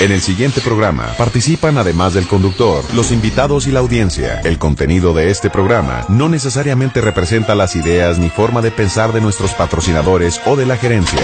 En 0.00 0.12
el 0.12 0.20
siguiente 0.20 0.60
programa 0.60 1.12
participan 1.18 1.76
además 1.76 2.14
del 2.14 2.28
conductor, 2.28 2.84
los 2.94 3.10
invitados 3.10 3.66
y 3.66 3.72
la 3.72 3.80
audiencia. 3.80 4.40
El 4.44 4.56
contenido 4.56 5.12
de 5.12 5.28
este 5.30 5.50
programa 5.50 6.04
no 6.08 6.28
necesariamente 6.28 7.00
representa 7.00 7.56
las 7.56 7.74
ideas 7.74 8.16
ni 8.20 8.30
forma 8.30 8.62
de 8.62 8.70
pensar 8.70 9.12
de 9.12 9.20
nuestros 9.20 9.54
patrocinadores 9.54 10.40
o 10.46 10.54
de 10.54 10.66
la 10.66 10.76
gerencia 10.76 11.18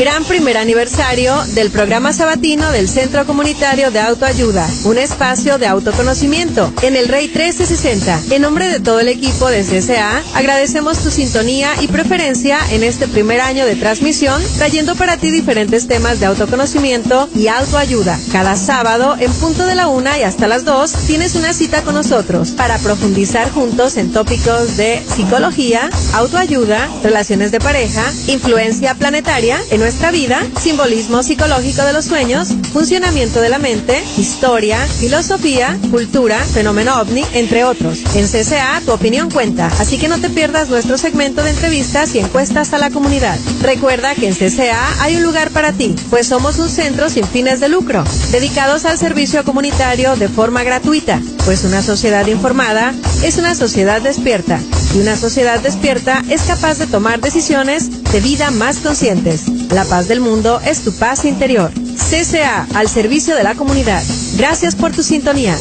gran 0.00 0.24
primer 0.24 0.56
aniversario 0.56 1.36
del 1.48 1.70
programa 1.70 2.14
sabatino 2.14 2.70
del 2.70 2.88
Centro 2.88 3.26
Comunitario 3.26 3.90
de 3.90 4.00
Autoayuda, 4.00 4.66
un 4.84 4.96
espacio 4.96 5.58
de 5.58 5.66
autoconocimiento 5.66 6.72
en 6.80 6.96
el 6.96 7.06
Rey 7.06 7.26
1360. 7.26 8.34
En 8.34 8.40
nombre 8.40 8.70
de 8.70 8.80
todo 8.80 9.00
el 9.00 9.08
equipo 9.08 9.50
de 9.50 9.62
CCA, 9.62 10.22
agradecemos 10.34 11.00
tu 11.00 11.10
sintonía 11.10 11.74
y 11.82 11.88
preferencia 11.88 12.58
en 12.70 12.82
este 12.82 13.08
primer 13.08 13.42
año 13.42 13.66
de 13.66 13.76
transmisión, 13.76 14.42
trayendo 14.56 14.96
para 14.96 15.18
ti 15.18 15.30
diferentes 15.30 15.86
temas 15.86 16.18
de 16.18 16.24
autoconocimiento 16.24 17.28
y 17.34 17.48
autoayuda. 17.48 18.18
Cada 18.32 18.56
sábado, 18.56 19.16
en 19.20 19.30
punto 19.32 19.66
de 19.66 19.74
la 19.74 19.88
una 19.88 20.18
y 20.18 20.22
hasta 20.22 20.48
las 20.48 20.64
dos, 20.64 20.94
tienes 21.06 21.34
una 21.34 21.52
cita 21.52 21.82
con 21.82 21.94
nosotros 21.94 22.52
para 22.52 22.78
profundizar 22.78 23.50
juntos 23.50 23.98
en 23.98 24.14
tópicos 24.14 24.78
de 24.78 25.02
psicología, 25.14 25.90
autoayuda, 26.14 26.88
relaciones 27.02 27.52
de 27.52 27.60
pareja, 27.60 28.02
influencia 28.28 28.94
planetaria 28.94 29.60
en 29.70 29.80
nuestra 29.80 29.89
vida, 30.12 30.40
simbolismo 30.60 31.22
psicológico 31.22 31.82
de 31.82 31.92
los 31.92 32.04
sueños, 32.04 32.48
funcionamiento 32.72 33.40
de 33.40 33.48
la 33.48 33.58
mente, 33.58 34.02
historia, 34.16 34.78
filosofía, 34.86 35.76
cultura, 35.90 36.38
fenómeno 36.38 37.00
ovni, 37.00 37.24
entre 37.34 37.64
otros. 37.64 37.98
En 38.14 38.26
CCA 38.26 38.80
tu 38.84 38.92
opinión 38.92 39.30
cuenta, 39.30 39.66
así 39.78 39.98
que 39.98 40.08
no 40.08 40.18
te 40.18 40.30
pierdas 40.30 40.68
nuestro 40.68 40.96
segmento 40.96 41.42
de 41.42 41.50
entrevistas 41.50 42.14
y 42.14 42.18
encuestas 42.18 42.72
a 42.72 42.78
la 42.78 42.90
comunidad. 42.90 43.38
Recuerda 43.62 44.14
que 44.14 44.28
en 44.28 44.34
CCA 44.34 45.02
hay 45.02 45.16
un 45.16 45.22
lugar 45.22 45.50
para 45.50 45.72
ti, 45.72 45.94
pues 46.08 46.26
somos 46.26 46.58
un 46.58 46.68
centro 46.68 47.10
sin 47.10 47.24
fines 47.24 47.60
de 47.60 47.68
lucro, 47.68 48.02
dedicados 48.32 48.84
al 48.84 48.98
servicio 48.98 49.44
comunitario 49.44 50.16
de 50.16 50.28
forma 50.28 50.64
gratuita, 50.64 51.20
pues 51.44 51.64
una 51.64 51.82
sociedad 51.82 52.26
informada 52.26 52.94
es 53.22 53.38
una 53.38 53.54
sociedad 53.54 54.00
despierta 54.00 54.60
y 54.94 55.00
una 55.00 55.16
sociedad 55.16 55.60
despierta 55.60 56.22
es 56.30 56.42
capaz 56.42 56.78
de 56.78 56.86
tomar 56.86 57.20
decisiones 57.20 58.02
de 58.12 58.20
vida 58.20 58.50
más 58.50 58.78
conscientes. 58.78 59.59
La 59.72 59.84
paz 59.84 60.08
del 60.08 60.20
mundo 60.20 60.58
es 60.66 60.82
tu 60.82 60.90
paz 60.90 61.24
interior. 61.24 61.70
CCA, 61.70 62.66
al 62.74 62.88
servicio 62.88 63.36
de 63.36 63.44
la 63.44 63.54
comunidad. 63.54 64.02
Gracias 64.36 64.74
por 64.74 64.90
tu 64.90 65.04
sintonía. 65.04 65.54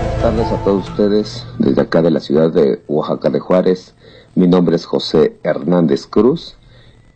Buenas 0.00 0.22
tardes 0.22 0.48
a 0.48 0.64
todos 0.64 0.88
ustedes 0.88 1.46
desde 1.60 1.82
acá 1.82 2.02
de 2.02 2.10
la 2.10 2.18
ciudad 2.18 2.50
de 2.50 2.82
Oaxaca 2.88 3.30
de 3.30 3.38
Juárez. 3.38 3.94
Mi 4.34 4.48
nombre 4.48 4.74
es 4.74 4.86
José 4.86 5.38
Hernández 5.44 6.08
Cruz 6.08 6.56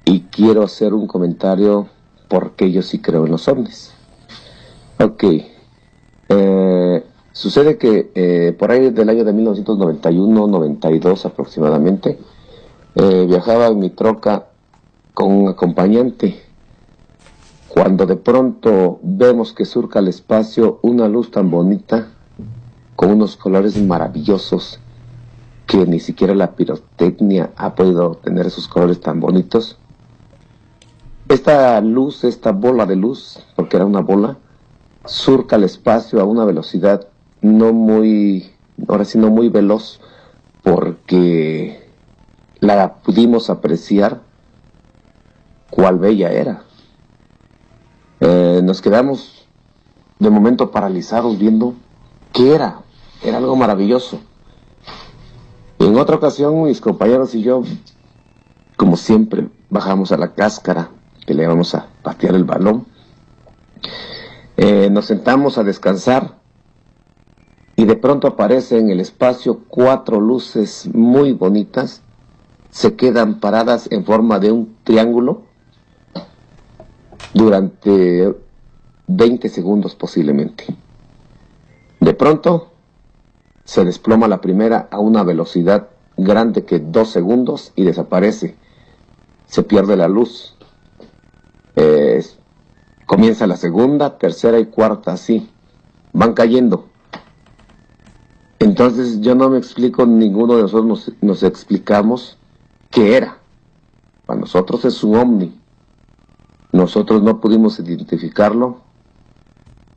y 0.04 0.20
quiero 0.30 0.62
hacer 0.62 0.94
un 0.94 1.08
comentario 1.08 1.88
porque 2.28 2.70
yo 2.70 2.82
sí 2.82 3.00
creo 3.00 3.24
en 3.24 3.32
los 3.32 3.48
ovnis. 3.48 3.90
Ok, 5.00 5.24
eh, 6.28 7.04
sucede 7.32 7.78
que 7.78 8.10
eh, 8.14 8.54
por 8.58 8.70
ahí 8.70 8.90
del 8.90 9.08
año 9.08 9.24
de 9.24 9.32
1991-92 9.32 11.24
aproximadamente, 11.24 12.18
eh, 12.94 13.26
viajaba 13.28 13.68
en 13.68 13.78
mi 13.78 13.90
troca 13.90 14.46
con 15.14 15.32
un 15.32 15.48
acompañante. 15.48 16.40
Cuando 17.68 18.06
de 18.06 18.16
pronto 18.16 18.98
vemos 19.02 19.52
que 19.52 19.64
surca 19.64 19.98
al 20.00 20.08
espacio 20.08 20.80
una 20.82 21.06
luz 21.08 21.30
tan 21.30 21.50
bonita, 21.50 22.08
con 22.96 23.12
unos 23.12 23.36
colores 23.36 23.80
maravillosos, 23.80 24.80
que 25.66 25.86
ni 25.86 26.00
siquiera 26.00 26.34
la 26.34 26.56
pirotecnia 26.56 27.50
ha 27.56 27.74
podido 27.74 28.16
tener 28.16 28.46
esos 28.46 28.66
colores 28.66 29.00
tan 29.00 29.20
bonitos. 29.20 29.78
Esta 31.28 31.80
luz, 31.80 32.24
esta 32.24 32.52
bola 32.52 32.86
de 32.86 32.96
luz, 32.96 33.38
porque 33.54 33.76
era 33.76 33.84
una 33.84 34.00
bola, 34.00 34.38
surca 35.08 35.56
el 35.56 35.64
espacio 35.64 36.20
a 36.20 36.24
una 36.24 36.44
velocidad 36.44 37.08
no 37.41 37.72
muy, 37.72 38.52
ahora 38.86 39.04
sí 39.04 39.19
no 39.19 39.30
muy 39.30 39.48
veloz, 39.48 40.00
porque 40.62 41.91
la 42.60 42.94
pudimos 42.94 43.50
apreciar 43.50 44.20
cuál 45.70 45.98
bella 45.98 46.30
era. 46.30 46.62
Eh, 48.20 48.60
nos 48.62 48.82
quedamos 48.82 49.46
de 50.19 50.30
momento 50.30 50.70
paralizados 50.70 51.38
viendo 51.38 51.75
qué 52.32 52.54
era. 52.54 52.80
Era 53.22 53.38
algo 53.38 53.56
maravilloso. 53.56 54.20
En 55.78 55.96
otra 55.96 56.16
ocasión 56.16 56.64
mis 56.64 56.80
compañeros 56.80 57.34
y 57.34 57.42
yo, 57.42 57.62
como 58.76 58.96
siempre, 58.96 59.48
bajamos 59.70 60.12
a 60.12 60.16
la 60.16 60.34
cáscara 60.34 60.90
que 61.26 61.34
le 61.34 61.44
íbamos 61.44 61.75
a 61.75 61.86
patear 62.02 62.34
el 62.34 62.44
balón 62.44 62.86
eh, 64.60 64.91
nos 64.91 65.06
sentamos 65.06 65.56
a 65.56 65.62
descansar 65.62 66.34
y 67.76 67.84
de 67.84 67.94
pronto 67.94 68.26
aparecen 68.26 68.86
en 68.86 68.91
el 68.91 68.98
espacio 68.98 69.60
cuatro 69.69 70.20
luces 70.20 70.91
muy 70.92 71.32
bonitas, 71.32 72.02
se 72.70 72.96
quedan 72.96 73.38
paradas 73.38 73.86
en 73.92 74.04
forma 74.04 74.41
de 74.41 74.50
un 74.50 74.74
triángulo 74.82 75.42
durante 77.34 78.34
20 79.06 79.48
segundos 79.48 79.94
posiblemente. 79.94 80.64
De 82.00 82.14
pronto 82.14 82.72
se 83.62 83.84
desploma 83.84 84.26
la 84.26 84.40
primera 84.40 84.88
a 84.90 84.98
una 84.98 85.22
velocidad 85.22 85.86
grande 86.16 86.64
que 86.64 86.80
dos 86.80 87.10
segundos 87.10 87.72
y 87.76 87.84
desaparece. 87.84 88.56
Se 89.46 89.62
pierde 89.62 89.96
la 89.96 90.08
luz. 90.08 90.56
Eh, 91.76 92.25
Comienza 93.08 93.46
la 93.46 93.56
segunda, 93.56 94.19
tercera 94.19 94.60
y 94.60 94.66
cuarta, 94.66 95.14
así. 95.14 95.49
Van 96.12 96.34
cayendo. 96.34 96.88
Entonces 98.58 99.22
yo 99.22 99.34
no 99.34 99.49
me 99.49 99.56
explico, 99.56 100.05
ninguno 100.05 100.56
de 100.56 100.62
nosotros 100.64 101.14
nos, 101.22 101.43
explicamos 101.43 102.37
qué 102.90 103.16
era. 103.16 103.38
Para 104.26 104.40
nosotros 104.40 104.84
es 104.84 105.02
un 105.02 105.16
ovni. 105.16 105.58
Nosotros 106.70 107.22
no 107.22 107.40
pudimos 107.40 107.81
identificarlo, 107.81 108.82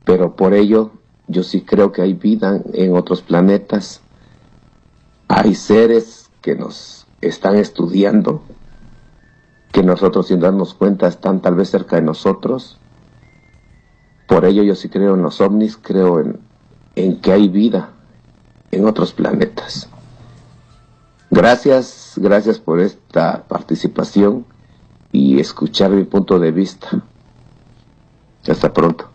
pero 0.06 0.34
por 0.34 0.54
ello 0.54 0.92
yo 1.28 1.42
sí 1.42 1.60
creo 1.60 1.92
que 1.92 2.00
hay 2.00 2.14
vida 2.14 2.62
en 2.72 2.96
otros 2.96 3.20
planetas. 3.20 4.00
Hay 5.28 5.54
seres 5.54 6.30
que 6.40 6.54
nos 6.54 7.06
están 7.20 7.56
estudiando, 7.56 8.40
que 9.70 9.82
nosotros 9.82 10.28
sin 10.28 10.40
darnos 10.40 10.72
cuenta 10.72 11.08
están 11.08 11.42
tal 11.42 11.56
vez 11.56 11.68
cerca 11.68 11.96
de 11.96 12.02
nosotros 12.02 12.78
por 14.26 14.44
ello 14.44 14.62
yo 14.62 14.74
sí 14.74 14.88
creo 14.88 15.14
en 15.14 15.22
los 15.22 15.40
ovnis, 15.40 15.76
creo 15.76 16.20
en, 16.20 16.40
en 16.96 17.20
que 17.20 17.32
hay 17.32 17.48
vida 17.48 17.90
en 18.70 18.86
otros 18.86 19.12
planetas. 19.12 19.88
Gracias, 21.30 22.14
gracias 22.16 22.58
por 22.58 22.80
esta 22.80 23.44
participación 23.48 24.44
y 25.12 25.40
escuchar 25.40 25.90
mi 25.90 26.04
punto 26.04 26.38
de 26.38 26.52
vista. 26.52 27.02
Hasta 28.46 28.72
pronto. 28.72 29.11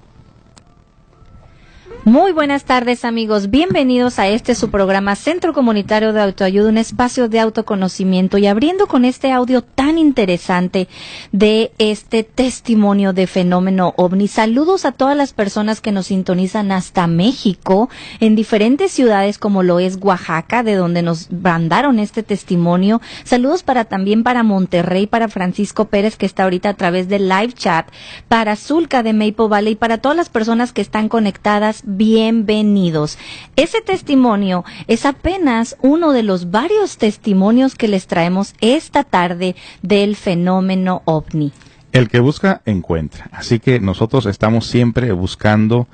Muy 2.04 2.32
buenas 2.32 2.64
tardes 2.64 3.04
amigos, 3.04 3.50
bienvenidos 3.50 4.18
a 4.18 4.30
este 4.30 4.56
su 4.56 4.72
programa 4.72 5.16
Centro 5.16 5.52
Comunitario 5.52 6.14
de 6.14 6.22
Autoayuda, 6.22 6.70
un 6.70 6.78
espacio 6.78 7.28
de 7.28 7.42
autoconocimiento 7.42 8.38
y 8.38 8.48
abriendo 8.48 8.88
con 8.88 9.04
este 9.04 9.34
audio 9.34 9.62
tan 9.62 9.98
interesante 9.98 10.88
de 11.34 11.72
este 11.80 12.24
testimonio 12.24 13.12
de 13.12 13.28
fenómeno 13.28 13.94
ovni. 13.98 14.30
Saludos 14.30 14.86
a 14.86 14.94
todas 14.94 15.18
las 15.18 15.34
personas 15.34 15.82
que 15.82 15.92
nos 15.92 16.08
sintonizan 16.08 16.72
hasta 16.72 17.08
México, 17.08 17.90
en 18.22 18.36
diferentes 18.36 18.92
ciudades 18.94 19.38
como 19.38 19.62
lo 19.62 19.80
es 19.80 19.98
Oaxaca, 20.02 20.64
de 20.64 20.76
donde 20.76 21.02
nos 21.02 21.30
mandaron 21.32 22.00
este 22.00 22.24
testimonio. 22.24 23.02
Saludos 23.26 23.64
para 23.64 23.84
también 23.84 24.24
para 24.24 24.44
Monterrey, 24.44 25.08
para 25.08 25.28
Francisco 25.28 25.86
Pérez 25.86 26.16
que 26.16 26.26
está 26.26 26.44
ahorita 26.44 26.70
a 26.70 26.76
través 26.76 27.10
del 27.10 27.28
live 27.28 27.52
chat, 27.52 27.88
para 28.30 28.56
Zulca 28.56 29.04
de 29.04 29.12
Maple 29.12 29.50
Valley, 29.50 29.76
para 29.76 29.98
todas 29.98 30.16
las 30.16 30.30
personas 30.30 30.72
que 30.72 30.82
están 30.82 31.10
conectadas 31.10 31.84
bienvenidos. 31.88 33.18
Ese 33.56 33.82
testimonio 33.82 34.66
es 34.88 35.06
apenas 35.06 35.78
uno 35.82 36.12
de 36.12 36.22
los 36.22 36.52
varios 36.52 36.98
testimonios 36.98 37.76
que 37.76 37.88
les 37.88 38.08
traemos 38.08 38.54
esta 38.60 39.04
tarde 39.04 39.56
del 39.82 40.16
fenómeno 40.16 41.02
ovni. 41.06 41.54
El 41.94 42.10
que 42.10 42.20
busca, 42.20 42.62
encuentra. 42.66 43.30
Así 43.32 43.60
que 43.60 43.80
nosotros 43.80 44.26
estamos 44.26 44.68
siempre 44.68 45.14
buscando 45.14 45.88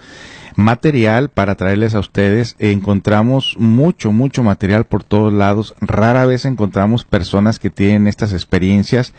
material 0.55 1.29
para 1.29 1.55
traerles 1.55 1.95
a 1.95 2.00
ustedes. 2.00 2.55
Encontramos 2.59 3.55
mucho, 3.57 4.11
mucho 4.11 4.44
material 4.44 4.85
por 4.85 5.03
todos 5.03 5.33
lados. 5.33 5.73
Rara 5.81 6.25
vez 6.25 6.45
encontramos 6.45 7.05
personas 7.05 7.59
que 7.59 7.69
tienen 7.69 8.07
estas 8.07 8.33
experiencias 8.33 9.13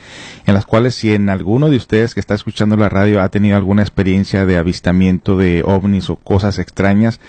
en 0.46 0.54
las 0.54 0.66
cuales 0.66 0.94
si 0.94 1.12
en 1.12 1.28
alguno 1.28 1.69
de 1.70 1.76
ustedes 1.76 2.14
que 2.14 2.20
está 2.20 2.34
escuchando 2.34 2.76
la 2.76 2.88
radio 2.88 3.20
ha 3.22 3.28
tenido 3.28 3.56
alguna 3.56 3.82
experiencia 3.82 4.46
de 4.46 4.56
avistamiento 4.56 5.36
de 5.36 5.62
ovnis 5.64 6.08
o 6.10 6.16
cosas 6.16 6.58
extrañas, 6.58 7.20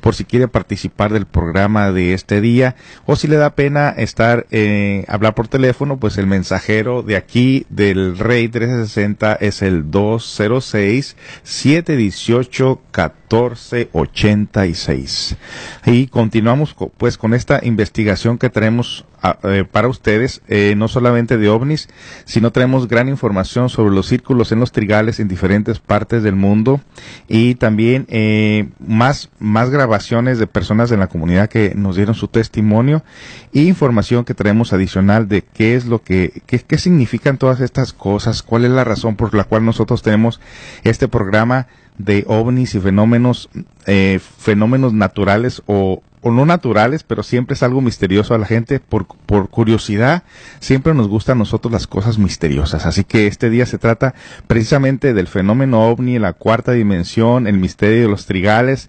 por 0.00 0.14
si 0.14 0.24
quiere 0.24 0.48
participar 0.48 1.12
del 1.12 1.26
programa 1.26 1.69
de 1.70 2.14
este 2.14 2.40
día. 2.40 2.76
O 3.06 3.16
si 3.16 3.28
le 3.28 3.36
da 3.36 3.54
pena 3.54 3.90
estar 3.90 4.46
eh, 4.50 5.04
hablar 5.08 5.34
por 5.34 5.48
teléfono, 5.48 5.98
pues 5.98 6.18
el 6.18 6.26
mensajero 6.26 7.02
de 7.02 7.16
aquí 7.16 7.66
del 7.68 8.18
Rey 8.18 8.48
360 8.48 9.34
es 9.34 9.62
el 9.62 9.90
206 9.90 11.16
718 11.42 12.80
1486. 13.30 15.36
Y 15.86 16.08
continuamos 16.08 16.74
pues 16.98 17.16
con 17.16 17.32
esta 17.34 17.60
investigación 17.62 18.36
que 18.38 18.50
tenemos 18.50 19.04
ah, 19.22 19.38
eh, 19.44 19.64
para 19.70 19.86
ustedes, 19.88 20.42
eh, 20.48 20.74
no 20.76 20.88
solamente 20.88 21.38
de 21.38 21.48
ovnis, 21.48 21.88
sino 22.24 22.50
tenemos 22.50 22.88
gran 22.88 23.08
información 23.08 23.68
sobre 23.68 23.94
los 23.94 24.08
círculos 24.08 24.50
en 24.50 24.58
los 24.58 24.72
trigales 24.72 25.20
en 25.20 25.28
diferentes 25.28 25.78
partes 25.78 26.24
del 26.24 26.34
mundo 26.34 26.80
y 27.28 27.54
también 27.54 28.06
eh, 28.08 28.68
más, 28.84 29.30
más 29.38 29.70
grabaciones 29.70 30.38
de 30.38 30.48
personas 30.48 30.90
de 30.90 30.96
la 30.96 31.06
comunidad 31.06 31.48
que 31.48 31.74
nos 31.76 31.94
dieron 31.96 32.16
su 32.16 32.26
testimonio 32.28 33.04
y 33.52 33.68
información 33.68 34.24
que 34.24 34.34
traemos 34.34 34.72
adicional 34.72 35.28
de 35.28 35.42
qué 35.42 35.76
es 35.76 35.86
lo 35.86 36.02
que, 36.02 36.42
qué, 36.46 36.58
qué 36.58 36.78
significan 36.78 37.38
todas 37.38 37.60
estas 37.60 37.92
cosas, 37.92 38.42
cuál 38.42 38.64
es 38.64 38.72
la 38.72 38.82
razón 38.82 39.14
por 39.14 39.32
la 39.34 39.44
cual 39.44 39.64
nosotros 39.64 40.02
tenemos 40.02 40.40
este 40.82 41.06
programa 41.06 41.68
de 42.04 42.24
ovnis 42.26 42.74
y 42.74 42.80
fenómenos, 42.80 43.50
eh, 43.86 44.20
fenómenos 44.38 44.92
naturales 44.92 45.62
o, 45.66 46.02
o, 46.22 46.30
no 46.30 46.46
naturales, 46.46 47.02
pero 47.02 47.22
siempre 47.22 47.54
es 47.54 47.62
algo 47.62 47.80
misterioso 47.80 48.34
a 48.34 48.38
la 48.38 48.46
gente. 48.46 48.80
Por, 48.80 49.06
por 49.06 49.50
curiosidad, 49.50 50.22
siempre 50.60 50.94
nos 50.94 51.08
gustan 51.08 51.38
a 51.38 51.40
nosotros 51.40 51.72
las 51.72 51.86
cosas 51.86 52.18
misteriosas. 52.18 52.86
Así 52.86 53.04
que 53.04 53.26
este 53.26 53.50
día 53.50 53.66
se 53.66 53.78
trata 53.78 54.14
precisamente 54.46 55.14
del 55.14 55.26
fenómeno 55.26 55.88
ovni, 55.88 56.18
la 56.18 56.32
cuarta 56.32 56.72
dimensión, 56.72 57.46
el 57.46 57.58
misterio 57.58 58.02
de 58.02 58.08
los 58.08 58.26
trigales, 58.26 58.88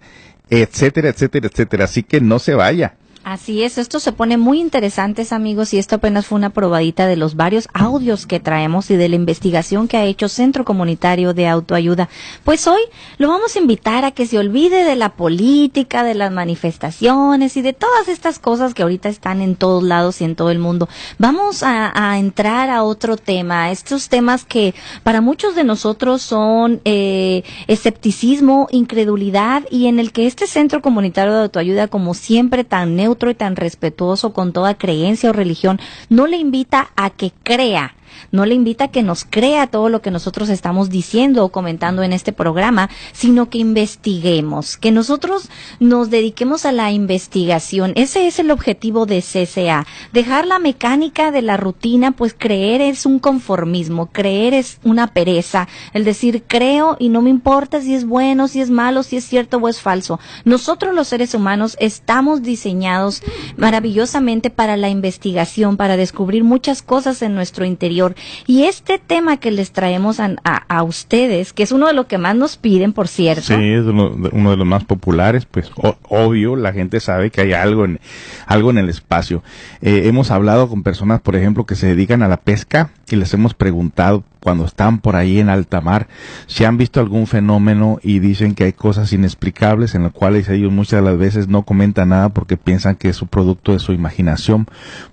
etcétera, 0.50 1.10
etcétera, 1.10 1.48
etcétera. 1.48 1.86
Así 1.86 2.04
que 2.04 2.22
no 2.22 2.40
se 2.40 2.56
vaya. 2.56 2.96
Así 3.24 3.62
es, 3.62 3.78
esto 3.78 4.00
se 4.00 4.14
pone 4.14 4.38
muy 4.38 4.60
interesante, 4.60 5.28
amigos, 5.30 5.76
y 5.76 5.78
esto 5.78 5.98
apenas 5.98 6.26
fue 6.26 6.40
una 6.40 6.50
probadita 6.50 7.06
de 7.06 7.16
los 7.16 7.36
varios 7.36 7.68
audios 7.72 8.26
que 8.26 8.40
traemos 8.40 8.90
y 8.90 8.96
de 8.96 9.10
la 9.10 9.16
investigación 9.16 9.88
que 9.88 9.98
ha 9.98 10.06
hecho 10.06 10.28
Centro 10.28 10.66
Comunitario 10.66 11.36
de 11.36 11.48
Autoayuda. 11.48 12.10
Pues 12.44 12.66
hoy 12.66 12.82
lo 13.20 13.28
vamos 13.28 13.56
a 13.56 13.60
invitar 13.60 14.06
a 14.06 14.12
que 14.12 14.26
se 14.26 14.40
olvide 14.40 14.84
de 14.84 14.96
la 14.96 15.10
política, 15.10 16.04
de 16.04 16.16
las 16.16 16.32
manifestaciones 16.32 17.58
y 17.58 17.62
de 17.62 17.74
todas 17.74 18.08
estas 18.08 18.40
cosas 18.40 18.74
que 18.74 18.82
ahorita 18.82 19.08
están 19.08 19.42
en 19.42 19.56
todos 19.56 19.84
lados 19.84 20.20
y 20.22 20.24
en 20.24 20.36
todo 20.36 20.50
el 20.50 20.58
mundo. 20.58 20.90
Vamos 21.20 21.62
a, 21.62 21.92
a 21.94 22.18
entrar 22.18 22.72
a 22.72 22.82
otro 22.82 23.18
tema, 23.18 23.70
estos 23.70 24.10
temas 24.10 24.46
que 24.46 24.74
para 25.04 25.22
muchos 25.22 25.54
de 25.54 25.64
nosotros 25.64 26.24
son 26.24 26.82
eh, 26.86 27.44
escepticismo, 27.68 28.68
incredulidad 28.72 29.62
y 29.70 29.86
en 29.86 30.00
el 30.00 30.12
que 30.12 30.26
este 30.26 30.48
Centro 30.48 30.82
Comunitario 30.82 31.34
de 31.34 31.44
Autoayuda, 31.44 31.88
como 31.88 32.16
siempre 32.16 32.64
tan 32.64 32.96
neutro, 32.96 33.11
y 33.30 33.36
tan 33.36 33.56
respetuoso 33.56 34.34
con 34.34 34.54
toda 34.54 34.78
creencia 34.78 35.30
o 35.30 35.34
religión, 35.34 35.80
no 36.10 36.28
le 36.28 36.38
invita 36.38 36.92
a 36.96 37.10
que 37.10 37.32
crea 37.44 37.96
no 38.32 38.46
le 38.46 38.56
invita 38.56 38.86
a 38.86 38.88
que 38.90 39.04
nos 39.04 39.26
crea 39.26 39.68
todo 39.68 39.90
lo 39.90 40.02
que 40.02 40.12
nosotros 40.12 40.50
estamos 40.50 40.90
diciendo 40.90 41.44
o 41.46 41.50
comentando 41.50 42.04
en 42.04 42.14
este 42.14 42.34
programa, 42.34 42.90
sino 43.12 43.50
que 43.50 43.58
investiguemos, 43.58 44.78
que 44.78 44.92
nosotros 44.92 45.50
nos 45.80 46.10
dediquemos 46.10 46.66
a 46.66 46.72
la 46.72 46.92
investigación. 46.92 47.94
Ese 47.96 48.28
es 48.28 48.40
el 48.40 48.52
objetivo 48.52 49.06
de 49.06 49.22
CCA. 49.22 49.86
Dejar 50.14 50.46
la 50.46 50.60
mecánica 50.60 51.32
de 51.32 51.42
la 51.42 51.58
rutina, 51.58 52.12
pues 52.12 52.36
creer 52.38 52.82
es 52.82 53.06
un 53.06 53.20
conformismo, 53.20 54.08
creer 54.08 54.54
es 54.54 54.80
una 54.84 55.08
pereza, 55.08 55.68
el 55.94 56.04
decir 56.04 56.44
creo 56.48 56.98
y 57.00 57.10
no 57.10 57.22
me 57.22 57.30
importa 57.30 57.82
si 57.82 57.94
es 57.94 58.06
bueno, 58.06 58.48
si 58.48 58.62
es 58.62 58.70
malo, 58.70 59.04
si 59.04 59.18
es 59.18 59.26
cierto 59.26 59.58
o 59.58 59.68
es 59.70 59.80
falso. 59.80 60.20
Nosotros 60.46 60.96
los 60.96 61.08
seres 61.08 61.34
humanos 61.34 61.78
estamos 61.80 62.42
diseñados 62.42 63.22
maravillosamente 63.58 64.50
para 64.50 64.78
la 64.78 64.90
investigación, 64.90 65.78
para 65.78 65.98
descubrir 65.98 66.44
muchas 66.44 66.82
cosas 66.82 67.22
en 67.22 67.36
nuestro 67.36 67.66
interior 67.66 68.01
y 68.48 68.64
este 68.64 69.00
tema 69.00 69.38
que 69.38 69.52
les 69.52 69.72
traemos 69.72 70.20
a, 70.20 70.84
ustedes, 70.84 71.54
que 71.54 71.64
es 71.64 71.72
uno 71.72 71.88
de 71.88 71.94
los 71.94 72.08
que 72.08 72.18
más 72.18 72.36
nos 72.36 72.58
piden, 72.58 72.94
por 72.94 73.08
cierto. 73.08 73.44
Sí, 73.44 73.54
es 73.54 73.84
uno, 73.86 74.10
de 74.10 74.58
los 74.58 74.66
más 74.66 74.84
populares, 74.84 75.46
pues 75.46 75.72
obvio, 76.10 76.56
la 76.56 76.74
gente 76.74 77.00
sabe 77.00 77.30
que 77.30 77.42
hay 77.42 77.54
algo 77.54 77.86
en, 77.86 78.00
algo 78.46 78.72
en 78.72 78.78
el 78.78 78.90
espacio. 78.90 79.44
Eh, 79.82 80.04
hemos 80.06 80.32
hablado 80.32 80.68
con 80.70 80.84
personas, 80.84 81.22
por 81.22 81.36
ejemplo, 81.36 81.66
que 81.66 81.76
se 81.76 81.88
dedican 81.88 82.24
a 82.24 82.28
la 82.28 82.38
pesca 82.38 82.92
y 83.10 83.16
les 83.16 83.34
hemos 83.34 83.54
preguntado 83.54 84.24
cuando 84.42 84.66
están 84.66 85.00
por 85.00 85.16
ahí 85.16 85.40
en 85.40 85.50
alta 85.50 85.82
mar, 85.82 86.08
si 86.48 86.66
han 86.66 86.78
visto 86.78 87.00
algún 87.00 87.28
fenómeno 87.28 88.00
y 88.02 88.20
dicen 88.20 88.56
que 88.56 88.66
hay 88.66 88.74
cosas 88.74 89.14
inexplicables 89.14 89.96
en 89.96 90.04
las 90.04 90.12
cuales 90.12 90.50
ellos 90.50 90.72
muchas 90.72 91.04
de 91.04 91.10
las 91.10 91.18
veces 91.18 91.48
no 91.48 91.64
comentan 91.64 92.10
nada 92.10 92.30
porque 92.30 92.58
piensan 92.58 92.96
que 92.96 93.10
es 93.10 93.16
su 93.16 93.28
producto 93.28 93.74
de 93.74 93.80
su 93.80 93.94
imaginación 93.94 94.68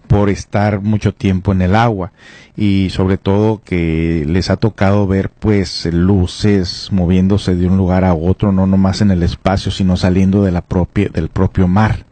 por 0.06 0.30
estar 0.30 0.80
mucho 0.80 1.12
tiempo 1.12 1.52
en 1.52 1.62
el 1.62 1.76
agua 1.76 2.12
y 2.56 2.88
sobre 2.90 3.18
todo 3.18 3.60
que 3.62 4.24
les 4.26 4.50
ha 4.50 4.56
tocado 4.56 5.06
ver 5.06 5.30
pues 5.30 5.86
luces 5.92 6.88
moviéndose 6.90 7.54
de 7.54 7.66
un 7.66 7.76
lugar 7.76 8.04
a 8.04 8.14
otro, 8.14 8.50
no 8.50 8.66
nomás 8.66 9.00
en 9.02 9.10
el 9.10 9.22
espacio, 9.22 9.70
sino 9.70 9.96
saliendo 9.96 10.42
de 10.42 10.52
la 10.52 10.62
propia, 10.62 11.08
del 11.10 11.28
propio 11.28 11.68
mar. 11.68 12.06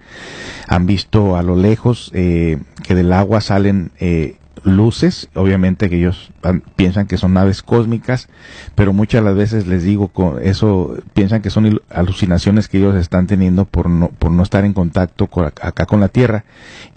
Han 0.69 0.87
visto 0.87 1.37
a 1.37 1.43
lo 1.43 1.57
lejos 1.57 2.11
eh, 2.15 2.59
que 2.83 2.95
del 2.95 3.13
agua 3.13 3.41
salen 3.41 3.91
eh, 3.99 4.37
luces, 4.67 5.29
obviamente 5.35 5.89
que 5.89 5.97
ellos 5.97 6.31
piensan 6.75 7.07
que 7.07 7.17
son 7.17 7.35
naves 7.35 7.63
cósmicas, 7.63 8.29
pero 8.75 8.93
muchas 8.93 9.23
las 9.23 9.37
veces 9.37 9.67
les 9.67 9.85
digo 9.85 10.09
con 10.09 10.43
eso 10.43 10.97
piensan 11.15 11.41
que 11.41 11.51
son 11.51 11.81
alucinaciones 11.89 12.69
que 12.69 12.79
ellos 12.79 12.97
están 12.97 13.27
teniendo 13.27 13.65
por 13.65 13.89
no 13.89 14.09
por 14.09 14.33
no 14.33 14.43
estar 14.43 14.65
en 14.65 14.73
contacto 14.73 15.29
con, 15.29 15.47
acá 15.47 15.87
con 15.87 16.01
la 16.01 16.09
Tierra 16.09 16.45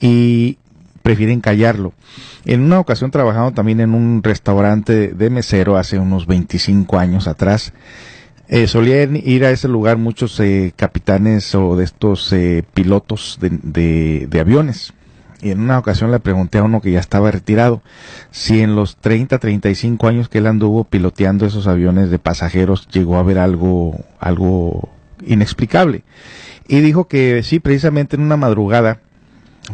y 0.02 0.58
prefieren 1.04 1.42
callarlo. 1.42 1.94
En 2.46 2.62
una 2.62 2.80
ocasión 2.80 3.12
trabajando 3.12 3.52
también 3.52 3.80
en 3.80 3.94
un 3.94 4.24
restaurante 4.24 5.10
de 5.10 5.30
mesero 5.30 5.78
hace 5.78 6.00
unos 6.00 6.26
25 6.26 6.98
años 6.98 7.28
atrás, 7.28 7.74
eh, 8.48 8.68
solían 8.68 9.16
ir 9.16 9.46
a 9.46 9.52
ese 9.52 9.68
lugar 9.68 9.98
muchos 9.98 10.40
eh, 10.40 10.74
capitanes 10.76 11.54
o 11.54 11.76
de 11.76 11.84
estos 11.84 12.34
eh, 12.34 12.64
pilotos 12.74 13.38
de, 13.40 14.28
de 14.28 14.40
aviones 14.40 14.94
y 15.42 15.52
en 15.52 15.62
una 15.62 15.80
ocasión 15.80 16.12
le 16.12 16.20
pregunté 16.20 16.58
a 16.58 16.64
uno 16.64 16.82
que 16.82 16.92
ya 16.92 17.00
estaba 17.00 17.32
retirado 17.32 17.82
si 18.32 18.62
en 18.62 18.76
los 18.76 18.98
30, 18.98 19.40
35 19.40 20.08
años 20.08 20.30
que 20.30 20.40
él 20.40 20.48
anduvo 20.48 20.84
piloteando 20.84 21.46
esos 21.46 21.68
aviones 21.68 22.10
de 22.10 22.20
pasajeros 22.20 22.88
llegó 22.90 23.18
a 23.18 23.24
ver 23.24 23.40
algo, 23.40 24.04
algo 24.20 24.90
inexplicable. 25.26 26.04
Y 26.68 26.82
dijo 26.82 27.08
que 27.08 27.42
sí, 27.44 27.60
precisamente 27.60 28.16
en 28.16 28.22
una 28.22 28.38
madrugada, 28.38 29.00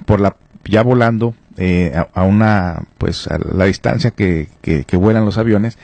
por 0.06 0.22
la, 0.22 0.38
ya 0.64 0.84
volando, 0.84 1.36
eh, 1.58 1.94
a, 2.14 2.24
una, 2.24 2.84
pues 2.98 3.28
a 3.28 3.38
la 3.40 3.66
distancia 3.66 4.12
que, 4.12 4.50
que, 4.62 4.98
vuelan 4.98 5.26
los 5.26 5.38
aviones, 5.38 5.78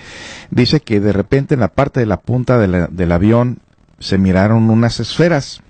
dice 0.49 0.81
que 0.81 0.99
de 0.99 1.13
repente 1.13 1.53
en 1.53 1.61
la 1.61 1.69
parte 1.69 1.99
de 1.99 2.05
la 2.05 2.17
punta 2.17 2.57
del 2.57 3.11
avión 3.11 3.59
se 3.99 4.17
miraron 4.17 4.69
unas 4.69 4.99
esferas 4.99 5.61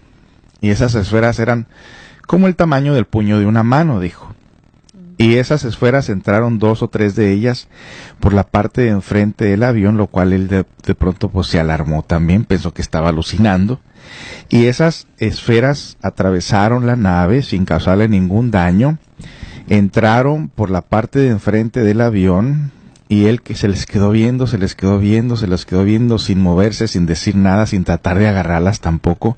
y 0.59 0.69
esas 0.69 0.95
esferas 0.95 1.39
eran 1.39 1.67
como 2.27 2.47
el 2.47 2.55
tamaño 2.55 2.93
del 2.93 3.05
puño 3.05 3.39
de 3.39 3.45
una 3.45 3.63
mano, 3.63 3.99
dijo. 3.99 4.33
Y 5.17 5.35
esas 5.35 5.65
esferas 5.65 6.09
entraron 6.09 6.57
dos 6.57 6.81
o 6.81 6.87
tres 6.87 7.15
de 7.15 7.31
ellas 7.31 7.67
por 8.19 8.33
la 8.33 8.43
parte 8.43 8.81
de 8.81 8.89
enfrente 8.89 9.45
del 9.45 9.61
avión, 9.61 9.95
lo 9.95 10.07
cual 10.07 10.33
él 10.33 10.47
de, 10.47 10.63
pronto 10.95 11.29
pues 11.29 11.45
se 11.45 11.59
alarmó 11.59 12.01
también, 12.01 12.43
pensó 12.43 12.73
que 12.73 12.81
estaba 12.81 13.09
alucinando. 13.09 13.79
Y 14.49 14.65
esas 14.65 15.05
esferas 15.19 15.97
atravesaron 16.01 16.87
la 16.87 16.95
nave 16.95 17.43
sin 17.43 17.65
causarle 17.65 18.07
ningún 18.07 18.49
daño, 18.49 18.97
entraron 19.67 20.49
por 20.49 20.71
la 20.71 20.81
parte 20.81 21.19
de 21.19 21.29
enfrente 21.29 21.81
del 21.81 22.01
avión, 22.01 22.71
y 23.11 23.25
él 23.25 23.41
que 23.41 23.55
se 23.55 23.67
les 23.67 23.85
quedó 23.85 24.09
viendo, 24.11 24.47
se 24.47 24.57
les 24.57 24.73
quedó 24.73 24.97
viendo, 24.97 25.35
se 25.35 25.45
les 25.45 25.65
quedó 25.65 25.83
viendo 25.83 26.17
sin 26.17 26.39
moverse, 26.39 26.87
sin 26.87 27.05
decir 27.05 27.35
nada, 27.35 27.65
sin 27.65 27.83
tratar 27.83 28.17
de 28.17 28.29
agarrarlas 28.29 28.79
tampoco. 28.79 29.35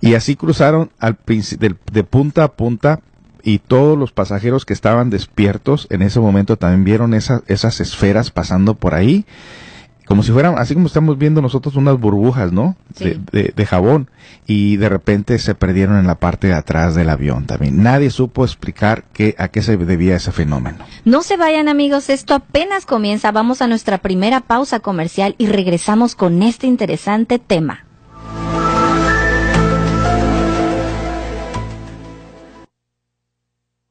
Y 0.00 0.14
así 0.14 0.34
cruzaron 0.34 0.90
al 0.98 1.16
de, 1.24 1.76
de 1.92 2.02
punta 2.02 2.42
a 2.42 2.48
punta 2.48 2.98
y 3.44 3.60
todos 3.60 3.96
los 3.96 4.10
pasajeros 4.10 4.64
que 4.64 4.72
estaban 4.72 5.10
despiertos 5.10 5.86
en 5.90 6.02
ese 6.02 6.18
momento 6.18 6.56
también 6.56 6.82
vieron 6.82 7.14
esas 7.14 7.42
esas 7.46 7.78
esferas 7.78 8.32
pasando 8.32 8.74
por 8.74 8.94
ahí 8.94 9.26
como 10.06 10.22
si 10.22 10.32
fueran, 10.32 10.58
así 10.58 10.74
como 10.74 10.86
estamos 10.86 11.16
viendo 11.18 11.40
nosotros 11.40 11.76
unas 11.76 11.98
burbujas, 11.98 12.52
¿no? 12.52 12.76
Sí. 12.94 13.18
De, 13.32 13.52
de, 13.54 13.66
jabón 13.66 14.10
y 14.46 14.76
de 14.76 14.88
repente 14.88 15.38
se 15.38 15.54
perdieron 15.54 15.98
en 15.98 16.06
la 16.06 16.16
parte 16.16 16.48
de 16.48 16.54
atrás 16.54 16.94
del 16.94 17.08
avión 17.08 17.46
también. 17.46 17.82
Nadie 17.82 18.10
supo 18.10 18.44
explicar 18.44 19.04
qué, 19.12 19.34
a 19.38 19.48
qué 19.48 19.62
se 19.62 19.76
debía 19.76 20.16
ese 20.16 20.32
fenómeno. 20.32 20.84
No 21.04 21.22
se 21.22 21.36
vayan 21.36 21.68
amigos, 21.68 22.10
esto 22.10 22.34
apenas 22.34 22.84
comienza. 22.84 23.32
Vamos 23.32 23.62
a 23.62 23.66
nuestra 23.66 23.98
primera 23.98 24.40
pausa 24.40 24.80
comercial 24.80 25.34
y 25.38 25.46
regresamos 25.46 26.14
con 26.14 26.42
este 26.42 26.66
interesante 26.66 27.38
tema. 27.38 27.84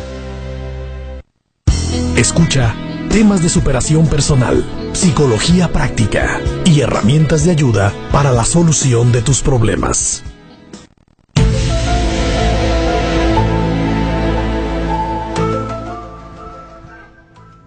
Escucha 2.17 2.75
temas 3.09 3.43
de 3.43 3.49
superación 3.49 4.07
personal, 4.07 4.65
psicología 4.93 5.69
práctica 5.69 6.41
y 6.65 6.81
herramientas 6.81 7.45
de 7.45 7.51
ayuda 7.51 7.93
para 8.13 8.33
la 8.33 8.45
solución 8.45 9.13
de 9.13 9.23
tus 9.23 9.43
problemas. 9.43 10.23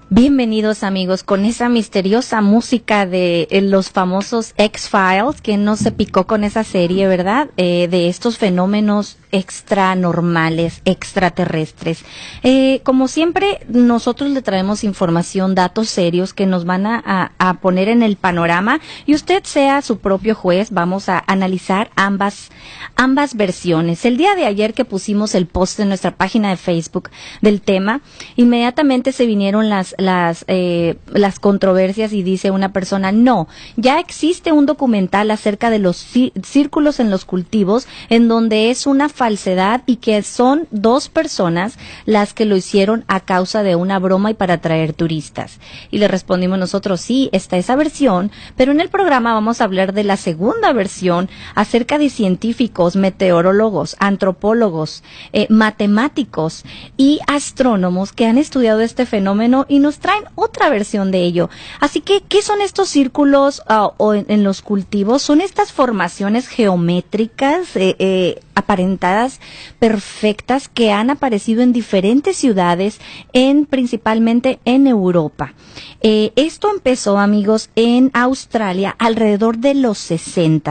Bienvenidos 0.09 0.83
amigos 0.83 1.23
con 1.23 1.45
esa 1.45 1.69
misteriosa 1.69 2.41
música 2.41 3.05
de 3.05 3.47
eh, 3.49 3.61
los 3.61 3.89
famosos 3.89 4.53
X-Files, 4.57 5.41
que 5.41 5.57
no 5.57 5.77
se 5.77 5.91
picó 5.91 6.27
con 6.27 6.43
esa 6.43 6.63
serie, 6.63 7.07
¿verdad? 7.07 7.49
Eh, 7.57 7.87
de 7.89 8.09
estos 8.09 8.37
fenómenos 8.37 9.17
extranormales, 9.31 10.81
extraterrestres. 10.85 12.03
Eh, 12.43 12.81
como 12.83 13.07
siempre, 13.07 13.59
nosotros 13.67 14.29
le 14.31 14.41
traemos 14.41 14.83
información, 14.83 15.55
datos 15.55 15.89
serios 15.89 16.33
que 16.33 16.45
nos 16.45 16.65
van 16.65 16.85
a, 16.85 17.31
a, 17.37 17.53
poner 17.55 17.89
en 17.89 18.03
el 18.03 18.15
panorama 18.15 18.79
y 19.05 19.13
usted 19.15 19.43
sea 19.43 19.81
su 19.81 19.99
propio 19.99 20.35
juez. 20.35 20.71
Vamos 20.71 21.09
a 21.09 21.23
analizar 21.27 21.91
ambas, 21.95 22.49
ambas 22.95 23.35
versiones. 23.35 24.05
El 24.05 24.17
día 24.17 24.35
de 24.35 24.45
ayer 24.45 24.73
que 24.73 24.85
pusimos 24.85 25.35
el 25.35 25.47
post 25.47 25.79
en 25.79 25.89
nuestra 25.89 26.11
página 26.11 26.49
de 26.49 26.57
Facebook 26.57 27.09
del 27.41 27.61
tema, 27.61 28.01
inmediatamente 28.35 29.11
se 29.11 29.25
vinieron 29.25 29.69
las, 29.69 29.95
las, 29.97 30.45
eh, 30.47 30.97
las 31.07 31.39
controversias 31.39 32.13
y 32.13 32.23
dice 32.23 32.51
una 32.51 32.73
persona, 32.73 33.11
no, 33.11 33.47
ya 33.75 33.99
existe 33.99 34.51
un 34.51 34.65
documental 34.65 35.31
acerca 35.31 35.69
de 35.69 35.79
los 35.79 35.97
círculos 36.43 36.99
en 36.99 37.09
los 37.09 37.25
cultivos 37.25 37.87
en 38.09 38.27
donde 38.27 38.71
es 38.71 38.87
una 38.87 39.09
falsedad 39.21 39.83
y 39.85 39.97
que 39.97 40.23
son 40.23 40.67
dos 40.71 41.07
personas 41.07 41.77
las 42.07 42.33
que 42.33 42.45
lo 42.45 42.57
hicieron 42.57 43.05
a 43.07 43.19
causa 43.19 43.61
de 43.61 43.75
una 43.75 43.99
broma 43.99 44.31
y 44.31 44.33
para 44.33 44.55
atraer 44.55 44.93
turistas. 44.93 45.59
Y 45.91 45.99
le 45.99 46.07
respondimos 46.07 46.57
nosotros, 46.57 47.01
sí, 47.01 47.29
está 47.31 47.57
esa 47.57 47.75
versión, 47.75 48.31
pero 48.55 48.71
en 48.71 48.79
el 48.79 48.89
programa 48.89 49.35
vamos 49.35 49.61
a 49.61 49.65
hablar 49.65 49.93
de 49.93 50.03
la 50.03 50.17
segunda 50.17 50.73
versión 50.73 51.29
acerca 51.53 51.99
de 51.99 52.09
científicos, 52.09 52.95
meteorólogos, 52.95 53.95
antropólogos, 53.99 55.03
eh, 55.33 55.45
matemáticos 55.49 56.63
y 56.97 57.19
astrónomos 57.27 58.13
que 58.13 58.25
han 58.25 58.39
estudiado 58.39 58.81
este 58.81 59.05
fenómeno 59.05 59.67
y 59.69 59.77
nos 59.77 59.99
traen 59.99 60.23
otra 60.33 60.71
versión 60.71 61.11
de 61.11 61.19
ello. 61.19 61.51
Así 61.79 62.01
que, 62.01 62.21
¿qué 62.27 62.41
son 62.41 62.59
estos 62.59 62.89
círculos 62.89 63.61
uh, 63.69 63.89
o 63.97 64.15
en, 64.15 64.25
en, 64.29 64.43
los 64.43 64.63
cultivos? 64.63 65.21
Son 65.21 65.41
estas 65.41 65.71
formaciones 65.71 66.47
geométricas 66.47 67.75
eh, 67.75 67.95
eh, 67.99 68.39
aparentadas 68.55 69.10
perfectas 69.79 70.67
que 70.67 70.91
han 70.91 71.09
aparecido 71.09 71.61
en 71.61 71.73
diferentes 71.73 72.37
ciudades, 72.37 72.99
en 73.33 73.65
principalmente 73.65 74.59
en 74.65 74.87
Europa. 74.87 75.53
Eh, 76.01 76.31
esto 76.35 76.71
empezó, 76.73 77.19
amigos, 77.19 77.69
en 77.75 78.09
Australia 78.13 78.95
alrededor 78.97 79.59
de 79.59 79.75
los 79.75 79.99
60. 79.99 80.61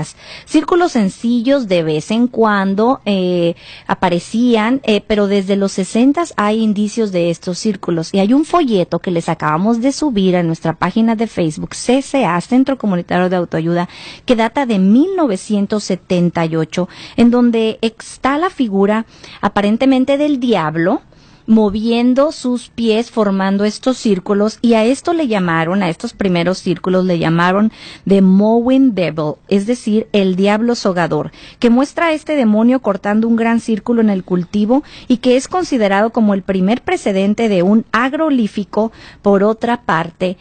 Círculos 0.45 0.93
sencillos 0.93 1.69
de 1.69 1.83
vez 1.83 2.11
en 2.11 2.27
cuando 2.27 3.01
eh, 3.05 3.55
aparecían, 3.87 4.81
eh, 4.85 5.03
pero 5.07 5.29
desde 5.29 5.57
los 5.57 5.73
60 5.73 6.11
hay 6.37 6.61
indicios 6.61 7.13
de 7.13 7.31
estos 7.31 7.59
círculos. 7.59 8.13
Y 8.13 8.19
hay 8.19 8.33
un 8.33 8.45
folleto 8.45 8.99
que 8.99 9.11
les 9.11 9.29
acabamos 9.29 9.81
de 9.81 9.93
subir 9.93 10.37
a 10.37 10.43
nuestra 10.43 10.75
página 10.75 11.15
de 11.15 11.27
Facebook, 11.27 11.71
CCA, 11.71 12.41
Centro 12.41 12.79
Comunitario 12.79 13.29
de 13.29 13.37
Autoayuda, 13.37 13.89
que 14.25 14.37
data 14.37 14.67
de 14.67 14.79
1978, 14.79 16.89
en 17.17 17.31
donde 17.31 17.79
está 17.83 18.30
la 18.39 18.51
figura 18.51 19.07
aparentemente 19.41 20.19
del 20.19 20.41
diablo, 20.41 21.03
moviendo 21.51 22.31
sus 22.31 22.69
pies 22.69 23.11
formando 23.11 23.65
estos 23.65 23.97
círculos 23.97 24.61
y 24.63 24.75
a 24.75 24.85
esto 24.85 25.13
le 25.13 25.27
llamaron, 25.27 25.83
a 25.83 25.89
estos 25.89 26.13
primeros 26.13 26.59
círculos 26.59 27.05
le 27.05 27.19
llamaron 27.19 27.73
The 28.07 28.23
Mowing 28.23 28.95
Devil, 28.95 29.35
es 29.49 29.67
decir, 29.67 30.07
el 30.13 30.37
diablo 30.37 30.77
sogador, 30.77 31.33
que 31.59 31.69
muestra 31.69 32.07
a 32.07 32.13
este 32.13 32.37
demonio 32.37 32.81
cortando 32.81 33.27
un 33.27 33.35
gran 33.35 33.59
círculo 33.59 34.01
en 34.01 34.11
el 34.11 34.23
cultivo 34.23 34.85
y 35.09 35.17
que 35.17 35.37
es 35.37 35.49
considerado 35.49 36.11
como 36.11 36.35
el 36.35 36.43
primer 36.43 36.83
precedente 36.83 37.49
de 37.49 37.65
un 37.65 37.85
agrolífico 37.91 38.93
por 39.21 39.43
otra 39.43 39.83
parte 39.83 40.37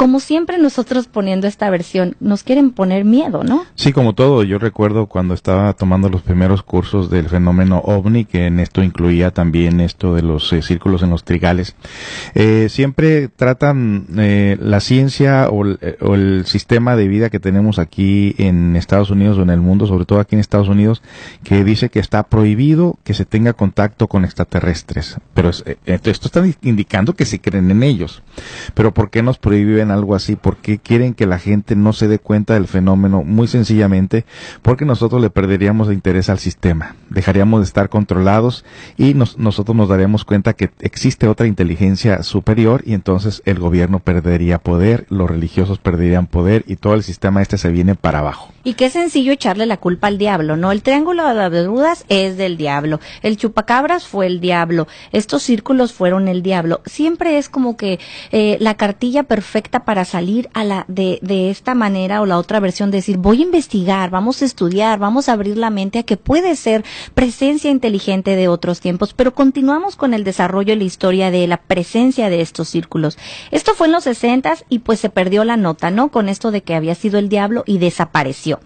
como 0.00 0.18
siempre 0.18 0.56
nosotros 0.56 1.08
poniendo 1.08 1.46
esta 1.46 1.68
versión, 1.68 2.16
nos 2.20 2.42
quieren 2.42 2.70
poner 2.70 3.04
miedo, 3.04 3.44
¿no? 3.44 3.66
Sí, 3.74 3.92
como 3.92 4.14
todo. 4.14 4.44
Yo 4.44 4.58
recuerdo 4.58 5.08
cuando 5.08 5.34
estaba 5.34 5.74
tomando 5.74 6.08
los 6.08 6.22
primeros 6.22 6.62
cursos 6.62 7.10
del 7.10 7.28
fenómeno 7.28 7.82
ovni, 7.84 8.24
que 8.24 8.46
en 8.46 8.60
esto 8.60 8.82
incluía 8.82 9.30
también 9.30 9.78
esto 9.78 10.14
de 10.14 10.22
los 10.22 10.54
eh, 10.54 10.62
círculos 10.62 11.02
en 11.02 11.10
los 11.10 11.24
trigales. 11.24 11.76
Eh, 12.34 12.68
siempre 12.70 13.28
tratan 13.28 14.06
eh, 14.16 14.56
la 14.58 14.80
ciencia 14.80 15.50
o, 15.50 15.66
o, 15.66 16.14
el 16.14 16.46
sistema 16.46 16.96
de 16.96 17.06
vida 17.06 17.28
que 17.28 17.38
tenemos 17.38 17.78
aquí 17.78 18.34
en 18.38 18.76
Estados 18.76 19.10
Unidos 19.10 19.36
o 19.36 19.42
en 19.42 19.50
el 19.50 19.60
mundo, 19.60 19.86
sobre 19.86 20.06
todo 20.06 20.20
aquí 20.20 20.34
en 20.34 20.40
Estados 20.40 20.70
Unidos, 20.70 21.02
que 21.44 21.62
dice 21.62 21.90
que 21.90 21.98
está 21.98 22.22
prohibido 22.22 22.98
que 23.04 23.12
se 23.12 23.26
tenga 23.26 23.52
contacto 23.52 24.06
con 24.06 24.24
extraterrestres. 24.24 25.18
Pero 25.34 25.50
es, 25.50 25.62
esto 25.84 26.10
está 26.10 26.42
indicando 26.62 27.12
que 27.12 27.26
se 27.26 27.38
creen 27.38 27.70
en 27.70 27.82
ellos. 27.82 28.22
Pero 28.72 28.94
¿por 28.94 29.10
qué 29.10 29.22
nos 29.22 29.36
prohíben 29.36 29.89
algo 29.90 30.14
así? 30.14 30.36
porque 30.36 30.78
quieren 30.78 31.14
que 31.14 31.26
la 31.26 31.38
gente 31.38 31.76
no 31.76 31.92
se 31.92 32.08
dé 32.08 32.18
cuenta 32.18 32.54
del 32.54 32.66
fenómeno? 32.66 33.22
Muy 33.22 33.48
sencillamente 33.48 34.24
porque 34.62 34.84
nosotros 34.84 35.20
le 35.20 35.30
perderíamos 35.30 35.88
el 35.88 35.94
interés 35.94 36.28
al 36.28 36.38
sistema, 36.38 36.96
dejaríamos 37.08 37.60
de 37.60 37.64
estar 37.64 37.88
controlados 37.88 38.64
y 38.96 39.14
nos, 39.14 39.38
nosotros 39.38 39.76
nos 39.76 39.88
daríamos 39.88 40.24
cuenta 40.24 40.52
que 40.52 40.70
existe 40.80 41.28
otra 41.28 41.46
inteligencia 41.46 42.22
superior 42.22 42.82
y 42.86 42.94
entonces 42.94 43.42
el 43.44 43.58
gobierno 43.58 44.00
perdería 44.00 44.58
poder, 44.58 45.06
los 45.10 45.28
religiosos 45.28 45.78
perderían 45.78 46.26
poder 46.26 46.64
y 46.66 46.76
todo 46.76 46.94
el 46.94 47.02
sistema 47.02 47.42
este 47.42 47.58
se 47.58 47.70
viene 47.70 47.94
para 47.94 48.20
abajo. 48.20 48.52
Y 48.62 48.74
qué 48.74 48.90
sencillo 48.90 49.32
echarle 49.32 49.64
la 49.64 49.78
culpa 49.78 50.08
al 50.08 50.18
diablo, 50.18 50.56
¿no? 50.56 50.70
El 50.70 50.82
triángulo 50.82 51.26
de 51.26 51.48
Bermudas 51.48 52.04
es 52.08 52.36
del 52.36 52.56
diablo, 52.56 53.00
el 53.22 53.36
chupacabras 53.36 54.06
fue 54.06 54.26
el 54.26 54.40
diablo, 54.40 54.86
estos 55.12 55.42
círculos 55.42 55.92
fueron 55.92 56.28
el 56.28 56.42
diablo. 56.42 56.82
Siempre 56.84 57.38
es 57.38 57.48
como 57.48 57.76
que 57.76 57.98
eh, 58.32 58.58
la 58.60 58.74
cartilla 58.74 59.22
perfecta 59.22 59.69
para 59.78 60.04
salir 60.04 60.50
a 60.52 60.64
la 60.64 60.84
de, 60.88 61.20
esta 61.50 61.76
manera 61.76 62.20
o 62.20 62.26
la 62.26 62.36
otra 62.36 62.58
versión, 62.58 62.90
decir, 62.90 63.18
voy 63.18 63.38
a 63.38 63.44
investigar, 63.44 64.10
vamos 64.10 64.42
a 64.42 64.44
estudiar, 64.44 64.98
vamos 64.98 65.28
a 65.28 65.34
abrir 65.34 65.56
la 65.56 65.70
mente 65.70 66.00
a 66.00 66.02
que 66.02 66.16
puede 66.16 66.56
ser 66.56 66.84
presencia 67.14 67.70
inteligente 67.70 68.34
de 68.34 68.48
otros 68.48 68.80
tiempos, 68.80 69.14
pero 69.14 69.32
continuamos 69.32 69.94
con 69.94 70.12
el 70.12 70.24
desarrollo 70.24 70.72
y 70.72 70.78
la 70.78 70.84
historia 70.84 71.30
de 71.30 71.46
la 71.46 71.58
presencia 71.58 72.28
de 72.28 72.40
estos 72.40 72.68
círculos. 72.68 73.16
Esto 73.52 73.74
fue 73.74 73.86
en 73.86 73.92
los 73.92 74.04
sesentas 74.04 74.64
y 74.68 74.80
pues 74.80 74.98
se 74.98 75.10
perdió 75.10 75.44
la 75.44 75.56
nota, 75.56 75.92
¿no? 75.92 76.10
Con 76.10 76.28
esto 76.28 76.50
de 76.50 76.62
que 76.62 76.74
había 76.74 76.96
sido 76.96 77.20
el 77.20 77.28
diablo 77.28 77.62
y 77.66 77.78
desapareció. 77.78 78.58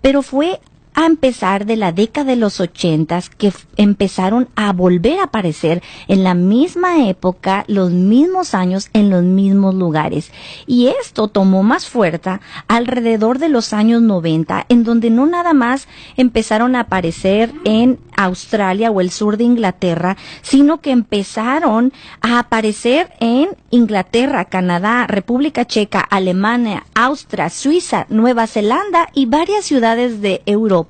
Pero 0.00 0.22
fue 0.22 0.60
a 0.94 1.06
empezar 1.06 1.66
de 1.66 1.76
la 1.76 1.92
década 1.92 2.32
de 2.32 2.36
los 2.36 2.60
ochentas 2.60 3.30
que 3.30 3.52
empezaron 3.76 4.48
a 4.56 4.72
volver 4.72 5.18
a 5.20 5.24
aparecer 5.24 5.82
en 6.08 6.24
la 6.24 6.34
misma 6.34 7.08
época, 7.08 7.64
los 7.66 7.90
mismos 7.90 8.54
años, 8.54 8.90
en 8.92 9.10
los 9.10 9.22
mismos 9.22 9.74
lugares. 9.74 10.30
Y 10.66 10.88
esto 10.88 11.28
tomó 11.28 11.62
más 11.62 11.86
fuerza 11.86 12.40
alrededor 12.68 13.38
de 13.38 13.48
los 13.48 13.72
años 13.72 14.02
90, 14.02 14.66
en 14.68 14.84
donde 14.84 15.10
no 15.10 15.26
nada 15.26 15.54
más 15.54 15.88
empezaron 16.16 16.76
a 16.76 16.80
aparecer 16.80 17.52
en 17.64 17.98
Australia 18.16 18.90
o 18.90 19.00
el 19.00 19.10
sur 19.10 19.36
de 19.36 19.44
Inglaterra, 19.44 20.16
sino 20.42 20.80
que 20.80 20.90
empezaron 20.90 21.92
a 22.20 22.38
aparecer 22.38 23.10
en 23.20 23.48
Inglaterra, 23.70 24.44
Canadá, 24.44 25.06
República 25.06 25.64
Checa, 25.64 26.00
Alemania, 26.00 26.84
Austria, 26.94 27.48
Suiza, 27.50 28.06
Nueva 28.08 28.46
Zelanda 28.46 29.08
y 29.14 29.26
varias 29.26 29.64
ciudades 29.64 30.20
de 30.20 30.42
Europa. 30.46 30.81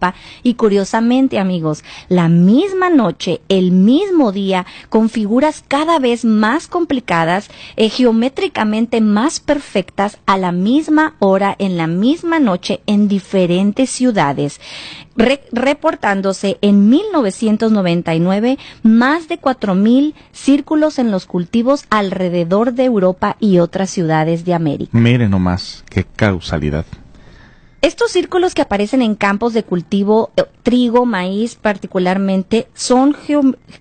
Y 0.43 0.55
curiosamente, 0.55 1.39
amigos, 1.39 1.85
la 2.09 2.29
misma 2.29 2.91
noche, 2.91 3.41
el 3.49 3.73
mismo 3.73 4.33
día, 4.33 4.67
con 4.89 5.09
figuras 5.09 5.65
cada 5.67 5.99
vez 5.99 6.25
más 6.25 6.69
complicadas, 6.69 7.49
eh, 7.77 7.89
geométricamente 7.89 9.01
más 9.01 9.41
perfectas, 9.41 10.19
a 10.27 10.37
la 10.37 10.53
misma 10.53 11.17
hora, 11.19 11.55
en 11.59 11.77
la 11.77 11.87
misma 11.87 12.39
noche, 12.39 12.81
en 12.87 13.09
diferentes 13.09 13.91
ciudades 13.91 14.61
reportándose 15.17 16.59
en 16.61 16.89
1999 16.89 18.59
más 18.83 19.29
de 19.29 19.39
4.000 19.41 20.15
círculos 20.33 20.99
en 20.99 21.11
los 21.11 21.27
cultivos 21.27 21.85
alrededor 21.91 22.73
de 22.73 22.85
Europa 22.85 23.37
y 23.39 23.59
otras 23.59 23.91
ciudades 23.91 24.45
de 24.45 24.55
América. 24.55 24.97
Miren 24.97 25.31
nomás, 25.31 25.85
qué 25.89 26.05
causalidad. 26.05 26.87
Estos 27.83 28.13
círculos 28.13 28.55
que 28.55 28.63
aparecen 28.63 29.03
en 29.03 29.17
campos 29.17 29.55
de 29.55 29.65
cultivo, 29.65 30.31
eh, 30.37 30.45
trigo, 30.63 31.05
maíz 31.05 31.57
particularmente, 31.57 32.69
son 32.75 33.17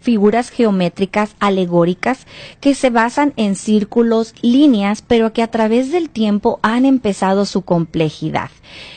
figuras 0.01 0.49
geométricas 0.49 1.35
alegóricas 1.39 2.25
que 2.59 2.73
se 2.73 2.89
basan 2.89 3.31
en 3.37 3.55
círculos, 3.55 4.33
líneas, 4.41 5.03
pero 5.03 5.33
que 5.33 5.43
a 5.43 5.51
través 5.51 5.91
del 5.91 6.09
tiempo 6.09 6.59
han 6.63 6.85
empezado 6.85 7.45
su 7.45 7.61
complejidad. 7.61 8.49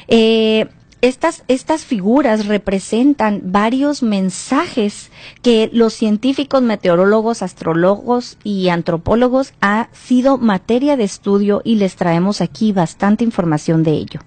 Eh, 0.09 0.69
estas, 1.05 1.45
estas 1.49 1.85
figuras 1.85 2.47
representan 2.47 3.43
varios 3.45 4.03
mensajes 4.03 5.11
que 5.43 5.69
los 5.71 5.93
científicos, 5.93 6.63
meteorólogos, 6.63 7.43
astrólogos 7.43 8.39
y 8.43 8.71
antropólogos 8.71 9.53
ha 9.61 9.89
sido 9.93 10.39
materia 10.39 10.97
de 10.97 11.05
estudio 11.05 11.61
y 11.63 11.77
les 11.77 11.97
traemos 11.97 12.41
aquí 12.41 12.73
bastante 12.73 13.23
información 13.23 13.83
de 13.83 13.91
ello. 13.91 14.21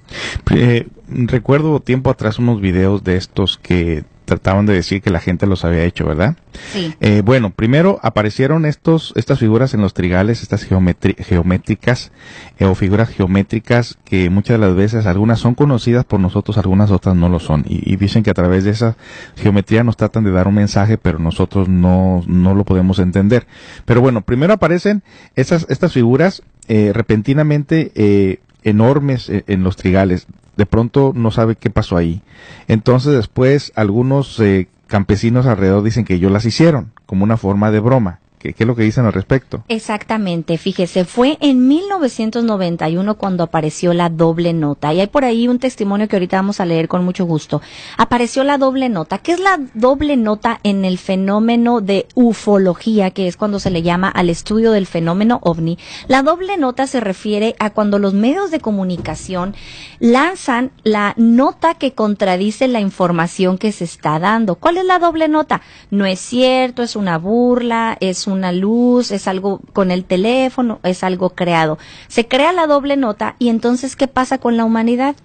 Eh, 0.51 0.87
recuerdo 1.07 1.79
tiempo 1.79 2.11
atrás 2.11 2.37
unos 2.37 2.61
videos 2.61 3.03
de 3.03 3.17
estos 3.17 3.57
que 3.57 4.05
trataban 4.27 4.65
de 4.65 4.73
decir 4.73 5.01
que 5.01 5.09
la 5.09 5.19
gente 5.19 5.47
los 5.47 5.63
había 5.65 5.83
hecho, 5.85 6.05
¿verdad? 6.05 6.35
Sí. 6.73 6.93
Eh, 6.99 7.21
bueno, 7.23 7.49
primero 7.49 7.99
aparecieron 8.03 8.65
estos, 8.65 9.13
estas 9.15 9.39
figuras 9.39 9.73
en 9.73 9.81
los 9.81 9.93
trigales, 9.93 10.41
estas 10.43 10.65
geométricas 10.65 12.11
eh, 12.59 12.65
o 12.65 12.75
figuras 12.75 13.09
geométricas 13.09 13.97
que 14.03 14.29
muchas 14.29 14.59
de 14.59 14.67
las 14.67 14.75
veces 14.75 15.05
algunas 15.05 15.39
son 15.39 15.55
conocidas 15.55 16.03
por 16.03 16.19
nosotros, 16.19 16.57
algunas 16.57 16.91
otras 16.91 17.15
no 17.15 17.29
lo 17.29 17.39
son. 17.39 17.63
Y, 17.67 17.95
dicen 17.95 18.21
que 18.21 18.29
a 18.29 18.35
través 18.35 18.65
de 18.65 18.71
esa 18.71 18.97
geometría 19.37 19.83
nos 19.83 19.97
tratan 19.97 20.25
de 20.25 20.31
dar 20.31 20.47
un 20.47 20.55
mensaje, 20.55 20.97
pero 20.97 21.19
nosotros 21.19 21.69
no, 21.69 22.21
no 22.27 22.53
lo 22.53 22.65
podemos 22.65 22.99
entender. 22.99 23.47
Pero 23.85 24.01
bueno, 24.01 24.21
primero 24.21 24.53
aparecen 24.53 25.03
estas, 25.35 25.65
estas 25.69 25.93
figuras 25.93 26.43
eh, 26.67 26.91
repentinamente 26.93 27.93
eh, 27.95 28.39
enormes 28.69 29.29
eh, 29.29 29.43
en 29.47 29.63
los 29.63 29.75
trigales 29.75 30.27
de 30.57 30.65
pronto 30.65 31.13
no 31.15 31.31
sabe 31.31 31.55
qué 31.55 31.69
pasó 31.69 31.95
ahí. 31.95 32.21
Entonces 32.67 33.13
después 33.13 33.71
algunos 33.75 34.39
eh, 34.39 34.67
campesinos 34.87 35.45
alrededor 35.45 35.83
dicen 35.83 36.03
que 36.03 36.15
ellos 36.15 36.31
las 36.31 36.45
hicieron, 36.45 36.91
como 37.05 37.23
una 37.23 37.37
forma 37.37 37.71
de 37.71 37.79
broma. 37.79 38.19
¿Qué, 38.39 38.53
es 38.55 38.67
lo 38.67 38.75
que 38.75 38.83
dicen 38.83 39.05
al 39.05 39.13
respecto? 39.13 39.63
Exactamente, 39.67 40.59
fíjese, 40.59 41.05
fue 41.05 41.39
en 41.41 41.67
1991 41.67 43.15
cuando 43.15 43.43
apareció 43.43 43.93
la 43.93 44.09
doble 44.09 44.53
nota. 44.53 44.93
Y 44.93 44.99
hay 44.99 45.07
por 45.07 45.25
ahí 45.25 45.47
un 45.47 45.57
testimonio 45.57 46.07
que 46.07 46.17
ahorita 46.17 46.37
vamos 46.37 46.59
a 46.59 46.65
leer 46.65 46.87
con 46.87 47.03
mucho 47.03 47.25
gusto. 47.25 47.61
Apareció 47.97 48.43
la 48.43 48.59
doble 48.59 48.89
nota. 48.89 49.17
¿Qué 49.17 49.31
es 49.31 49.39
la 49.39 49.59
doble 49.73 50.17
nota 50.17 50.59
en 50.61 50.85
el 50.85 50.99
fenómeno 50.99 51.81
de 51.81 52.05
ufología, 52.13 53.09
que 53.09 53.27
es 53.27 53.37
cuando 53.37 53.59
se 53.59 53.71
le 53.71 53.81
llama 53.81 54.09
al 54.09 54.29
estudio 54.29 54.71
del 54.71 54.85
fenómeno 54.85 55.39
ovni? 55.41 55.79
La 56.07 56.21
doble 56.21 56.57
nota 56.57 56.85
se 56.85 56.99
refiere 56.99 57.55
a 57.57 57.71
cuando 57.71 57.97
los 57.97 58.13
medios 58.13 58.51
de 58.51 58.59
comunicación 58.59 59.55
lanzan 59.99 60.71
la 60.83 61.15
nota 61.17 61.73
que 61.73 61.93
contradice 61.93 62.67
la 62.67 62.81
información 62.81 63.57
que 63.57 63.71
se 63.71 63.85
está 63.85 64.19
dando. 64.19 64.55
¿Cuál 64.55 64.77
es 64.77 64.85
la 64.85 64.99
doble 64.99 65.27
nota? 65.27 65.61
No 65.89 66.05
es 66.05 66.19
cierto, 66.19 66.83
es 66.83 66.95
una 66.95 67.17
burla, 67.17 67.97
es 67.99 68.26
una 68.27 68.51
luz, 68.51 69.11
es 69.11 69.27
algo 69.27 69.61
con 69.73 69.91
el 69.91 70.05
teléfono, 70.05 70.79
es 70.83 71.03
algo 71.03 71.31
creado. 71.31 71.77
Se 72.07 72.27
crea 72.27 72.51
la 72.51 72.67
doble 72.67 72.97
nota 72.97 73.35
y 73.39 73.49
entonces, 73.49 73.95
¿qué 73.95 74.07
pasa 74.07 74.37
con 74.37 74.57
la 74.57 74.65
humanidad? 74.65 75.15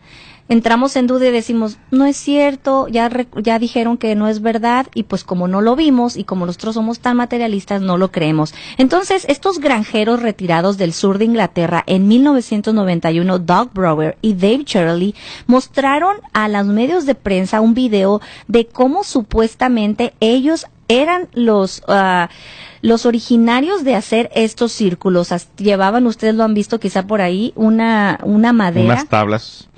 entramos 0.48 0.96
en 0.96 1.06
duda 1.06 1.28
y 1.28 1.30
decimos, 1.30 1.78
no 1.90 2.04
es 2.04 2.16
cierto, 2.16 2.88
ya, 2.88 3.10
ya 3.36 3.58
dijeron 3.58 3.96
que 3.96 4.14
no 4.14 4.28
es 4.28 4.42
verdad 4.42 4.86
y 4.94 5.04
pues 5.04 5.24
como 5.24 5.48
no 5.48 5.60
lo 5.60 5.76
vimos 5.76 6.16
y 6.16 6.24
como 6.24 6.46
nosotros 6.46 6.74
somos 6.74 7.00
tan 7.00 7.16
materialistas, 7.16 7.80
no 7.80 7.96
lo 7.96 8.12
creemos. 8.12 8.54
Entonces, 8.76 9.24
estos 9.28 9.60
granjeros 9.60 10.20
retirados 10.20 10.76
del 10.76 10.92
sur 10.92 11.18
de 11.18 11.24
Inglaterra 11.24 11.82
en 11.86 12.06
1991, 12.08 13.38
Doug 13.38 13.70
Brower 13.72 14.18
y 14.20 14.34
Dave 14.34 14.64
Shirley, 14.66 15.14
mostraron 15.46 16.16
a 16.32 16.48
los 16.48 16.66
medios 16.66 17.06
de 17.06 17.14
prensa 17.14 17.60
un 17.60 17.74
video 17.74 18.20
de 18.46 18.66
cómo 18.66 19.04
supuestamente 19.04 20.12
ellos 20.20 20.66
eran 20.88 21.28
los... 21.32 21.82
Uh, 21.88 22.26
los 22.82 23.06
originarios 23.06 23.84
de 23.84 23.94
hacer 23.94 24.28
estos 24.34 24.72
círculos 24.72 25.32
llevaban, 25.56 26.06
ustedes 26.06 26.34
lo 26.34 26.42
han 26.42 26.52
visto 26.52 26.80
quizá 26.80 27.06
por 27.06 27.20
ahí, 27.20 27.52
una, 27.54 28.18
una 28.24 28.52
madera. 28.52 28.84
Unas 28.84 29.08
tablas, 29.08 29.68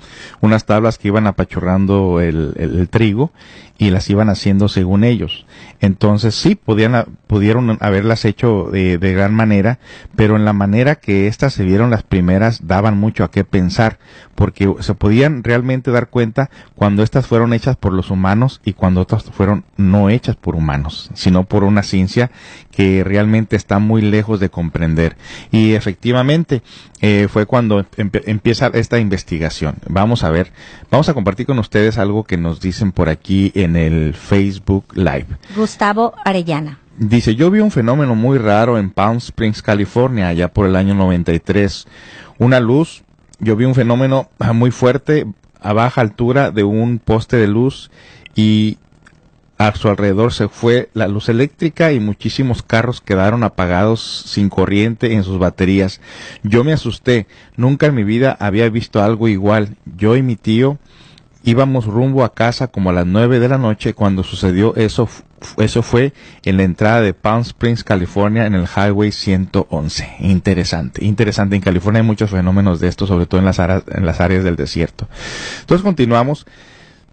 unas 0.41 0.65
tablas 0.65 0.97
que 0.97 1.09
iban 1.09 1.27
apachurrando 1.27 2.19
el, 2.19 2.89
trigo 2.89 3.31
y 3.77 3.91
las 3.91 4.09
iban 4.09 4.29
haciendo 4.29 4.69
según 4.69 5.03
ellos. 5.03 5.45
Entonces 5.81 6.33
sí, 6.33 6.55
podían, 6.55 7.05
pudieron 7.27 7.77
haberlas 7.81 8.25
hecho 8.25 8.69
de, 8.71 8.97
de, 8.97 9.13
gran 9.13 9.35
manera, 9.35 9.79
pero 10.15 10.35
en 10.35 10.45
la 10.45 10.53
manera 10.53 10.95
que 10.95 11.27
éstas 11.27 11.53
se 11.53 11.63
vieron 11.63 11.91
las 11.91 12.01
primeras 12.01 12.65
daban 12.65 12.97
mucho 12.97 13.23
a 13.23 13.29
qué 13.29 13.43
pensar, 13.43 13.99
porque 14.33 14.73
se 14.79 14.95
podían 14.95 15.43
realmente 15.43 15.91
dar 15.91 16.07
cuenta 16.07 16.49
cuando 16.75 17.03
estas 17.03 17.27
fueron 17.27 17.53
hechas 17.53 17.75
por 17.75 17.93
los 17.93 18.09
humanos 18.09 18.61
y 18.63 18.73
cuando 18.73 19.01
otras 19.01 19.25
fueron 19.25 19.65
no 19.77 20.09
hechas 20.09 20.37
por 20.37 20.55
humanos, 20.55 21.11
sino 21.13 21.43
por 21.43 21.63
una 21.63 21.83
ciencia 21.83 22.31
que 22.75 23.03
realmente 23.03 23.55
está 23.55 23.79
muy 23.79 24.01
lejos 24.01 24.39
de 24.39 24.49
comprender. 24.49 25.15
Y 25.51 25.73
efectivamente 25.73 26.61
eh, 27.01 27.27
fue 27.29 27.45
cuando 27.45 27.85
empieza 27.97 28.67
esta 28.73 28.99
investigación. 28.99 29.75
Vamos 29.87 30.23
a 30.23 30.29
ver, 30.29 30.51
vamos 30.91 31.07
a 31.07 31.13
compartir 31.13 31.45
con 31.45 31.59
ustedes 31.59 31.97
algo 31.97 32.25
que 32.25 32.37
nos 32.37 32.59
dicen 32.59 32.91
por 32.91 33.09
aquí 33.09 33.51
en 33.55 33.75
el 33.75 34.13
Facebook 34.13 34.85
Live. 34.95 35.27
Gustavo 35.55 36.13
Arellana. 36.25 36.79
Dice, 36.97 37.35
yo 37.35 37.51
vi 37.51 37.59
un 37.59 37.71
fenómeno 37.71 38.15
muy 38.15 38.37
raro 38.37 38.77
en 38.77 38.89
Palm 38.89 39.17
Springs, 39.17 39.61
California, 39.61 40.29
allá 40.29 40.49
por 40.49 40.65
el 40.65 40.75
año 40.75 40.95
93. 40.95 41.87
Una 42.39 42.59
luz, 42.59 43.03
yo 43.39 43.55
vi 43.55 43.65
un 43.65 43.75
fenómeno 43.75 44.29
muy 44.53 44.71
fuerte 44.71 45.25
a 45.61 45.73
baja 45.73 46.01
altura 46.01 46.51
de 46.51 46.63
un 46.63 46.99
poste 46.99 47.37
de 47.37 47.47
luz 47.47 47.89
y 48.35 48.77
a 49.57 49.73
su 49.75 49.87
alrededor 49.87 50.33
se 50.33 50.49
fue 50.49 50.89
la 50.93 51.07
luz 51.07 51.29
eléctrica 51.29 51.93
y 51.93 51.99
muchísimos 51.99 52.61
carros 52.61 52.99
quedaron 52.99 53.43
apagados 53.43 54.23
sin 54.25 54.49
corriente 54.49 55.13
en 55.13 55.23
sus 55.23 55.39
baterías. 55.39 56.01
Yo 56.43 56.63
me 56.63 56.73
asusté, 56.73 57.25
nunca 57.55 57.85
en 57.85 57.95
mi 57.95 58.03
vida 58.03 58.35
había 58.39 58.69
visto 58.69 59.01
algo 59.01 59.27
igual. 59.27 59.77
Yo 59.85 60.17
y 60.17 60.23
mi 60.23 60.35
tío 60.35 60.77
íbamos 61.45 61.85
rumbo 61.85 62.25
a 62.25 62.33
casa 62.33 62.67
como 62.67 62.89
a 62.89 62.93
las 62.93 63.05
nueve 63.05 63.39
de 63.39 63.47
la 63.47 63.57
noche 63.57 63.93
cuando 63.93 64.23
sucedió 64.23 64.75
eso. 64.75 65.07
Eso 65.57 65.83
fue 65.83 66.11
en 66.43 66.57
la 66.57 66.63
entrada 66.63 67.01
de 67.01 67.13
Palm 67.13 67.41
Springs, 67.41 67.83
California, 67.83 68.47
en 68.47 68.55
el 68.55 68.65
Highway 68.65 69.11
111. 69.11 70.15
Interesante, 70.21 71.05
interesante. 71.05 71.55
En 71.55 71.61
California 71.61 72.01
hay 72.01 72.07
muchos 72.07 72.31
fenómenos 72.31 72.79
de 72.79 72.87
esto, 72.87 73.05
sobre 73.05 73.27
todo 73.27 73.39
en 73.39 73.45
las 73.45 73.59
áreas, 73.59 73.83
en 73.87 74.05
las 74.05 74.19
áreas 74.21 74.43
del 74.43 74.55
desierto. 74.55 75.07
Entonces 75.61 75.83
continuamos. 75.83 76.47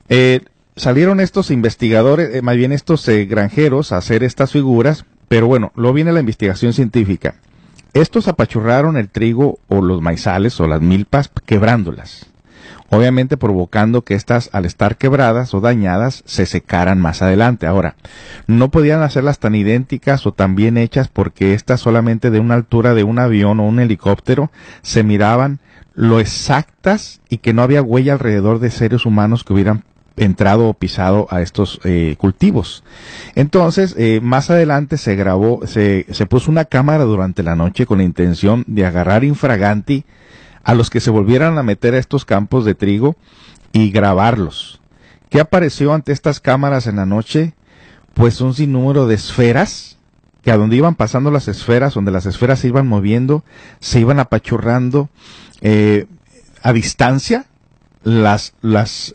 Eh, 0.08 0.40
salieron 0.76 1.20
estos 1.20 1.50
investigadores, 1.50 2.34
eh, 2.34 2.42
más 2.42 2.56
bien 2.56 2.72
estos 2.72 3.06
eh, 3.08 3.26
granjeros, 3.26 3.92
a 3.92 3.98
hacer 3.98 4.22
estas 4.22 4.52
figuras, 4.52 5.04
pero 5.28 5.46
bueno, 5.46 5.72
luego 5.76 5.94
viene 5.94 6.12
la 6.12 6.20
investigación 6.20 6.72
científica. 6.72 7.36
Estos 7.94 8.28
apachurraron 8.28 8.96
el 8.96 9.08
trigo 9.08 9.58
o 9.68 9.82
los 9.82 10.00
maizales 10.00 10.58
o 10.60 10.66
las 10.66 10.80
milpas 10.80 11.30
quebrándolas 11.44 12.32
obviamente 12.92 13.38
provocando 13.38 14.02
que 14.02 14.14
estas, 14.14 14.50
al 14.52 14.66
estar 14.66 14.98
quebradas 14.98 15.54
o 15.54 15.60
dañadas, 15.62 16.22
se 16.26 16.44
secaran 16.44 17.00
más 17.00 17.22
adelante. 17.22 17.66
Ahora, 17.66 17.96
no 18.46 18.70
podían 18.70 19.02
hacerlas 19.02 19.38
tan 19.38 19.54
idénticas 19.54 20.26
o 20.26 20.32
tan 20.32 20.54
bien 20.54 20.76
hechas 20.76 21.08
porque 21.08 21.54
estas 21.54 21.80
solamente 21.80 22.30
de 22.30 22.38
una 22.38 22.54
altura 22.54 22.92
de 22.92 23.02
un 23.02 23.18
avión 23.18 23.60
o 23.60 23.66
un 23.66 23.80
helicóptero 23.80 24.50
se 24.82 25.02
miraban 25.04 25.60
lo 25.94 26.20
exactas 26.20 27.22
y 27.30 27.38
que 27.38 27.54
no 27.54 27.62
había 27.62 27.80
huella 27.80 28.12
alrededor 28.12 28.58
de 28.58 28.70
seres 28.70 29.06
humanos 29.06 29.42
que 29.42 29.54
hubieran 29.54 29.84
entrado 30.16 30.68
o 30.68 30.74
pisado 30.74 31.26
a 31.30 31.40
estos 31.42 31.80
eh, 31.84 32.16
cultivos. 32.18 32.84
Entonces, 33.34 33.94
eh, 33.98 34.20
más 34.22 34.50
adelante 34.50 34.98
se 34.98 35.16
grabó, 35.16 35.66
se, 35.66 36.06
se 36.10 36.26
puso 36.26 36.50
una 36.50 36.64
cámara 36.64 37.04
durante 37.04 37.42
la 37.42 37.56
noche 37.56 37.86
con 37.86 37.98
la 37.98 38.04
intención 38.04 38.64
de 38.66 38.84
agarrar 38.86 39.24
infraganti 39.24 40.04
a 40.64 40.74
los 40.74 40.90
que 40.90 41.00
se 41.00 41.10
volvieran 41.10 41.58
a 41.58 41.62
meter 41.62 41.94
a 41.94 41.98
estos 41.98 42.24
campos 42.24 42.64
de 42.64 42.74
trigo 42.74 43.16
y 43.72 43.90
grabarlos. 43.90 44.80
¿Qué 45.28 45.40
apareció 45.40 45.92
ante 45.94 46.12
estas 46.12 46.40
cámaras 46.40 46.86
en 46.86 46.96
la 46.96 47.06
noche? 47.06 47.54
Pues 48.14 48.40
un 48.40 48.54
sinnúmero 48.54 49.06
de 49.06 49.14
esferas, 49.14 49.98
que 50.42 50.50
a 50.50 50.56
donde 50.56 50.76
iban 50.76 50.94
pasando 50.94 51.30
las 51.30 51.48
esferas, 51.48 51.94
donde 51.94 52.10
las 52.10 52.26
esferas 52.26 52.58
se 52.58 52.68
iban 52.68 52.86
moviendo, 52.86 53.44
se 53.80 54.00
iban 54.00 54.18
apachurrando 54.18 55.08
eh, 55.62 56.06
a 56.62 56.72
distancia 56.72 57.46
las, 58.04 58.54
las 58.60 59.14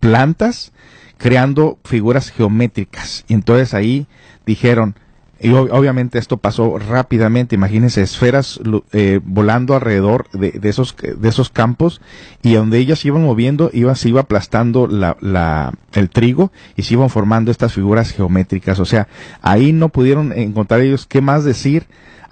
plantas, 0.00 0.72
creando 1.18 1.78
figuras 1.84 2.30
geométricas. 2.30 3.24
Y 3.28 3.34
entonces 3.34 3.74
ahí 3.74 4.06
dijeron, 4.44 4.96
y 5.38 5.52
obviamente 5.52 6.18
esto 6.18 6.38
pasó 6.38 6.78
rápidamente, 6.78 7.54
imagínense 7.56 8.00
esferas 8.00 8.58
eh, 8.92 9.20
volando 9.22 9.74
alrededor 9.74 10.30
de, 10.30 10.58
esos, 10.62 10.96
de 10.96 11.28
esos 11.28 11.50
campos 11.50 12.00
y 12.42 12.54
donde 12.54 12.78
ellas 12.78 13.00
se 13.00 13.08
iban 13.08 13.22
moviendo, 13.22 13.70
iba, 13.74 13.94
se 13.96 14.08
iba 14.08 14.22
aplastando 14.22 14.86
la, 14.86 15.18
la, 15.20 15.74
el 15.92 16.08
trigo 16.08 16.52
y 16.74 16.84
se 16.84 16.94
iban 16.94 17.10
formando 17.10 17.50
estas 17.50 17.74
figuras 17.74 18.12
geométricas. 18.12 18.80
O 18.80 18.86
sea, 18.86 19.08
ahí 19.42 19.72
no 19.72 19.90
pudieron 19.90 20.32
encontrar 20.32 20.80
ellos 20.80 21.06
qué 21.06 21.20
más 21.20 21.44
decir 21.44 21.86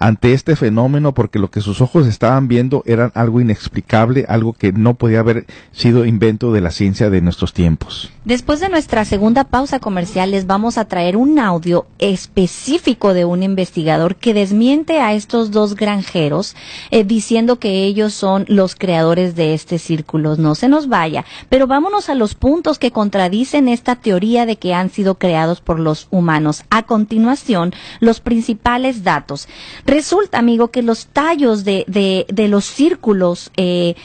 ante 0.05 0.33
este 0.33 0.55
fenómeno 0.55 1.15
porque 1.15 1.39
lo 1.39 1.49
que 1.49 1.61
sus 1.61 1.81
ojos 1.81 2.05
estaban 2.05 2.47
viendo 2.47 2.83
era 2.85 3.11
algo 3.15 3.41
inexplicable, 3.41 4.25
algo 4.29 4.53
que 4.53 4.71
no 4.71 4.93
podía 4.93 5.21
haber 5.21 5.47
sido 5.71 6.05
invento 6.05 6.53
de 6.53 6.61
la 6.61 6.69
ciencia 6.69 7.09
de 7.09 7.21
nuestros 7.21 7.53
tiempos. 7.53 8.11
Después 8.23 8.59
de 8.59 8.69
nuestra 8.69 9.03
segunda 9.03 9.45
pausa 9.45 9.79
comercial 9.79 10.29
les 10.29 10.45
vamos 10.45 10.77
a 10.77 10.85
traer 10.85 11.17
un 11.17 11.39
audio 11.39 11.87
específico 11.97 13.15
de 13.15 13.25
un 13.25 13.41
investigador 13.41 14.15
que 14.15 14.35
desmiente 14.35 14.99
a 14.99 15.13
estos 15.13 15.49
dos 15.49 15.75
granjeros 15.75 16.55
eh, 16.91 17.03
diciendo 17.03 17.57
que 17.57 17.85
ellos 17.85 18.13
son 18.13 18.45
los 18.47 18.75
creadores 18.75 19.35
de 19.35 19.55
este 19.55 19.79
círculo. 19.79 20.35
No 20.35 20.53
se 20.53 20.67
nos 20.67 20.87
vaya, 20.87 21.25
pero 21.49 21.65
vámonos 21.65 22.09
a 22.09 22.15
los 22.15 22.35
puntos 22.35 22.77
que 22.77 22.91
contradicen 22.91 23.67
esta 23.67 23.95
teoría 23.95 24.45
de 24.45 24.57
que 24.57 24.75
han 24.75 24.91
sido 24.91 25.15
creados 25.15 25.61
por 25.61 25.79
los 25.79 26.07
humanos. 26.11 26.63
A 26.69 26.83
continuación, 26.83 27.73
los 27.99 28.19
principales 28.19 29.03
datos. 29.03 29.47
Resulta, 29.95 30.39
amigo, 30.39 30.71
que 30.71 30.81
los 30.81 31.05
tallos 31.05 31.63
de, 31.63 31.85
de, 31.87 32.25
de 32.27 32.49
los 32.49 32.65
círculos 32.65 33.49
eh, 33.55 33.95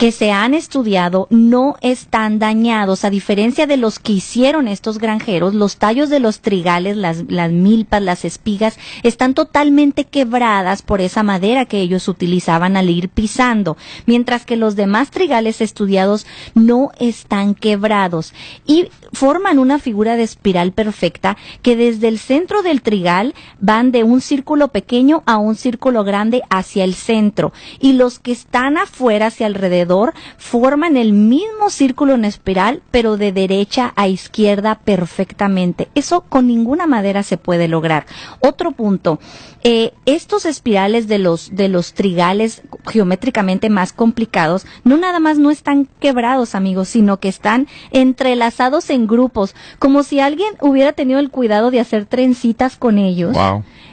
que 0.00 0.12
se 0.12 0.32
han 0.32 0.54
estudiado 0.54 1.26
no 1.28 1.76
están 1.82 2.38
dañados, 2.38 3.04
a 3.04 3.10
diferencia 3.10 3.66
de 3.66 3.76
los 3.76 3.98
que 3.98 4.14
hicieron 4.14 4.66
estos 4.66 4.96
granjeros, 4.96 5.52
los 5.52 5.76
tallos 5.76 6.08
de 6.08 6.20
los 6.20 6.40
trigales, 6.40 6.96
las, 6.96 7.22
milpas, 7.52 8.00
las 8.00 8.24
espigas, 8.24 8.78
están 9.02 9.34
totalmente 9.34 10.04
quebradas 10.04 10.80
por 10.80 11.02
esa 11.02 11.22
madera 11.22 11.66
que 11.66 11.82
ellos 11.82 12.08
utilizaban 12.08 12.78
al 12.78 12.88
ir 12.88 13.10
pisando, 13.10 13.76
mientras 14.06 14.46
que 14.46 14.56
los 14.56 14.74
demás 14.74 15.10
trigales 15.10 15.60
estudiados 15.60 16.26
no 16.54 16.92
están 16.98 17.54
quebrados 17.54 18.32
y 18.64 18.88
forman 19.12 19.58
una 19.58 19.78
figura 19.78 20.16
de 20.16 20.22
espiral 20.22 20.72
perfecta 20.72 21.36
que 21.60 21.76
desde 21.76 22.08
el 22.08 22.18
centro 22.18 22.62
del 22.62 22.80
trigal 22.80 23.34
van 23.60 23.92
de 23.92 24.02
un 24.04 24.22
círculo 24.22 24.68
pequeño 24.68 25.22
a 25.26 25.36
un 25.36 25.56
círculo 25.56 26.04
grande 26.04 26.40
hacia 26.48 26.84
el 26.84 26.94
centro 26.94 27.52
y 27.80 27.92
los 27.92 28.18
que 28.18 28.32
están 28.32 28.78
afuera 28.78 29.26
hacia 29.26 29.44
alrededor 29.44 29.89
forman 30.36 30.96
el 30.96 31.12
mismo 31.12 31.70
círculo 31.70 32.14
en 32.14 32.24
espiral, 32.24 32.82
pero 32.90 33.16
de 33.16 33.32
derecha 33.32 33.92
a 33.96 34.08
izquierda 34.08 34.80
perfectamente. 34.84 35.88
Eso 35.94 36.22
con 36.22 36.46
ninguna 36.46 36.86
manera 36.86 37.22
se 37.22 37.36
puede 37.36 37.68
lograr. 37.68 38.06
Otro 38.40 38.72
punto, 38.72 39.18
eh, 39.62 39.92
estos 40.06 40.46
espirales 40.46 41.06
de 41.06 41.18
los, 41.18 41.54
de 41.54 41.68
los 41.68 41.92
trigales 41.92 42.62
geométricamente 42.86 43.68
más 43.68 43.92
complicados, 43.92 44.66
no 44.84 44.96
nada 44.96 45.20
más 45.20 45.38
no 45.38 45.50
están 45.50 45.86
quebrados, 46.00 46.54
amigos, 46.54 46.88
sino 46.88 47.20
que 47.20 47.28
están 47.28 47.68
entrelazados 47.90 48.90
en 48.90 49.06
grupos, 49.06 49.54
como 49.78 50.02
si 50.02 50.20
alguien 50.20 50.54
hubiera 50.60 50.92
tenido 50.92 51.20
el 51.20 51.30
cuidado 51.30 51.70
de 51.70 51.80
hacer 51.80 52.06
trencitas 52.06 52.76
con 52.76 52.98
ellos. 52.98 53.36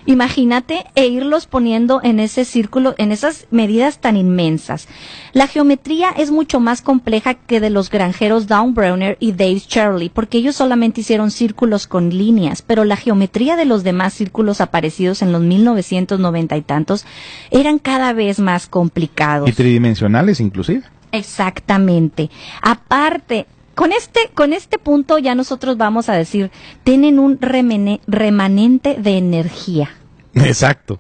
Imagínate 0.06 0.86
e 0.96 1.08
irlos 1.08 1.48
poniendo 1.48 2.00
en 2.02 2.22
ese 2.22 2.46
círculo, 2.46 2.96
en 2.98 3.12
esas 3.12 3.46
medidas 3.52 4.00
tan 4.00 4.16
inmensas. 4.16 4.88
La 5.34 5.48
geometría 5.48 6.12
es 6.12 6.32
mucho 6.32 6.62
más 6.62 6.82
compleja 6.82 7.34
que 7.34 7.60
de 7.60 7.70
los 7.70 7.90
granjeros 7.90 8.48
Down 8.48 8.74
Browner 8.74 9.18
y 9.20 9.34
Dave 9.34 9.62
Shirley, 9.68 10.08
porque 10.08 10.38
ellos 10.38 10.56
solamente 10.56 11.02
hicieron 11.02 11.30
círculos 11.30 11.88
con 11.88 12.10
líneas, 12.10 12.62
pero 12.62 12.86
la 12.86 12.96
geometría 12.96 13.58
de 13.58 13.66
los 13.66 13.84
demás 13.84 14.14
círculos 14.14 14.62
aparecidos 14.62 15.22
en 15.22 15.34
los 15.34 15.42
1990 15.58 16.58
y 16.58 16.62
tantos 16.62 17.06
eran 17.52 17.80
cada 17.80 18.14
vez 18.14 18.40
más 18.40 18.68
complicados. 18.68 19.50
Y 19.50 19.54
tridimensionales 19.54 20.40
inclusive. 20.40 20.84
Exactamente. 21.12 22.30
Aparte, 22.62 23.46
con 23.76 23.92
este, 23.92 24.30
con 24.34 24.54
este 24.54 24.78
punto 24.78 25.18
ya 25.18 25.36
nosotros 25.36 25.78
vamos 25.78 26.10
a 26.10 26.14
decir, 26.14 26.52
tienen 26.84 27.20
un 27.20 27.40
remanente 27.40 28.96
de 29.00 29.18
energía. 29.18 29.92
Exacto. 30.34 31.00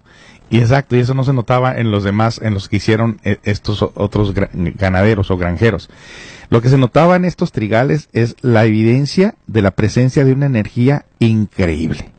Y 0.49 0.59
exacto, 0.59 0.95
y 0.95 0.99
eso 0.99 1.13
no 1.13 1.25
se 1.25 1.33
notaba 1.33 1.77
en 1.77 1.91
los 1.91 2.05
demás, 2.05 2.39
en 2.41 2.53
los 2.53 2.69
que 2.69 2.77
hicieron 2.77 3.19
eh, 3.23 3.37
estos 3.43 3.81
otros 3.81 4.33
ganaderos 4.33 5.29
o 5.29 5.37
granjeros. 5.37 5.89
Lo 6.49 6.61
que 6.61 6.69
se 6.69 6.77
notaba 6.77 7.17
en 7.17 7.25
estos 7.25 7.51
trigales 7.51 8.07
es 8.13 8.37
la 8.41 8.63
evidencia 8.63 9.35
de 9.47 9.61
la 9.61 9.71
presencia 9.71 10.23
de 10.23 10.31
una 10.31 10.45
energía 10.45 11.05
increíble. 11.19 12.11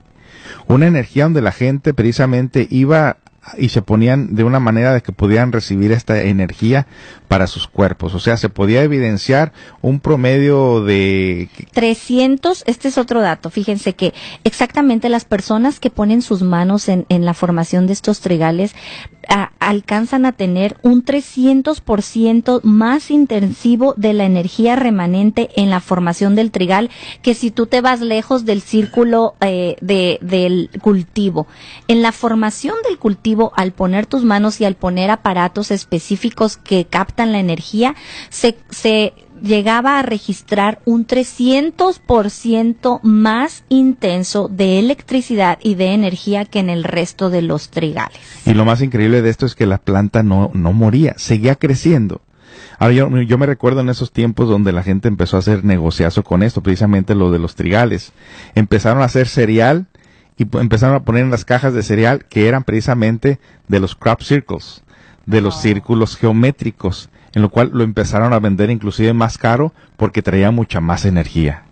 Una 0.68 0.86
energía 0.86 1.24
donde 1.24 1.40
la 1.40 1.52
gente 1.52 1.94
precisamente 1.94 2.66
iba 2.70 3.16
y 3.56 3.70
se 3.70 3.82
ponían 3.82 4.34
de 4.34 4.44
una 4.44 4.60
manera 4.60 4.92
de 4.92 5.00
que 5.00 5.12
podían 5.12 5.52
recibir 5.52 5.92
esta 5.92 6.22
energía 6.22 6.86
para 7.28 7.46
sus 7.46 7.66
cuerpos. 7.66 8.14
O 8.14 8.20
sea, 8.20 8.36
se 8.36 8.48
podía 8.48 8.82
evidenciar 8.82 9.52
un 9.80 10.00
promedio 10.00 10.84
de... 10.84 11.48
300, 11.72 12.64
este 12.66 12.88
es 12.88 12.98
otro 12.98 13.20
dato, 13.20 13.50
fíjense 13.50 13.94
que 13.94 14.14
exactamente 14.44 15.08
las 15.08 15.24
personas 15.24 15.80
que 15.80 15.90
ponen 15.90 16.22
sus 16.22 16.42
manos 16.42 16.88
en, 16.88 17.06
en 17.08 17.24
la 17.24 17.34
formación 17.34 17.86
de 17.86 17.92
estos 17.92 18.20
trigales 18.20 18.74
alcanzan 19.58 20.24
a 20.24 20.32
tener 20.32 20.76
un 20.82 21.04
300% 21.04 22.62
más 22.62 23.10
intensivo 23.10 23.94
de 23.96 24.14
la 24.14 24.24
energía 24.24 24.76
remanente 24.76 25.50
en 25.56 25.70
la 25.70 25.80
formación 25.80 26.34
del 26.34 26.50
trigal 26.50 26.90
que 27.22 27.34
si 27.34 27.50
tú 27.50 27.66
te 27.66 27.80
vas 27.80 28.00
lejos 28.00 28.44
del 28.44 28.62
círculo 28.62 29.34
eh, 29.40 29.76
de, 29.80 30.18
del 30.22 30.70
cultivo. 30.80 31.46
En 31.88 32.00
la 32.02 32.12
formación 32.12 32.76
del 32.86 32.98
cultivo, 32.98 33.37
al 33.56 33.72
poner 33.72 34.06
tus 34.06 34.24
manos 34.24 34.60
y 34.60 34.64
al 34.64 34.74
poner 34.74 35.10
aparatos 35.10 35.70
específicos 35.70 36.56
que 36.56 36.86
captan 36.86 37.32
la 37.32 37.38
energía, 37.38 37.94
se, 38.30 38.56
se 38.70 39.14
llegaba 39.42 39.98
a 39.98 40.02
registrar 40.02 40.80
un 40.84 41.06
300% 41.06 43.00
más 43.02 43.64
intenso 43.68 44.48
de 44.48 44.78
electricidad 44.78 45.58
y 45.62 45.74
de 45.74 45.92
energía 45.92 46.44
que 46.44 46.58
en 46.58 46.70
el 46.70 46.84
resto 46.84 47.30
de 47.30 47.42
los 47.42 47.70
trigales. 47.70 48.18
Y 48.46 48.54
lo 48.54 48.64
más 48.64 48.82
increíble 48.82 49.22
de 49.22 49.30
esto 49.30 49.46
es 49.46 49.54
que 49.54 49.66
la 49.66 49.78
planta 49.78 50.22
no, 50.22 50.50
no 50.54 50.72
moría, 50.72 51.14
seguía 51.16 51.54
creciendo. 51.54 52.20
Ahora 52.78 52.94
yo, 52.94 53.08
yo 53.22 53.38
me 53.38 53.46
recuerdo 53.46 53.80
en 53.80 53.88
esos 53.88 54.12
tiempos 54.12 54.48
donde 54.48 54.72
la 54.72 54.82
gente 54.82 55.08
empezó 55.08 55.36
a 55.36 55.40
hacer 55.40 55.64
negociazo 55.64 56.22
con 56.22 56.42
esto, 56.42 56.62
precisamente 56.62 57.14
lo 57.14 57.30
de 57.30 57.38
los 57.38 57.54
trigales. 57.56 58.12
Empezaron 58.54 59.02
a 59.02 59.06
hacer 59.06 59.26
cereal 59.26 59.86
y 60.38 60.46
empezaron 60.56 60.96
a 60.96 61.02
poner 61.02 61.24
en 61.24 61.30
las 61.30 61.44
cajas 61.44 61.74
de 61.74 61.82
cereal 61.82 62.24
que 62.24 62.48
eran 62.48 62.64
precisamente 62.64 63.38
de 63.66 63.80
los 63.80 63.94
crop 63.94 64.22
circles, 64.22 64.82
de 65.26 65.40
los 65.40 65.60
círculos 65.60 66.16
geométricos 66.16 67.10
en 67.34 67.42
lo 67.42 67.50
cual 67.50 67.70
lo 67.72 67.84
empezaron 67.84 68.32
a 68.32 68.38
vender 68.38 68.70
inclusive 68.70 69.12
más 69.12 69.38
caro 69.38 69.72
porque 69.96 70.22
traía 70.22 70.50
mucha 70.50 70.80
más 70.80 71.04
energía. 71.04 71.64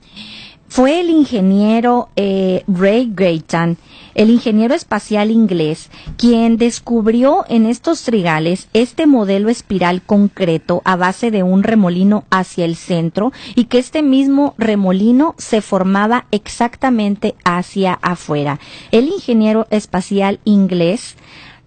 Fue 0.68 1.00
el 1.00 1.10
ingeniero 1.10 2.08
eh, 2.16 2.64
Ray 2.66 3.10
Greitan, 3.14 3.78
el 4.14 4.30
ingeniero 4.30 4.74
espacial 4.74 5.30
inglés, 5.30 5.90
quien 6.16 6.56
descubrió 6.56 7.44
en 7.48 7.66
estos 7.66 8.02
trigales 8.02 8.68
este 8.72 9.06
modelo 9.06 9.48
espiral 9.48 10.02
concreto 10.02 10.82
a 10.84 10.96
base 10.96 11.30
de 11.30 11.42
un 11.42 11.62
remolino 11.62 12.24
hacia 12.30 12.64
el 12.64 12.76
centro 12.76 13.32
y 13.54 13.64
que 13.64 13.78
este 13.78 14.02
mismo 14.02 14.54
remolino 14.58 15.34
se 15.38 15.62
formaba 15.62 16.26
exactamente 16.30 17.36
hacia 17.44 17.94
afuera. 18.02 18.58
El 18.90 19.08
ingeniero 19.08 19.66
espacial 19.70 20.40
inglés 20.44 21.16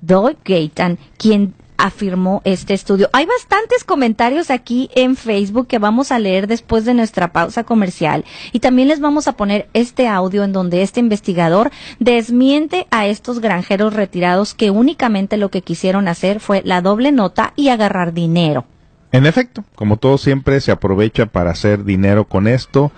Doug 0.01 0.37
Gaitan, 0.45 0.97
quien 1.17 1.53
afirmó 1.79 2.41
este 2.43 2.75
estudio. 2.75 3.09
Hay 3.13 3.25
bastantes 3.25 3.83
comentarios 3.83 4.51
aquí 4.51 4.91
en 4.93 5.15
Facebook 5.15 5.65
que 5.65 5.79
vamos 5.79 6.11
a 6.11 6.19
leer 6.19 6.45
después 6.45 6.85
de 6.85 6.93
nuestra 6.93 7.31
pausa 7.31 7.63
comercial 7.63 8.25
y 8.51 8.59
también 8.59 8.89
les 8.89 8.99
vamos 8.99 9.27
a 9.27 9.33
poner 9.33 9.69
este 9.73 10.07
audio 10.07 10.43
en 10.43 10.51
donde 10.51 10.83
este 10.83 10.99
investigador 10.99 11.71
desmiente 11.99 12.85
a 12.91 13.07
estos 13.07 13.39
granjeros 13.39 13.93
retirados 13.93 14.53
que 14.53 14.69
únicamente 14.69 15.37
lo 15.37 15.49
que 15.49 15.61
quisieron 15.61 16.07
hacer 16.07 16.39
fue 16.39 16.61
la 16.63 16.81
doble 16.81 17.11
nota 17.11 17.53
y 17.55 17.69
agarrar 17.69 18.13
dinero. 18.13 18.65
En 19.11 19.25
efecto, 19.25 19.63
como 19.73 19.97
todo 19.97 20.19
siempre 20.19 20.61
se 20.61 20.71
aprovecha 20.71 21.25
para 21.25 21.49
hacer 21.49 21.83
dinero 21.83 22.25
con 22.25 22.47
esto. 22.47 22.91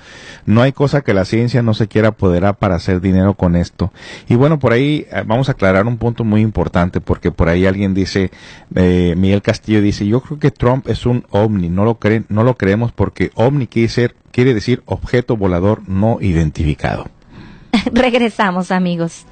No 0.45 0.61
hay 0.61 0.73
cosa 0.73 1.01
que 1.01 1.13
la 1.13 1.23
ciencia 1.23 1.61
no 1.61 1.73
se 1.73 1.87
quiera 1.87 2.09
apoderar 2.09 2.57
para 2.57 2.75
hacer 2.75 2.99
dinero 2.99 3.35
con 3.35 3.55
esto. 3.55 3.93
Y 4.27 4.35
bueno, 4.35 4.59
por 4.59 4.73
ahí 4.73 5.05
eh, 5.09 5.23
vamos 5.25 5.47
a 5.47 5.53
aclarar 5.53 5.87
un 5.87 5.97
punto 5.97 6.25
muy 6.25 6.41
importante 6.41 6.99
porque 6.99 7.31
por 7.31 7.47
ahí 7.47 7.65
alguien 7.65 7.93
dice, 7.93 8.29
eh, 8.75 9.13
Miguel 9.17 9.41
Castillo 9.41 9.81
dice, 9.81 10.05
yo 10.05 10.19
creo 10.19 10.37
que 10.37 10.51
Trump 10.51 10.89
es 10.89 11.05
un 11.05 11.25
ovni, 11.29 11.69
no 11.69 11.85
lo 11.85 11.95
creen, 11.95 12.25
no 12.27 12.43
lo 12.43 12.57
creemos 12.57 12.91
porque 12.91 13.31
ovni 13.35 13.67
quiere 13.67 13.87
decir, 13.87 14.15
quiere 14.31 14.53
decir 14.53 14.83
objeto 14.85 15.37
volador 15.37 15.87
no 15.87 16.17
identificado. 16.19 17.07
Regresamos 17.93 18.71
amigos. 18.71 19.25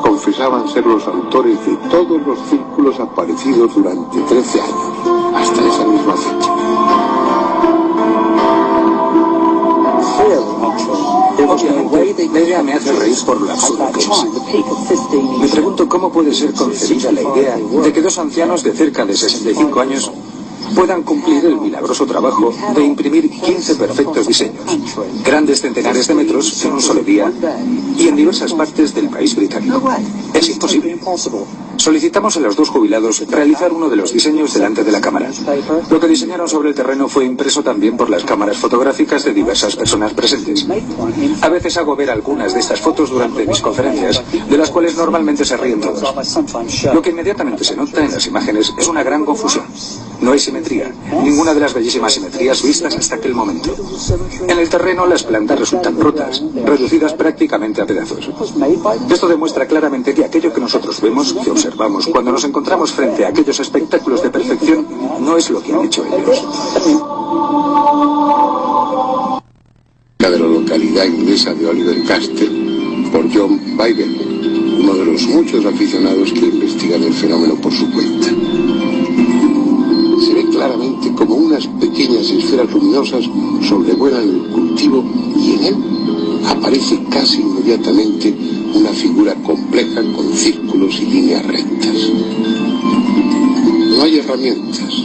confesaban 0.00 0.68
ser 0.68 0.86
los 0.86 1.04
autores 1.08 1.58
de 1.66 1.76
todos 1.90 2.24
los 2.24 2.38
círculos 2.48 3.00
aparecidos 3.00 3.74
durante 3.74 4.20
13 4.28 4.60
años, 4.60 5.34
hasta 5.34 5.66
esa 5.66 5.84
misma 5.88 6.16
fecha. 6.16 7.47
Obviamente, 11.46 12.28
la 12.32 12.40
idea 12.40 12.62
me 12.62 12.74
hace 12.74 12.92
reír 12.92 13.16
por 13.24 13.40
la 13.42 13.54
absurda 13.54 13.90
Me 15.40 15.48
pregunto 15.48 15.88
cómo 15.88 16.10
puede 16.10 16.34
ser 16.34 16.52
concebida 16.52 17.12
la 17.12 17.22
idea 17.22 17.56
de 17.56 17.92
que 17.92 18.02
dos 18.02 18.18
ancianos 18.18 18.62
de 18.62 18.72
cerca 18.72 19.04
de 19.04 19.16
65 19.16 19.80
años 19.80 20.10
puedan 20.74 21.02
cumplir 21.02 21.44
el 21.44 21.60
milagroso 21.60 22.06
trabajo 22.06 22.52
de 22.74 22.84
imprimir 22.84 23.30
15 23.30 23.74
perfectos 23.76 24.26
diseños, 24.26 24.64
grandes 25.24 25.60
centenares 25.60 26.06
de 26.08 26.14
metros 26.14 26.64
en 26.64 26.72
un 26.72 26.80
solo 26.80 27.02
día 27.02 27.32
y 27.96 28.08
en 28.08 28.16
diversas 28.16 28.52
partes 28.52 28.94
del 28.94 29.08
país 29.08 29.34
británico. 29.34 29.90
Es 30.34 30.48
imposible. 30.48 30.98
Solicitamos 31.78 32.36
a 32.36 32.40
los 32.40 32.56
dos 32.56 32.70
jubilados 32.70 33.24
realizar 33.28 33.72
uno 33.72 33.88
de 33.88 33.94
los 33.94 34.12
diseños 34.12 34.52
delante 34.52 34.82
de 34.82 34.90
la 34.90 35.00
cámara. 35.00 35.30
Lo 35.88 36.00
que 36.00 36.08
diseñaron 36.08 36.48
sobre 36.48 36.70
el 36.70 36.74
terreno 36.74 37.08
fue 37.08 37.24
impreso 37.24 37.62
también 37.62 37.96
por 37.96 38.10
las 38.10 38.24
cámaras 38.24 38.56
fotográficas 38.56 39.22
de 39.22 39.32
diversas 39.32 39.76
personas 39.76 40.12
presentes. 40.12 40.66
A 41.40 41.48
veces 41.48 41.76
hago 41.76 41.94
ver 41.94 42.10
algunas 42.10 42.52
de 42.52 42.60
estas 42.60 42.80
fotos 42.80 43.10
durante 43.10 43.46
mis 43.46 43.60
conferencias, 43.60 44.22
de 44.50 44.58
las 44.58 44.70
cuales 44.70 44.96
normalmente 44.96 45.44
se 45.44 45.56
ríen 45.56 45.80
todos. 45.80 46.02
Lo 46.92 47.00
que 47.00 47.10
inmediatamente 47.10 47.62
se 47.62 47.76
nota 47.76 48.04
en 48.04 48.12
las 48.12 48.26
imágenes 48.26 48.74
es 48.76 48.88
una 48.88 49.04
gran 49.04 49.24
confusión. 49.24 49.64
No 50.20 50.32
hay 50.32 50.40
simetría, 50.40 50.92
ninguna 51.22 51.54
de 51.54 51.60
las 51.60 51.74
bellísimas 51.74 52.12
simetrías 52.12 52.60
vistas 52.60 52.96
hasta 52.96 53.14
aquel 53.14 53.34
momento. 53.34 53.72
En 54.48 54.58
el 54.58 54.68
terreno 54.68 55.06
las 55.06 55.22
plantas 55.22 55.60
resultan 55.60 55.98
rotas, 56.00 56.42
reducidas 56.64 57.14
prácticamente 57.14 57.80
a 57.80 57.86
pedazos. 57.86 58.28
Esto 59.08 59.28
demuestra 59.28 59.66
claramente 59.66 60.12
que 60.12 60.24
aquello 60.24 60.52
que 60.52 60.60
nosotros 60.60 61.00
vemos, 61.00 61.32
que 61.32 61.52
observamos 61.52 61.67
cuando 61.76 62.32
nos 62.32 62.44
encontramos 62.44 62.92
frente 62.92 63.24
a 63.24 63.28
aquellos 63.28 63.58
espectáculos 63.60 64.22
de 64.22 64.30
perfección, 64.30 64.86
no 65.20 65.36
es 65.36 65.50
lo 65.50 65.62
que 65.62 65.72
han 65.72 65.84
hecho 65.84 66.04
ellos. 66.04 66.44
La 70.18 70.30
de 70.30 70.38
la 70.38 70.46
localidad 70.46 71.04
inglesa 71.04 71.54
de 71.54 71.66
Oliver 71.66 72.04
Castle 72.04 73.10
por 73.12 73.32
John 73.32 73.60
Biden, 73.76 74.80
uno 74.80 74.94
de 74.94 75.04
los 75.04 75.26
muchos 75.26 75.64
aficionados 75.64 76.32
que 76.32 76.46
investigan 76.46 77.02
el 77.02 77.12
fenómeno 77.12 77.54
por 77.56 77.72
su 77.72 77.90
cuenta 77.90 78.28
se 80.20 80.34
ve 80.34 80.44
claramente 80.50 81.12
como 81.14 81.36
unas 81.36 81.66
pequeñas 81.66 82.28
esferas 82.30 82.70
luminosas 82.72 83.24
sobrevuelan 83.62 84.22
el 84.22 84.48
cultivo 84.48 85.04
y 85.36 85.52
en 85.52 85.64
él 85.64 85.76
aparece 86.46 86.98
casi 87.10 87.40
inmediatamente 87.40 88.34
una 88.74 88.90
figura 88.90 89.34
compleja 89.42 90.02
con 90.14 90.32
círculos 90.34 91.00
y 91.00 91.06
líneas 91.06 91.46
rectas. 91.46 91.96
No 93.96 94.02
hay 94.02 94.18
herramientas, 94.18 95.04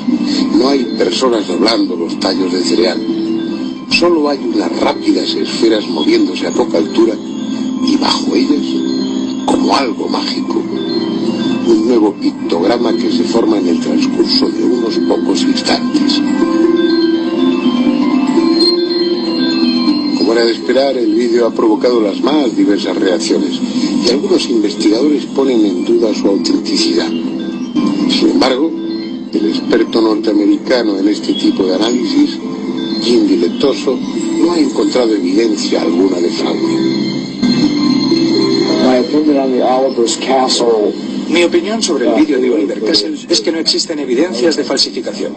no 0.57 0.69
hay 0.69 0.85
personas 0.97 1.47
doblando 1.47 1.95
los 1.95 2.19
tallos 2.19 2.51
de 2.51 2.61
cereal, 2.63 3.01
solo 3.89 4.29
hay 4.29 4.39
unas 4.53 4.79
rápidas 4.79 5.33
esferas 5.33 5.87
moviéndose 5.87 6.47
a 6.47 6.51
poca 6.51 6.77
altura 6.77 7.15
y 7.85 7.97
bajo 7.97 8.35
ellas, 8.35 8.65
como 9.45 9.75
algo 9.75 10.07
mágico, 10.07 10.61
un 11.67 11.87
nuevo 11.87 12.13
pictograma 12.13 12.93
que 12.93 13.11
se 13.11 13.23
forma 13.23 13.57
en 13.57 13.67
el 13.67 13.79
transcurso 13.79 14.49
de 14.49 14.63
unos 14.63 14.97
pocos 14.99 15.41
instantes. 15.41 16.21
Era 20.33 20.45
de 20.45 20.51
esperar, 20.51 20.97
el 20.97 21.13
vídeo 21.13 21.45
ha 21.45 21.53
provocado 21.53 22.01
las 22.01 22.19
más 22.21 22.55
diversas 22.57 22.97
reacciones 22.97 23.59
y 24.03 24.09
algunos 24.09 24.49
investigadores 24.49 25.25
ponen 25.25 25.63
en 25.63 25.85
duda 25.85 26.11
su 26.13 26.27
autenticidad. 26.27 27.09
Sin 28.09 28.31
embargo, 28.31 28.71
el 29.31 29.45
experto 29.47 30.01
norteamericano 30.01 30.97
en 30.97 31.07
este 31.07 31.33
tipo 31.33 31.65
de 31.65 31.75
análisis, 31.75 32.39
Jim 33.03 33.27
Dilettoso, 33.27 33.95
no 34.39 34.53
ha 34.53 34.59
encontrado 34.59 35.13
evidencia 35.13 35.83
alguna 35.83 36.17
de 36.17 36.29
fraude. 36.29 36.93
Mi 41.29 41.43
opinión 41.43 41.81
sobre 41.81 42.07
el 42.07 42.13
vídeo 42.13 42.39
de 42.39 42.51
Oliver 42.51 42.83
Castle 42.83 43.17
es 43.27 43.41
que 43.41 43.51
no 43.51 43.57
existen 43.57 43.97
evidencias 43.97 44.55
de 44.55 44.63
falsificación. 44.63 45.33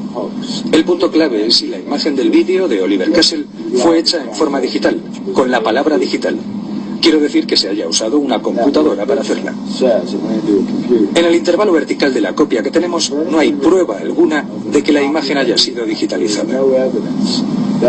El 0.70 0.84
punto 0.84 1.10
clave 1.10 1.46
es 1.46 1.56
si 1.56 1.68
la 1.68 1.78
imagen 1.78 2.14
del 2.14 2.30
vídeo 2.30 2.68
de 2.68 2.82
Oliver 2.82 3.10
Castle 3.12 3.45
fue 3.74 3.98
hecha 3.98 4.22
en 4.22 4.34
forma 4.34 4.60
digital, 4.60 5.00
con 5.32 5.50
la 5.50 5.62
palabra 5.62 5.98
digital. 5.98 6.38
Quiero 7.00 7.20
decir 7.20 7.46
que 7.46 7.56
se 7.56 7.68
haya 7.68 7.86
usado 7.86 8.18
una 8.18 8.42
computadora 8.42 9.06
para 9.06 9.20
hacerla. 9.20 9.54
En 11.14 11.24
el 11.24 11.34
intervalo 11.34 11.72
vertical 11.72 12.12
de 12.12 12.20
la 12.20 12.34
copia 12.34 12.62
que 12.62 12.70
tenemos 12.70 13.10
no 13.10 13.38
hay 13.38 13.52
prueba 13.52 13.98
alguna 13.98 14.44
de 14.72 14.82
que 14.82 14.92
la 14.92 15.02
imagen 15.02 15.38
haya 15.38 15.56
sido 15.56 15.84
digitalizada. 15.84 16.58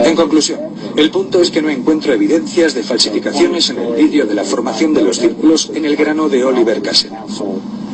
En 0.05 0.15
conclusión, 0.15 0.59
el 0.95 1.09
punto 1.09 1.41
es 1.41 1.49
que 1.49 1.61
no 1.61 1.69
encuentro 1.69 2.13
evidencias 2.13 2.73
de 2.73 2.83
falsificaciones 2.83 3.69
en 3.69 3.79
el 3.79 3.93
vídeo 3.93 4.25
de 4.25 4.35
la 4.35 4.43
formación 4.43 4.93
de 4.93 5.01
los 5.01 5.17
círculos 5.17 5.71
en 5.73 5.85
el 5.85 5.95
grano 5.95 6.29
de 6.29 6.43
Oliver 6.43 6.81
Cassen. 6.81 7.11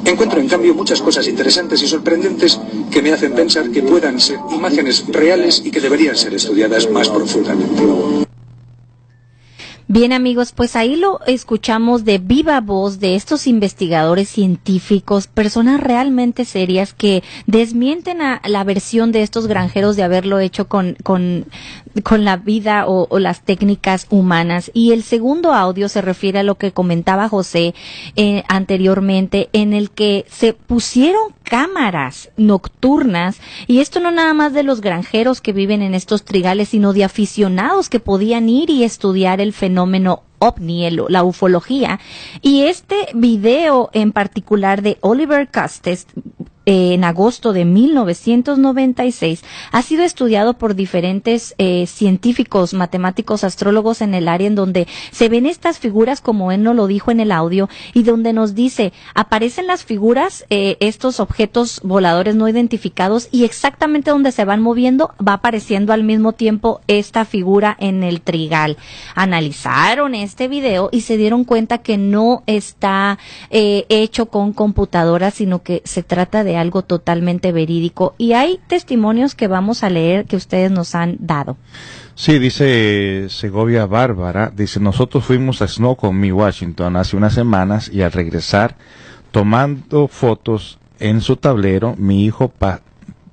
Encuentro 0.05 0.39
en 0.39 0.47
cambio 0.47 0.73
muchas 0.73 1.01
cosas 1.01 1.27
interesantes 1.27 1.81
y 1.81 1.87
sorprendentes 1.87 2.59
que 2.91 3.01
me 3.01 3.13
hacen 3.13 3.33
pensar 3.33 3.69
que 3.71 3.81
puedan 3.81 4.19
ser 4.19 4.37
imágenes 4.51 5.05
reales 5.07 5.61
y 5.63 5.71
que 5.71 5.79
deberían 5.79 6.15
ser 6.15 6.33
estudiadas 6.33 6.89
más 6.89 7.09
profundamente. 7.09 8.33
Bien 9.89 10.13
amigos, 10.13 10.54
pues 10.54 10.78
ahí 10.78 10.96
lo 10.96 11.19
escuchamos 11.28 12.06
de 12.06 12.17
viva 12.17 12.62
voz 12.62 13.02
de 13.02 13.15
estos 13.15 13.48
investigadores 13.48 14.30
científicos, 14.30 15.28
personas 15.28 15.82
realmente 15.82 16.46
serias 16.46 16.93
que 16.93 17.22
desmienten 17.48 18.22
a 18.22 18.41
la 18.46 18.63
versión 18.63 19.12
de 19.12 19.24
estos 19.24 19.46
granjeros 19.46 19.98
de 19.98 20.04
haberlo 20.04 20.39
hecho 20.39 20.69
con, 20.69 20.96
con, 21.04 21.48
con 22.04 22.24
la 22.24 22.38
vida 22.38 22.86
o, 22.88 23.19
las 23.19 23.41
técnicas 23.41 24.08
humanas. 24.10 24.72
Y 24.74 24.93
el 24.93 25.04
segundo 25.04 25.54
audio 25.54 25.89
se 25.89 26.02
refiere 26.02 26.39
a 26.39 26.43
lo 26.43 26.56
que 26.56 26.72
comentaba 26.72 27.28
José 27.28 27.76
eh, 28.15 28.43
anteriormente, 28.48 29.50
en 29.52 29.74
el 29.74 29.91
que 29.91 30.26
se 30.30 30.54
pusieron 30.54 31.34
cámaras 31.43 32.30
nocturnas 32.38 33.41
y 33.67 33.80
esto 33.80 34.00
no 34.00 34.12
nada 34.12 34.34
más 34.34 34.54
de 34.54 34.63
los 34.63 34.80
granjeros 34.80 35.41
que 35.41 35.52
viven 35.52 35.82
en 35.82 35.93
estos 35.93 36.24
trigales, 36.24 36.69
sino 36.69 36.93
de 36.93 37.04
aficionados 37.04 37.89
que 37.89 38.00
podían 38.00 38.48
ir 38.48 38.69
y 38.69 38.84
estudiar 38.84 39.41
el 39.41 39.52
fenómeno 39.52 39.72
ovni, 39.79 40.86
el- 40.86 41.03
la 41.09 41.23
ufología. 41.23 41.99
Y 42.41 42.63
este 42.63 43.07
video 43.13 43.89
en 43.93 44.12
particular 44.12 44.81
de 44.81 44.97
Oliver 45.01 45.47
Castes 45.49 46.07
eh, 46.65 46.93
en 46.93 47.04
agosto 47.04 47.54
de 47.54 47.65
1996 47.65 49.43
ha 49.71 49.82
sido 49.82 50.04
estudiado 50.04 50.54
por 50.54 50.76
diferentes 50.76 51.56
eh, 51.58 51.86
científicos, 51.88 52.73
matemáticos, 52.73 53.43
astrólogos 53.43 54.02
en 54.02 54.13
el 54.13 54.28
área 54.28 54.47
en 54.47 54.56
donde 54.56 54.88
se 55.12 55.30
ven 55.30 55.45
estas 55.45 55.80
figuras 55.80 56.21
como 56.21 56.52
él 56.52 56.63
nos 56.63 56.76
lo 56.76 56.88
dijo 56.88 57.12
en 57.12 57.19
el 57.19 57.32
audio 57.32 57.69
y 57.93 58.04
donde 58.04 58.34
nos 58.34 58.56
dice 58.56 58.93
aparecen 59.13 59.67
las 59.67 59.84
figuras, 59.84 60.45
eh, 60.49 60.78
estos 60.80 61.19
objetos 61.19 61.82
voladores 61.84 62.36
no 62.36 62.47
identificados 62.47 63.28
y 63.32 63.43
exactamente 63.43 64.12
donde 64.12 64.32
se 64.32 64.45
van 64.45 64.62
moviendo 64.62 65.13
va 65.26 65.34
apareciendo 65.34 65.93
al 65.93 66.04
mismo 66.04 66.34
tiempo 66.34 66.82
esta 66.88 67.26
figura 67.26 67.76
en 67.80 68.04
el 68.04 68.21
trigal. 68.21 68.78
Analizaron 69.15 70.15
este 70.15 70.47
video 70.47 70.89
y 70.91 71.02
se 71.02 71.17
dieron 71.17 71.43
cuenta 71.43 71.80
que 71.80 71.97
no 71.97 72.43
está 72.47 73.19
eh, 73.49 73.86
hecho 73.89 74.28
con 74.28 74.54
computadoras, 74.54 75.34
sino 75.34 75.63
que 75.63 75.82
se 75.86 76.04
trata 76.04 76.43
de 76.43 76.52
algo 76.55 76.81
totalmente 76.83 77.51
verídico. 77.51 78.15
Y 78.17 78.33
hay 78.33 78.59
testimonios 78.67 79.35
que 79.35 79.47
vamos 79.47 79.83
a 79.83 79.89
leer 79.89 80.25
que 80.25 80.35
ustedes 80.35 80.71
nos 80.71 80.95
han 80.95 81.17
dado. 81.19 81.57
Sí, 82.15 82.37
dice 82.39 83.27
Segovia 83.29 83.85
Bárbara, 83.87 84.51
dice, 84.55 84.79
nosotros 84.79 85.23
fuimos 85.25 85.61
a 85.61 85.67
Snoqualmie, 85.67 86.31
Washington, 86.31 86.95
hace 86.95 87.17
unas 87.17 87.33
semanas 87.33 87.89
y 87.91 88.01
al 88.03 88.11
regresar, 88.11 88.75
tomando 89.31 90.07
fotos 90.07 90.77
en 90.99 91.21
su 91.21 91.37
tablero, 91.37 91.95
mi 91.97 92.23
hijo 92.23 92.49
pa- 92.49 92.81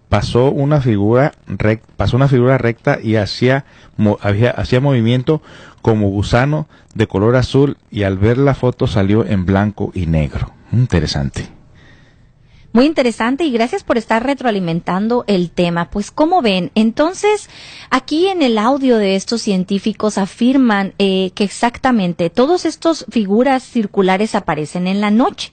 pasó 0.08 0.50
una 0.50 0.80
figura 0.80 1.32
rec- 1.46 1.82
pasó 1.96 2.16
una 2.16 2.26
figura 2.26 2.56
recta 2.58 2.98
y 3.02 3.16
hacía, 3.16 3.64
mo- 3.96 4.18
hacía 4.22 4.80
movimiento 4.80 5.42
como 5.82 6.08
gusano 6.08 6.66
de 6.94 7.06
color 7.06 7.36
azul 7.36 7.76
y 7.90 8.02
al 8.04 8.16
ver 8.18 8.38
la 8.38 8.54
foto 8.54 8.86
salió 8.86 9.24
en 9.26 9.44
blanco 9.46 9.92
y 9.94 10.06
negro. 10.06 10.52
Interesante. 10.72 11.48
Muy 12.72 12.86
interesante 12.86 13.42
y 13.42 13.50
gracias 13.50 13.82
por 13.82 13.98
estar 13.98 14.24
retroalimentando 14.24 15.24
el 15.26 15.50
tema. 15.50 15.90
Pues 15.90 16.12
como 16.12 16.40
ven, 16.40 16.70
entonces 16.76 17.50
aquí 17.90 18.28
en 18.28 18.42
el 18.42 18.58
audio 18.58 18.96
de 18.98 19.16
estos 19.16 19.42
científicos 19.42 20.18
afirman 20.18 20.94
eh, 20.98 21.32
que 21.34 21.42
exactamente 21.42 22.30
todos 22.30 22.64
estos 22.64 23.06
figuras 23.10 23.64
circulares 23.64 24.36
aparecen 24.36 24.86
en 24.86 25.00
la 25.00 25.10
noche. 25.10 25.52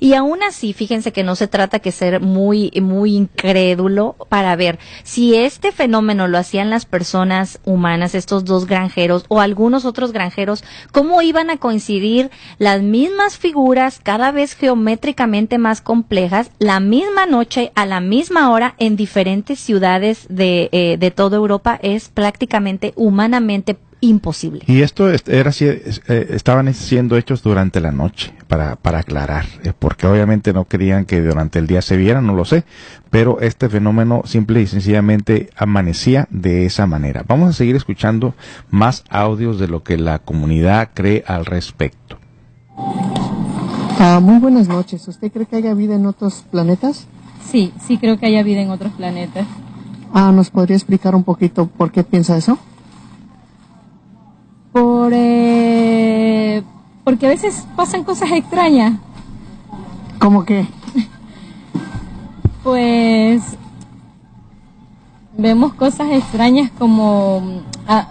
Y 0.00 0.14
aún 0.14 0.42
así, 0.42 0.72
fíjense 0.72 1.12
que 1.12 1.22
no 1.24 1.34
se 1.34 1.48
trata 1.48 1.78
que 1.78 1.92
ser 1.92 2.20
muy, 2.20 2.70
muy 2.80 3.16
incrédulo 3.16 4.16
para 4.28 4.54
ver 4.56 4.78
si 5.02 5.34
este 5.34 5.72
fenómeno 5.72 6.28
lo 6.28 6.38
hacían 6.38 6.70
las 6.70 6.86
personas 6.86 7.60
humanas, 7.64 8.14
estos 8.14 8.44
dos 8.44 8.66
granjeros 8.66 9.24
o 9.28 9.40
algunos 9.40 9.84
otros 9.84 10.12
granjeros, 10.12 10.64
cómo 10.92 11.22
iban 11.22 11.50
a 11.50 11.56
coincidir 11.58 12.30
las 12.58 12.82
mismas 12.82 13.38
figuras 13.38 14.00
cada 14.02 14.32
vez 14.32 14.54
geométricamente 14.54 15.58
más 15.58 15.80
complejas, 15.80 16.50
la 16.58 16.80
misma 16.80 17.26
noche, 17.26 17.72
a 17.74 17.86
la 17.86 18.00
misma 18.00 18.50
hora, 18.50 18.74
en 18.78 18.96
diferentes 18.96 19.58
ciudades 19.58 20.26
de, 20.28 20.68
eh, 20.72 20.96
de 20.98 21.10
toda 21.10 21.36
Europa, 21.36 21.78
es 21.82 22.08
prácticamente 22.08 22.92
humanamente 22.96 23.76
imposible. 24.00 24.62
Y 24.66 24.82
esto 24.82 25.10
es- 25.10 25.24
era 25.26 25.50
es- 25.50 26.00
eh, 26.08 26.28
estaban 26.30 26.72
siendo 26.72 27.16
hechos 27.16 27.42
durante 27.42 27.80
la 27.80 27.90
noche, 27.90 28.32
para, 28.48 28.76
para 28.76 29.00
aclarar, 29.00 29.44
eh, 29.62 29.72
porque 29.78 30.06
obviamente 30.06 30.52
no 30.52 30.64
querían 30.64 31.04
que 31.04 31.20
durante 31.20 31.58
el 31.58 31.66
día 31.66 31.82
se 31.82 31.96
vieran, 31.96 32.26
no 32.26 32.34
lo 32.34 32.44
sé, 32.44 32.64
pero 33.10 33.40
este 33.40 33.68
fenómeno 33.68 34.22
simple 34.24 34.60
y 34.62 34.66
sencillamente 34.66 35.50
amanecía 35.56 36.26
de 36.30 36.66
esa 36.66 36.86
manera. 36.86 37.24
Vamos 37.28 37.50
a 37.50 37.52
seguir 37.52 37.76
escuchando 37.76 38.34
más 38.70 39.04
audios 39.10 39.60
de 39.60 39.68
lo 39.68 39.82
que 39.84 39.98
la 39.98 40.18
comunidad 40.18 40.90
cree 40.94 41.22
al 41.26 41.46
respecto. 41.46 42.18
Ah, 44.00 44.20
muy 44.22 44.38
buenas 44.38 44.68
noches. 44.68 45.06
¿Usted 45.08 45.30
cree 45.32 45.46
que 45.46 45.56
haya 45.56 45.74
vida 45.74 45.94
en 45.94 46.06
otros 46.06 46.44
planetas? 46.50 47.06
Sí, 47.44 47.72
sí 47.80 47.98
creo 47.98 48.18
que 48.18 48.26
haya 48.26 48.42
vida 48.42 48.60
en 48.60 48.70
otros 48.70 48.92
planetas. 48.92 49.46
Ah, 50.14 50.32
¿nos 50.32 50.50
podría 50.50 50.76
explicar 50.76 51.14
un 51.14 51.24
poquito 51.24 51.66
por 51.66 51.90
qué 51.90 52.04
piensa 52.04 52.36
eso? 52.36 52.58
Por, 54.72 55.12
eh, 55.14 56.62
porque 57.08 57.24
a 57.24 57.30
veces 57.30 57.66
pasan 57.74 58.04
cosas 58.04 58.30
extrañas. 58.32 58.98
¿Cómo 60.18 60.44
que? 60.44 60.66
Pues 62.62 63.40
vemos 65.38 65.72
cosas 65.72 66.08
extrañas 66.10 66.70
como... 66.78 67.62
ah, 67.86 68.08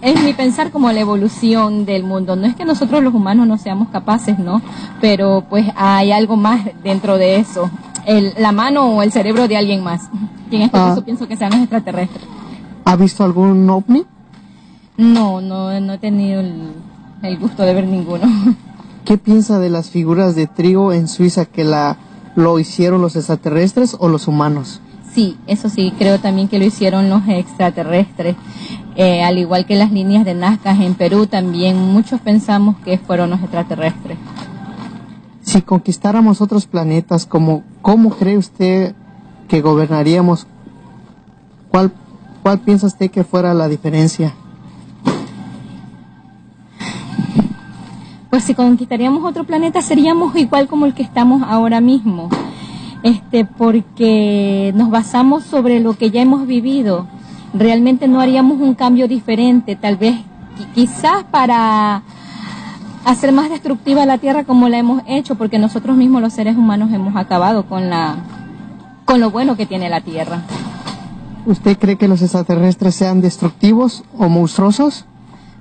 es 0.00 0.20
mi 0.24 0.32
pensar 0.32 0.72
como 0.72 0.90
la 0.90 0.98
evolución 0.98 1.86
del 1.86 2.02
mundo. 2.02 2.34
No 2.34 2.48
es 2.48 2.56
que 2.56 2.64
nosotros 2.64 3.04
los 3.04 3.14
humanos 3.14 3.46
no 3.46 3.56
seamos 3.56 3.86
capaces, 3.90 4.36
¿no? 4.36 4.60
Pero 5.00 5.44
pues 5.48 5.66
hay 5.76 6.10
algo 6.10 6.34
más 6.36 6.60
dentro 6.82 7.18
de 7.18 7.36
eso. 7.36 7.70
El, 8.04 8.32
la 8.36 8.50
mano 8.50 8.96
o 8.96 9.02
el 9.04 9.12
cerebro 9.12 9.46
de 9.46 9.56
alguien 9.56 9.84
más. 9.84 10.10
Y 10.50 10.56
en 10.56 10.62
este 10.62 10.76
Ah. 10.76 10.88
caso 10.88 11.04
pienso 11.04 11.28
que 11.28 11.36
sean 11.36 11.52
los 11.52 11.60
extraterrestres. 11.60 12.24
¿Ha 12.84 12.96
visto 12.96 13.22
algún 13.22 13.70
ovni? 13.70 14.04
No, 14.96 15.40
no, 15.40 15.78
no 15.78 15.92
he 15.92 15.98
tenido 15.98 16.40
el, 16.40 16.72
el 17.22 17.38
gusto 17.38 17.62
de 17.62 17.74
ver 17.74 17.86
ninguno. 17.86 18.26
¿Qué 19.04 19.18
piensa 19.18 19.58
de 19.58 19.70
las 19.70 19.90
figuras 19.90 20.34
de 20.34 20.46
trigo 20.46 20.92
en 20.92 21.08
Suiza 21.08 21.44
que 21.44 21.64
la 21.64 21.96
lo 22.34 22.58
hicieron 22.58 23.02
los 23.02 23.16
extraterrestres 23.16 23.96
o 23.98 24.08
los 24.08 24.28
humanos? 24.28 24.80
Sí, 25.12 25.36
eso 25.46 25.68
sí, 25.68 25.92
creo 25.98 26.18
también 26.18 26.48
que 26.48 26.58
lo 26.58 26.64
hicieron 26.64 27.10
los 27.10 27.22
extraterrestres. 27.28 28.36
Eh, 28.96 29.22
al 29.22 29.38
igual 29.38 29.66
que 29.66 29.74
las 29.74 29.92
líneas 29.92 30.24
de 30.24 30.34
Nazca 30.34 30.72
en 30.72 30.94
Perú, 30.94 31.26
también 31.26 31.76
muchos 31.76 32.20
pensamos 32.20 32.76
que 32.84 32.98
fueron 32.98 33.30
los 33.30 33.40
extraterrestres. 33.40 34.16
Si 35.42 35.60
conquistáramos 35.60 36.40
otros 36.40 36.66
planetas, 36.66 37.26
¿cómo, 37.26 37.62
cómo 37.82 38.10
cree 38.10 38.38
usted 38.38 38.94
que 39.48 39.60
gobernaríamos? 39.60 40.46
¿Cuál, 41.70 41.92
¿Cuál 42.42 42.60
piensa 42.60 42.86
usted 42.86 43.10
que 43.10 43.24
fuera 43.24 43.52
la 43.52 43.68
diferencia? 43.68 44.34
Pues 48.32 48.44
si 48.44 48.54
conquistaríamos 48.54 49.22
otro 49.26 49.44
planeta 49.44 49.82
seríamos 49.82 50.34
igual 50.36 50.66
como 50.66 50.86
el 50.86 50.94
que 50.94 51.02
estamos 51.02 51.42
ahora 51.46 51.82
mismo. 51.82 52.30
Este, 53.02 53.44
porque 53.44 54.72
nos 54.74 54.88
basamos 54.88 55.44
sobre 55.44 55.80
lo 55.80 55.92
que 55.98 56.10
ya 56.10 56.22
hemos 56.22 56.46
vivido. 56.46 57.06
Realmente 57.52 58.08
no 58.08 58.22
haríamos 58.22 58.58
un 58.58 58.72
cambio 58.72 59.06
diferente, 59.06 59.76
tal 59.76 59.98
vez 59.98 60.14
qui- 60.16 60.72
quizás 60.74 61.24
para 61.24 62.00
hacer 63.04 63.32
más 63.32 63.50
destructiva 63.50 64.06
la 64.06 64.16
Tierra 64.16 64.44
como 64.44 64.70
la 64.70 64.78
hemos 64.78 65.02
hecho, 65.06 65.34
porque 65.34 65.58
nosotros 65.58 65.94
mismos 65.98 66.22
los 66.22 66.32
seres 66.32 66.56
humanos 66.56 66.90
hemos 66.90 67.14
acabado 67.16 67.66
con 67.66 67.90
la 67.90 68.16
con 69.04 69.20
lo 69.20 69.30
bueno 69.30 69.58
que 69.58 69.66
tiene 69.66 69.90
la 69.90 70.00
Tierra. 70.00 70.40
¿Usted 71.44 71.76
cree 71.78 71.96
que 71.98 72.08
los 72.08 72.22
extraterrestres 72.22 72.94
sean 72.94 73.20
destructivos 73.20 74.04
o 74.16 74.30
monstruosos? 74.30 75.04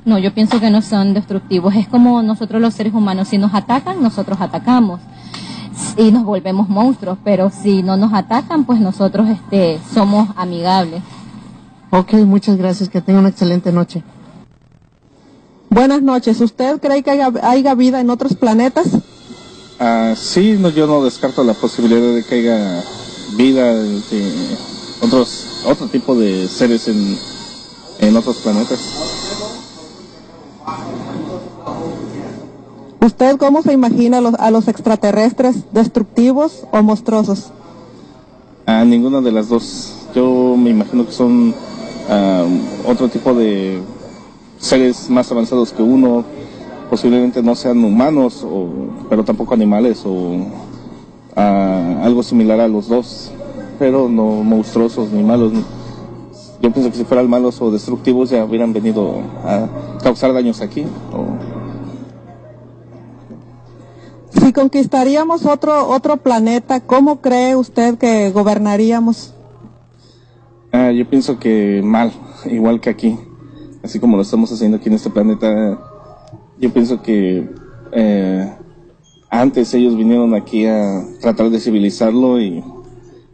No, 0.03 0.17
yo 0.17 0.33
pienso 0.33 0.59
que 0.59 0.69
no 0.69 0.81
son 0.81 1.13
destructivos. 1.13 1.75
Es 1.75 1.87
como 1.87 2.23
nosotros 2.23 2.61
los 2.61 2.73
seres 2.73 2.93
humanos, 2.93 3.27
si 3.27 3.37
nos 3.37 3.53
atacan, 3.53 4.01
nosotros 4.01 4.41
atacamos 4.41 4.99
y 5.97 6.11
nos 6.11 6.23
volvemos 6.23 6.69
monstruos, 6.69 7.17
pero 7.23 7.51
si 7.51 7.83
no 7.83 7.97
nos 7.97 8.13
atacan, 8.13 8.65
pues 8.65 8.79
nosotros 8.79 9.29
este, 9.29 9.79
somos 9.93 10.29
amigables. 10.35 11.01
Ok, 11.91 12.13
muchas 12.13 12.57
gracias. 12.57 12.89
Que 12.89 13.01
tenga 13.01 13.19
una 13.19 13.29
excelente 13.29 13.71
noche. 13.71 14.03
Buenas 15.69 16.01
noches. 16.01 16.41
¿Usted 16.41 16.79
cree 16.79 17.03
que 17.03 17.11
haya, 17.11 17.31
haya 17.43 17.75
vida 17.75 18.01
en 18.01 18.09
otros 18.09 18.35
planetas? 18.35 18.87
Ah, 19.79 20.13
sí, 20.15 20.57
no, 20.59 20.69
yo 20.69 20.87
no 20.87 21.03
descarto 21.03 21.43
la 21.43 21.53
posibilidad 21.53 22.13
de 22.13 22.23
que 22.23 22.35
haya 22.35 22.83
vida, 23.35 23.73
de 23.73 24.57
otros, 25.01 25.63
otro 25.65 25.87
tipo 25.87 26.15
de 26.15 26.47
seres 26.47 26.87
en, 26.87 27.17
en 27.99 28.15
otros 28.15 28.37
planetas. 28.37 28.79
¿Usted 33.03 33.37
cómo 33.37 33.61
se 33.63 33.73
imagina 33.73 34.19
a 34.19 34.21
los, 34.21 34.35
a 34.35 34.51
los 34.51 34.67
extraterrestres, 34.67 35.63
destructivos 35.71 36.65
o 36.71 36.83
monstruosos? 36.83 37.51
A 38.65 38.85
ninguna 38.85 39.21
de 39.21 39.31
las 39.31 39.49
dos. 39.49 40.07
Yo 40.13 40.55
me 40.57 40.69
imagino 40.69 41.05
que 41.05 41.11
son 41.11 41.53
otro 42.85 43.09
tipo 43.09 43.33
de 43.33 43.81
seres 44.59 45.09
más 45.09 45.31
avanzados 45.31 45.71
que 45.71 45.81
uno. 45.81 46.23
Posiblemente 46.89 47.41
no 47.41 47.55
sean 47.55 47.83
humanos, 47.83 48.43
o, 48.43 48.67
pero 49.09 49.23
tampoco 49.23 49.53
animales, 49.53 50.03
o 50.05 50.35
ah, 51.35 52.01
algo 52.03 52.21
similar 52.21 52.59
a 52.59 52.67
los 52.67 52.89
dos, 52.89 53.31
pero 53.79 54.09
no 54.09 54.43
monstruosos 54.43 55.09
ni 55.11 55.23
malos. 55.23 55.53
Yo 56.61 56.71
pienso 56.71 56.91
que 56.91 56.97
si 56.97 57.03
fueran 57.05 57.29
malos 57.29 57.59
o 57.61 57.71
destructivos 57.71 58.29
ya 58.29 58.45
hubieran 58.45 58.71
venido 58.73 59.21
a 59.43 59.67
causar 60.03 60.33
daños 60.33 60.61
aquí. 60.61 60.85
o- 61.11 61.61
Si 64.39 64.53
conquistaríamos 64.53 65.45
otro, 65.45 65.87
otro 65.89 66.17
planeta, 66.17 66.79
¿cómo 66.81 67.19
cree 67.21 67.55
usted 67.55 67.97
que 67.97 68.31
gobernaríamos? 68.31 69.33
Ah, 70.71 70.91
yo 70.91 71.07
pienso 71.09 71.37
que 71.37 71.81
mal, 71.83 72.11
igual 72.45 72.79
que 72.79 72.89
aquí, 72.89 73.17
así 73.83 73.99
como 73.99 74.15
lo 74.15 74.21
estamos 74.23 74.51
haciendo 74.51 74.77
aquí 74.77 74.87
en 74.89 74.95
este 74.95 75.09
planeta. 75.09 75.79
Yo 76.59 76.71
pienso 76.71 77.01
que 77.01 77.49
eh, 77.91 78.53
antes 79.29 79.73
ellos 79.73 79.97
vinieron 79.97 80.33
aquí 80.33 80.65
a 80.65 81.03
tratar 81.21 81.49
de 81.49 81.59
civilizarlo 81.59 82.39
y 82.39 82.63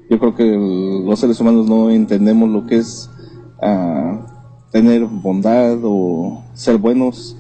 yo 0.10 0.20
creo 0.20 0.34
que 0.34 0.46
los 1.06 1.20
seres 1.20 1.40
humanos 1.40 1.68
no 1.68 1.90
entendemos 1.92 2.50
lo 2.50 2.66
que 2.66 2.78
es 2.78 3.10
ah, 3.62 4.20
tener 4.72 5.05
bondad 5.05 5.78
o 5.84 6.43
ser 6.53 6.78
buenos, 6.78 7.36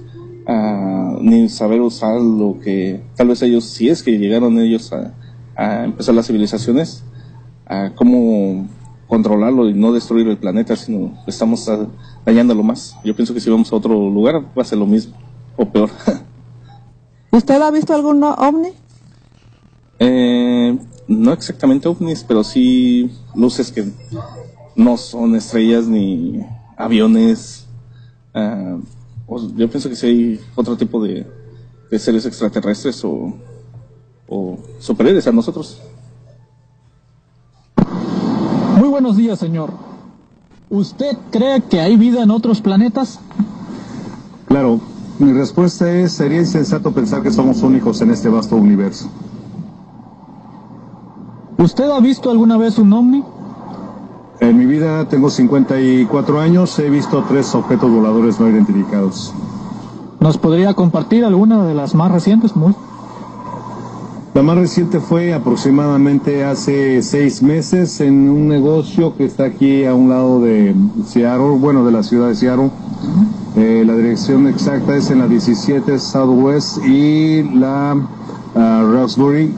ah, 0.47 1.17
ni 1.21 1.49
saber 1.49 1.81
usar 1.81 2.19
lo 2.21 2.59
que 2.59 3.01
tal 3.15 3.29
vez 3.29 3.41
ellos, 3.41 3.65
si 3.65 3.89
es 3.89 4.03
que 4.03 4.17
llegaron 4.17 4.59
ellos 4.59 4.91
a, 4.93 5.13
a 5.55 5.85
empezar 5.85 6.15
las 6.15 6.27
civilizaciones, 6.27 7.03
a 7.65 7.91
cómo 7.95 8.67
controlarlo 9.07 9.69
y 9.69 9.73
no 9.73 9.93
destruir 9.93 10.27
el 10.27 10.37
planeta, 10.37 10.75
sino 10.75 11.17
estamos 11.25 11.69
dañándolo 12.25 12.61
más. 12.63 12.95
Yo 13.03 13.15
pienso 13.15 13.33
que 13.33 13.39
si 13.39 13.49
vamos 13.49 13.71
a 13.71 13.75
otro 13.75 14.09
lugar 14.09 14.35
va 14.57 14.61
a 14.61 14.65
ser 14.65 14.77
lo 14.77 14.85
mismo 14.85 15.15
o 15.55 15.65
peor. 15.65 15.89
¿Usted 17.31 17.61
ha 17.61 17.71
visto 17.71 17.93
algún 17.93 18.23
ovni? 18.23 18.69
Eh, 19.99 20.77
no 21.07 21.33
exactamente 21.33 21.87
ovnis, 21.87 22.23
pero 22.23 22.43
sí 22.43 23.11
luces 23.35 23.71
que 23.71 23.85
no 24.77 24.95
son 24.95 25.35
estrellas 25.35 25.87
ni 25.87 26.39
aviones. 26.77 27.67
O- 29.27 29.41
yo 29.55 29.69
pienso 29.69 29.89
que 29.89 29.95
sí 29.95 30.05
hay 30.07 30.39
otro 30.55 30.77
tipo 30.77 31.03
de, 31.03 31.25
de 31.91 31.99
seres 31.99 32.25
extraterrestres 32.25 33.03
o, 33.03 33.33
o 34.29 34.57
superiores 34.79 35.27
a 35.27 35.31
nosotros. 35.33 35.81
Muy 38.77 38.87
buenos 38.87 39.17
días, 39.17 39.39
señor. 39.39 39.71
¿Usted 40.69 41.17
cree 41.31 41.61
que 41.61 41.81
hay 41.81 41.97
vida 41.97 42.21
en 42.23 42.29
otros 42.31 42.61
planetas? 42.61 43.19
Claro, 44.47 44.79
mi 45.17 45.33
respuesta 45.33 45.91
es, 45.91 46.11
sería 46.13 46.39
insensato 46.39 46.91
pensar 46.93 47.23
que 47.23 47.31
somos 47.31 47.63
únicos 47.63 47.99
en 48.01 48.11
este 48.11 48.29
vasto 48.29 48.55
universo. 48.55 49.09
¿Usted 51.57 51.89
ha 51.89 51.99
visto 51.99 52.29
alguna 52.29 52.57
vez 52.57 52.77
un 52.77 52.93
ovni? 52.93 53.23
En 54.39 54.57
mi 54.57 54.65
vida 54.65 55.07
tengo 55.09 55.29
54 55.29 56.39
años, 56.39 56.77
he 56.79 56.89
visto 56.89 57.23
tres 57.27 57.55
objetos 57.55 57.89
voladores 57.89 58.39
no 58.39 58.47
identificados. 58.47 59.33
¿Nos 60.19 60.37
podría 60.37 60.73
compartir 60.73 61.25
alguna 61.25 61.65
de 61.65 61.73
las 61.73 61.95
más 61.95 62.11
recientes? 62.11 62.55
Muy. 62.55 62.73
La 64.35 64.43
más 64.43 64.57
reciente 64.57 64.99
fue 64.99 65.33
aproximadamente 65.33 66.45
hace 66.45 67.01
seis 67.01 67.41
meses 67.41 67.99
en 68.01 68.29
un 68.29 68.47
negocio 68.47 69.15
que 69.17 69.25
está 69.25 69.45
aquí 69.45 69.83
a 69.85 69.95
un 69.95 70.09
lado 70.09 70.39
de 70.41 70.75
Seattle, 71.07 71.57
bueno, 71.57 71.83
de 71.83 71.91
la 71.91 72.03
ciudad 72.03 72.27
de 72.27 72.35
Seattle. 72.35 72.69
Eh, 73.55 73.83
la 73.83 73.95
dirección 73.95 74.47
exacta 74.47 74.95
es 74.95 75.09
en 75.09 75.19
la 75.19 75.27
17 75.27 75.97
Southwest 75.97 76.77
y 76.85 77.41
la 77.41 77.95
Roxbury. 78.53 79.51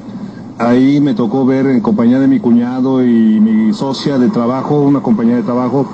Ahí 0.59 0.99
me 0.99 1.13
tocó 1.13 1.45
ver 1.45 1.67
en 1.67 1.79
compañía 1.79 2.19
de 2.19 2.27
mi 2.27 2.41
cuñado 2.41 3.01
y 3.01 3.39
mi 3.39 3.71
socia 3.71 4.17
de 4.17 4.27
trabajo, 4.27 4.81
una 4.81 4.99
compañía 4.99 5.37
de 5.37 5.43
trabajo, 5.43 5.87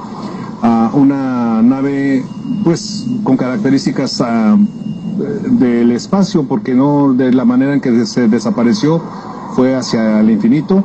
a 0.63 0.89
una 0.91 1.61
nave 1.61 2.25
pues 2.63 3.05
con 3.23 3.37
características 3.37 4.21
ah, 4.21 4.57
del 5.51 5.91
espacio 5.91 6.45
porque 6.45 6.73
no 6.73 7.13
de 7.13 7.31
la 7.31 7.45
manera 7.45 7.75
en 7.75 7.79
que 7.79 8.07
se 8.07 8.27
desapareció 8.27 9.03
fue 9.55 9.75
hacia 9.75 10.21
el 10.21 10.31
infinito. 10.31 10.83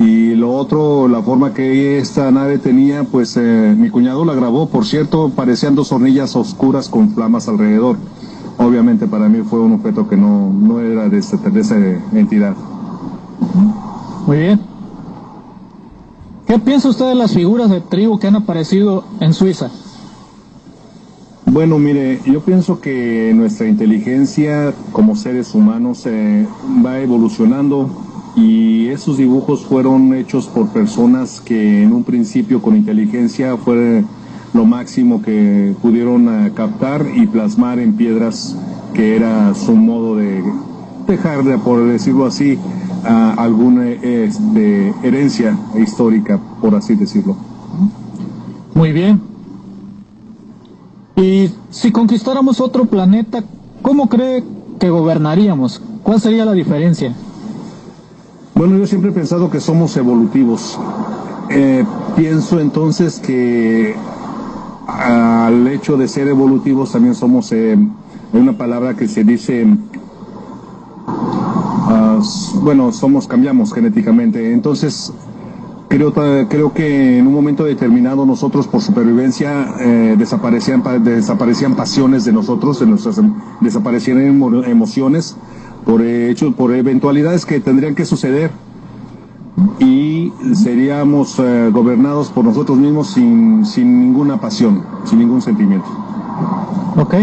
Y 0.00 0.34
lo 0.34 0.52
otro 0.52 1.06
la 1.06 1.22
forma 1.22 1.54
que 1.54 1.96
esta 1.98 2.28
nave 2.32 2.58
tenía 2.58 3.04
pues 3.04 3.36
eh, 3.36 3.72
mi 3.78 3.90
cuñado 3.90 4.24
la 4.24 4.34
grabó 4.34 4.68
por 4.68 4.84
cierto 4.84 5.30
parecían 5.30 5.76
dos 5.76 5.92
hornillas 5.92 6.34
oscuras 6.34 6.88
con 6.88 7.10
flamas 7.10 7.46
alrededor. 7.46 7.98
Obviamente 8.58 9.06
para 9.06 9.28
mí 9.28 9.42
fue 9.48 9.60
un 9.60 9.74
objeto 9.74 10.08
que 10.08 10.16
no, 10.16 10.52
no 10.52 10.80
era 10.80 11.08
de, 11.08 11.18
esta, 11.18 11.36
de 11.36 11.60
esa 11.60 11.76
entidad 12.12 12.56
Muy 14.26 14.36
bien. 14.36 14.60
¿Qué 16.46 16.58
piensa 16.58 16.88
usted 16.88 17.06
de 17.06 17.14
las 17.14 17.32
figuras 17.32 17.70
de 17.70 17.80
tribu 17.80 18.18
que 18.18 18.26
han 18.26 18.36
aparecido 18.36 19.04
en 19.20 19.32
Suiza? 19.34 19.70
Bueno, 21.46 21.78
mire, 21.78 22.20
yo 22.26 22.40
pienso 22.40 22.80
que 22.80 23.32
nuestra 23.34 23.66
inteligencia 23.66 24.72
como 24.92 25.16
seres 25.16 25.54
humanos 25.54 26.06
eh, 26.06 26.46
va 26.84 27.00
evolucionando 27.00 27.90
y 28.36 28.88
esos 28.88 29.16
dibujos 29.16 29.64
fueron 29.64 30.14
hechos 30.14 30.46
por 30.46 30.68
personas 30.68 31.40
que 31.40 31.82
en 31.82 31.92
un 31.92 32.04
principio 32.04 32.62
con 32.62 32.76
inteligencia 32.76 33.56
fue 33.56 34.04
lo 34.52 34.64
máximo 34.64 35.22
que 35.22 35.74
pudieron 35.82 36.28
eh, 36.28 36.52
captar 36.54 37.06
y 37.16 37.26
plasmar 37.26 37.78
en 37.78 37.94
piedras 37.94 38.56
que 38.94 39.16
era 39.16 39.54
su 39.54 39.74
modo 39.74 40.16
de 40.16 40.42
dejar, 41.06 41.42
de, 41.42 41.58
por 41.58 41.84
decirlo 41.84 42.26
así, 42.26 42.58
a 43.04 43.34
alguna 43.34 43.88
este, 43.88 44.94
herencia 45.02 45.56
histórica, 45.78 46.38
por 46.60 46.74
así 46.74 46.94
decirlo. 46.94 47.36
Muy 48.74 48.92
bien. 48.92 49.20
Y 51.16 51.50
si 51.70 51.92
conquistáramos 51.92 52.60
otro 52.60 52.86
planeta, 52.86 53.44
¿cómo 53.82 54.08
cree 54.08 54.42
que 54.78 54.88
gobernaríamos? 54.90 55.82
¿Cuál 56.02 56.20
sería 56.20 56.44
la 56.44 56.52
diferencia? 56.52 57.14
Bueno, 58.54 58.78
yo 58.78 58.86
siempre 58.86 59.10
he 59.10 59.12
pensado 59.12 59.50
que 59.50 59.60
somos 59.60 59.96
evolutivos. 59.96 60.78
Eh, 61.50 61.84
pienso 62.16 62.60
entonces 62.60 63.18
que 63.18 63.94
al 64.86 65.66
hecho 65.68 65.96
de 65.96 66.08
ser 66.08 66.28
evolutivos 66.28 66.92
también 66.92 67.14
somos, 67.14 67.52
eh, 67.52 67.76
hay 68.32 68.40
una 68.40 68.56
palabra 68.56 68.94
que 68.96 69.08
se 69.08 69.24
dice, 69.24 69.66
bueno, 72.62 72.92
somos, 72.92 73.26
cambiamos 73.26 73.72
genéticamente. 73.72 74.52
Entonces, 74.52 75.12
creo, 75.88 76.12
creo 76.12 76.72
que 76.72 77.18
en 77.18 77.26
un 77.26 77.34
momento 77.34 77.64
determinado 77.64 78.24
nosotros 78.26 78.66
por 78.66 78.80
supervivencia 78.82 79.74
eh, 79.80 80.14
desaparecían, 80.18 80.82
pa- 80.82 80.98
desaparecían 80.98 81.74
pasiones 81.74 82.24
de 82.24 82.32
nosotros, 82.32 82.80
de 82.80 82.86
nuestras, 82.86 83.20
desaparecían 83.60 84.18
emo- 84.18 84.64
emociones 84.66 85.36
por 85.84 86.02
hechos, 86.02 86.54
por 86.54 86.72
eventualidades 86.74 87.46
que 87.46 87.60
tendrían 87.60 87.94
que 87.94 88.04
suceder 88.04 88.50
y 89.78 90.32
seríamos 90.54 91.38
eh, 91.38 91.70
gobernados 91.72 92.28
por 92.30 92.44
nosotros 92.44 92.78
mismos 92.78 93.08
sin, 93.08 93.64
sin 93.66 94.00
ninguna 94.00 94.40
pasión, 94.40 94.82
sin 95.04 95.18
ningún 95.18 95.40
sentimiento. 95.42 95.88
Ok. 96.96 97.14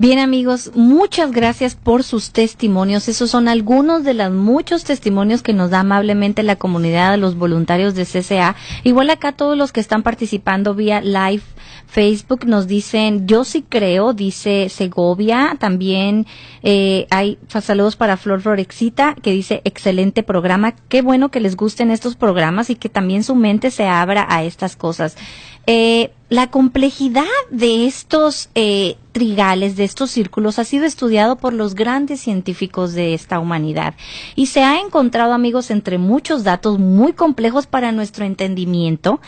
Bien 0.00 0.20
amigos, 0.20 0.70
muchas 0.76 1.32
gracias 1.32 1.74
por 1.74 2.04
sus 2.04 2.30
testimonios. 2.30 3.08
Esos 3.08 3.32
son 3.32 3.48
algunos 3.48 4.04
de 4.04 4.14
los 4.14 4.30
muchos 4.30 4.84
testimonios 4.84 5.42
que 5.42 5.52
nos 5.52 5.70
da 5.70 5.80
amablemente 5.80 6.44
la 6.44 6.54
comunidad 6.54 7.10
de 7.10 7.16
los 7.16 7.34
voluntarios 7.34 7.96
de 7.96 8.06
CCA. 8.06 8.54
Igual 8.84 9.10
acá 9.10 9.32
todos 9.32 9.58
los 9.58 9.72
que 9.72 9.80
están 9.80 10.04
participando 10.04 10.76
vía 10.76 11.00
live 11.00 11.42
Facebook 11.88 12.46
nos 12.46 12.66
dicen, 12.66 13.26
yo 13.26 13.44
sí 13.44 13.64
creo, 13.68 14.12
dice 14.12 14.68
Segovia. 14.68 15.56
También 15.58 16.26
eh, 16.62 17.06
hay 17.10 17.38
saludos 17.48 17.96
para 17.96 18.16
Flor 18.18 18.42
Florexita 18.42 19.16
que 19.20 19.32
dice, 19.32 19.62
excelente 19.64 20.22
programa. 20.22 20.76
Qué 20.88 21.02
bueno 21.02 21.30
que 21.30 21.40
les 21.40 21.56
gusten 21.56 21.90
estos 21.90 22.14
programas 22.14 22.70
y 22.70 22.76
que 22.76 22.88
también 22.88 23.24
su 23.24 23.34
mente 23.34 23.70
se 23.70 23.86
abra 23.88 24.26
a 24.28 24.44
estas 24.44 24.76
cosas. 24.76 25.16
Eh, 25.70 26.12
la 26.30 26.46
complejidad 26.46 27.26
de 27.50 27.86
estos 27.86 28.48
eh, 28.54 28.96
trigales, 29.12 29.76
de 29.76 29.84
estos 29.84 30.10
círculos, 30.10 30.58
ha 30.58 30.64
sido 30.64 30.86
estudiado 30.86 31.36
por 31.36 31.52
los 31.52 31.74
grandes 31.74 32.20
científicos 32.20 32.94
de 32.94 33.12
esta 33.12 33.38
humanidad 33.38 33.94
y 34.34 34.46
se 34.46 34.62
ha 34.62 34.80
encontrado, 34.80 35.34
amigos, 35.34 35.70
entre 35.70 35.98
muchos 35.98 36.42
datos 36.42 36.78
muy 36.78 37.12
complejos 37.12 37.66
para 37.66 37.92
nuestro 37.92 38.24
entendimiento, 38.24 39.20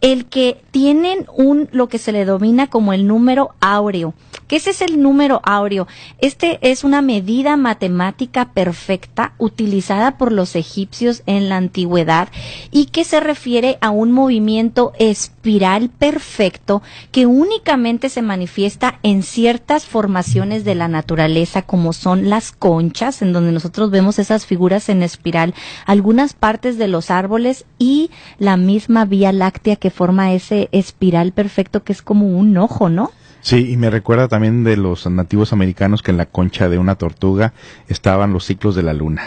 el 0.00 0.26
que 0.26 0.60
tienen 0.70 1.26
un 1.34 1.68
lo 1.72 1.88
que 1.88 1.98
se 1.98 2.12
le 2.12 2.24
domina 2.24 2.68
como 2.68 2.92
el 2.92 3.08
número 3.08 3.56
áureo. 3.58 4.14
¿Qué 4.48 4.56
ese 4.56 4.70
es 4.70 4.80
el 4.80 5.02
número 5.02 5.42
áureo? 5.44 5.86
Este 6.20 6.58
es 6.62 6.82
una 6.82 7.02
medida 7.02 7.58
matemática 7.58 8.46
perfecta 8.54 9.34
utilizada 9.36 10.16
por 10.16 10.32
los 10.32 10.56
egipcios 10.56 11.22
en 11.26 11.50
la 11.50 11.58
antigüedad 11.58 12.28
y 12.70 12.86
que 12.86 13.04
se 13.04 13.20
refiere 13.20 13.76
a 13.82 13.90
un 13.90 14.10
movimiento 14.10 14.94
espiral 14.98 15.90
perfecto 15.90 16.82
que 17.12 17.26
únicamente 17.26 18.08
se 18.08 18.22
manifiesta 18.22 18.98
en 19.02 19.22
ciertas 19.22 19.84
formaciones 19.84 20.64
de 20.64 20.74
la 20.74 20.88
naturaleza 20.88 21.60
como 21.60 21.92
son 21.92 22.30
las 22.30 22.50
conchas, 22.52 23.20
en 23.20 23.34
donde 23.34 23.52
nosotros 23.52 23.90
vemos 23.90 24.18
esas 24.18 24.46
figuras 24.46 24.88
en 24.88 25.02
espiral, 25.02 25.54
algunas 25.84 26.32
partes 26.32 26.78
de 26.78 26.88
los 26.88 27.10
árboles 27.10 27.66
y 27.78 28.10
la 28.38 28.56
misma 28.56 29.04
vía 29.04 29.30
láctea 29.30 29.76
que 29.76 29.90
forma 29.90 30.32
ese 30.32 30.70
espiral 30.72 31.32
perfecto 31.32 31.84
que 31.84 31.92
es 31.92 32.00
como 32.00 32.26
un 32.28 32.56
ojo, 32.56 32.88
¿no? 32.88 33.12
Sí, 33.48 33.72
y 33.72 33.78
me 33.78 33.88
recuerda 33.88 34.28
también 34.28 34.62
de 34.62 34.76
los 34.76 35.06
nativos 35.06 35.54
americanos 35.54 36.02
que 36.02 36.10
en 36.10 36.18
la 36.18 36.26
concha 36.26 36.68
de 36.68 36.76
una 36.76 36.96
tortuga 36.96 37.54
estaban 37.88 38.30
los 38.34 38.44
ciclos 38.44 38.74
de 38.74 38.82
la 38.82 38.92
luna. 38.92 39.22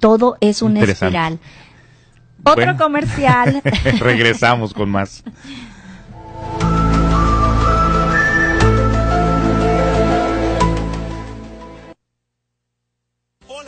Todo 0.00 0.36
es 0.40 0.60
una 0.60 0.82
espiral. 0.82 1.38
Otro 2.42 2.76
comercial. 2.76 3.62
Regresamos 4.00 4.74
con 4.74 4.90
más. 4.90 5.22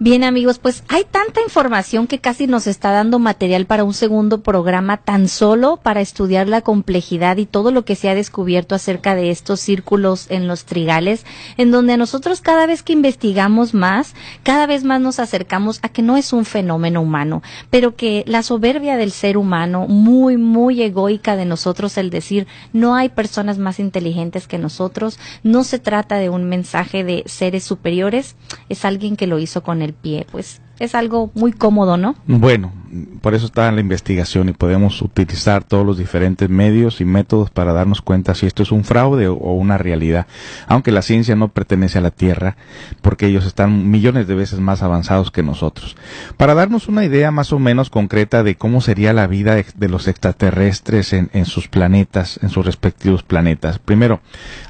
Bien 0.00 0.22
amigos, 0.22 0.60
pues 0.60 0.84
hay 0.86 1.02
tanta 1.02 1.42
información 1.42 2.06
que 2.06 2.20
casi 2.20 2.46
nos 2.46 2.68
está 2.68 2.92
dando 2.92 3.18
material 3.18 3.66
para 3.66 3.82
un 3.82 3.94
segundo 3.94 4.44
programa 4.44 4.98
tan 4.98 5.26
solo 5.26 5.76
para 5.76 6.00
estudiar 6.00 6.46
la 6.46 6.60
complejidad 6.60 7.36
y 7.38 7.46
todo 7.46 7.72
lo 7.72 7.84
que 7.84 7.96
se 7.96 8.08
ha 8.08 8.14
descubierto 8.14 8.76
acerca 8.76 9.16
de 9.16 9.32
estos 9.32 9.58
círculos 9.58 10.30
en 10.30 10.46
los 10.46 10.66
trigales, 10.66 11.26
en 11.56 11.72
donde 11.72 11.96
nosotros 11.96 12.40
cada 12.40 12.66
vez 12.66 12.84
que 12.84 12.92
investigamos 12.92 13.74
más, 13.74 14.14
cada 14.44 14.68
vez 14.68 14.84
más 14.84 15.00
nos 15.00 15.18
acercamos 15.18 15.80
a 15.82 15.88
que 15.88 16.02
no 16.02 16.16
es 16.16 16.32
un 16.32 16.44
fenómeno 16.44 17.02
humano, 17.02 17.42
pero 17.68 17.96
que 17.96 18.22
la 18.28 18.44
soberbia 18.44 18.96
del 18.96 19.10
ser 19.10 19.36
humano, 19.36 19.88
muy, 19.88 20.36
muy 20.36 20.80
egoica 20.80 21.34
de 21.34 21.44
nosotros, 21.44 21.98
el 21.98 22.10
decir 22.10 22.46
no 22.72 22.94
hay 22.94 23.08
personas 23.08 23.58
más 23.58 23.80
inteligentes 23.80 24.46
que 24.46 24.58
nosotros, 24.58 25.18
no 25.42 25.64
se 25.64 25.80
trata 25.80 26.18
de 26.18 26.30
un 26.30 26.44
mensaje 26.44 27.02
de 27.02 27.24
seres 27.26 27.64
superiores, 27.64 28.36
es 28.68 28.84
alguien 28.84 29.16
que 29.16 29.26
lo 29.26 29.40
hizo 29.40 29.64
con 29.64 29.82
el 29.82 29.87
pie, 29.92 30.26
pues 30.30 30.60
es 30.78 30.94
algo 30.94 31.30
muy 31.34 31.52
cómodo, 31.52 31.96
¿no? 31.96 32.14
Bueno, 32.26 32.72
por 33.20 33.34
eso 33.34 33.46
está 33.46 33.70
la 33.72 33.80
investigación 33.80 34.48
y 34.48 34.52
podemos 34.52 35.02
utilizar 35.02 35.64
todos 35.64 35.84
los 35.84 35.98
diferentes 35.98 36.48
medios 36.48 37.00
y 37.00 37.04
métodos 37.04 37.50
para 37.50 37.72
darnos 37.72 38.00
cuenta 38.00 38.34
si 38.34 38.46
esto 38.46 38.62
es 38.62 38.70
un 38.70 38.84
fraude 38.84 39.28
o 39.28 39.54
una 39.54 39.76
realidad. 39.76 40.26
Aunque 40.66 40.92
la 40.92 41.02
ciencia 41.02 41.34
no 41.34 41.48
pertenece 41.48 41.98
a 41.98 42.02
la 42.02 42.10
Tierra, 42.10 42.56
porque 43.02 43.26
ellos 43.26 43.44
están 43.44 43.90
millones 43.90 44.28
de 44.28 44.34
veces 44.34 44.60
más 44.60 44.82
avanzados 44.82 45.30
que 45.30 45.42
nosotros. 45.42 45.96
Para 46.36 46.54
darnos 46.54 46.88
una 46.88 47.04
idea 47.04 47.30
más 47.30 47.52
o 47.52 47.58
menos 47.58 47.90
concreta 47.90 48.42
de 48.42 48.54
cómo 48.54 48.80
sería 48.80 49.12
la 49.12 49.26
vida 49.26 49.56
de 49.56 49.88
los 49.88 50.06
extraterrestres 50.06 51.12
en, 51.12 51.28
en 51.32 51.44
sus 51.44 51.68
planetas, 51.68 52.38
en 52.42 52.50
sus 52.50 52.64
respectivos 52.64 53.22
planetas. 53.24 53.78
Primero, 53.80 54.20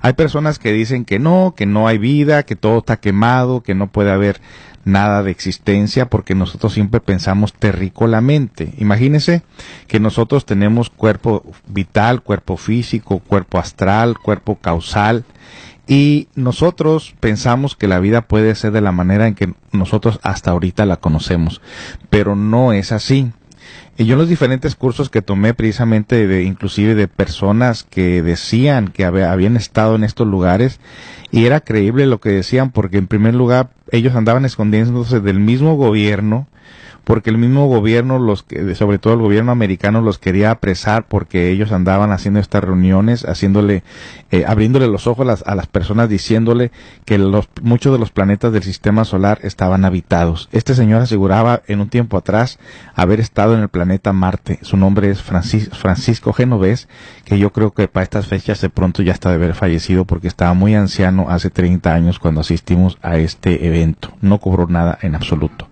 hay 0.01 0.15
personas 0.15 0.59
que 0.59 0.73
dicen 0.73 1.05
que 1.05 1.19
no, 1.19 1.55
que 1.57 1.67
no 1.67 1.87
hay 1.87 1.99
vida, 1.99 2.45
que 2.45 2.57
todo 2.57 2.79
está 2.79 2.97
quemado, 2.97 3.63
que 3.63 3.75
no 3.75 3.89
puede 3.89 4.11
haber 4.11 4.41
nada 4.89 5.23
de 5.23 5.31
existencia 5.31 6.09
porque 6.09 6.35
nosotros 6.35 6.73
siempre 6.73 7.01
pensamos 7.01 7.53
terrícolamente. 7.53 8.73
Imagínense 8.79 9.43
que 9.87 10.01
nosotros 10.01 10.45
tenemos 10.45 10.91
cuerpo 10.91 11.45
vital, 11.69 12.23
cuerpo 12.23 12.57
físico, 12.57 13.21
cuerpo 13.21 13.59
astral, 13.59 14.19
cuerpo 14.19 14.57
causal 14.57 15.25
y 15.87 16.29
nosotros 16.35 17.15
pensamos 17.19 17.75
que 17.75 17.89
la 17.89 17.99
vida 17.99 18.23
puede 18.23 18.55
ser 18.55 18.73
de 18.73 18.83
la 18.83 18.93
manera 18.93 19.27
en 19.27 19.35
que 19.35 19.55
nosotros 19.73 20.21
hasta 20.23 20.51
ahorita 20.51 20.85
la 20.85 20.99
conocemos, 20.99 21.63
pero 22.11 22.37
no 22.37 22.75
es 22.75 22.93
así. 22.93 23.33
Y 24.01 24.05
yo 24.05 24.13
en 24.13 24.21
los 24.21 24.29
diferentes 24.29 24.77
cursos 24.77 25.11
que 25.11 25.23
tomé 25.23 25.55
precisamente 25.55 26.29
de, 26.29 26.45
inclusive 26.45 26.95
de 26.95 27.09
personas 27.09 27.83
que 27.83 28.23
decían 28.23 28.87
que 28.87 29.05
habían 29.05 29.57
estado 29.57 29.97
en 29.97 30.05
estos 30.05 30.25
lugares 30.25 30.79
y 31.33 31.47
era 31.47 31.59
creíble 31.59 32.07
lo 32.07 32.21
que 32.21 32.29
decían 32.29 32.71
porque 32.71 32.99
en 32.99 33.09
primer 33.09 33.35
lugar 33.35 33.71
ellos 33.91 34.15
andaban 34.15 34.45
escondiéndose 34.45 35.19
del 35.19 35.41
mismo 35.41 35.75
gobierno 35.75 36.47
porque 37.09 37.31
el 37.31 37.39
mismo 37.39 37.67
gobierno, 37.69 38.19
los 38.19 38.43
que, 38.43 38.75
sobre 38.75 38.99
todo 38.99 39.15
el 39.15 39.21
gobierno 39.21 39.51
americano, 39.51 40.03
los 40.03 40.19
quería 40.19 40.51
apresar 40.51 41.07
porque 41.09 41.51
ellos 41.51 41.73
andaban 41.73 42.13
haciendo 42.13 42.39
estas 42.39 42.63
reuniones, 42.63 43.25
haciéndole, 43.25 43.83
eh, 44.31 44.45
abriéndole 44.47 44.89
los 44.89 45.07
ojos 45.07 45.25
a 45.25 45.31
las, 45.31 45.43
a 45.47 45.55
las, 45.55 45.69
personas, 45.69 46.11
diciéndole 46.11 46.71
que 47.07 47.17
los, 47.17 47.49
muchos 47.63 47.95
de 47.95 47.99
los 47.99 48.11
planetas 48.11 48.53
del 48.53 48.63
sistema 48.63 49.07
solar 49.07 49.39
estaban 49.43 49.87
habitados. 49.87 50.51
Este 50.53 50.75
señor 50.75 51.01
aseguraba 51.01 51.63
en 51.67 51.81
un 51.81 51.89
tiempo 51.89 52.19
atrás 52.19 52.59
haber 52.95 53.21
estado 53.21 53.55
en 53.55 53.63
el 53.63 53.71
planeta 53.71 54.13
Marte. 54.13 54.59
Su 54.61 54.77
nombre 54.77 55.11
es 55.11 55.23
Francis, 55.23 55.71
Francisco 55.71 56.35
Genovés, 56.35 56.89
que 57.25 57.39
yo 57.39 57.55
creo 57.55 57.71
que 57.71 57.89
para 57.89 58.05
estas 58.05 58.27
fechas 58.27 58.61
de 58.61 58.69
pronto 58.69 59.03
ya 59.03 59.15
está 59.15 59.31
de 59.31 59.37
haber 59.37 59.55
fallecido 59.55 60.05
porque 60.05 60.29
estaba 60.29 60.53
muy 60.53 60.75
anciano 60.75 61.31
hace 61.31 61.49
30 61.49 61.91
años 61.91 62.19
cuando 62.19 62.43
asistimos 62.43 62.99
a 63.01 63.17
este 63.17 63.67
evento. 63.67 64.13
No 64.21 64.41
cobró 64.41 64.67
nada 64.67 64.99
en 65.01 65.15
absoluto. 65.15 65.69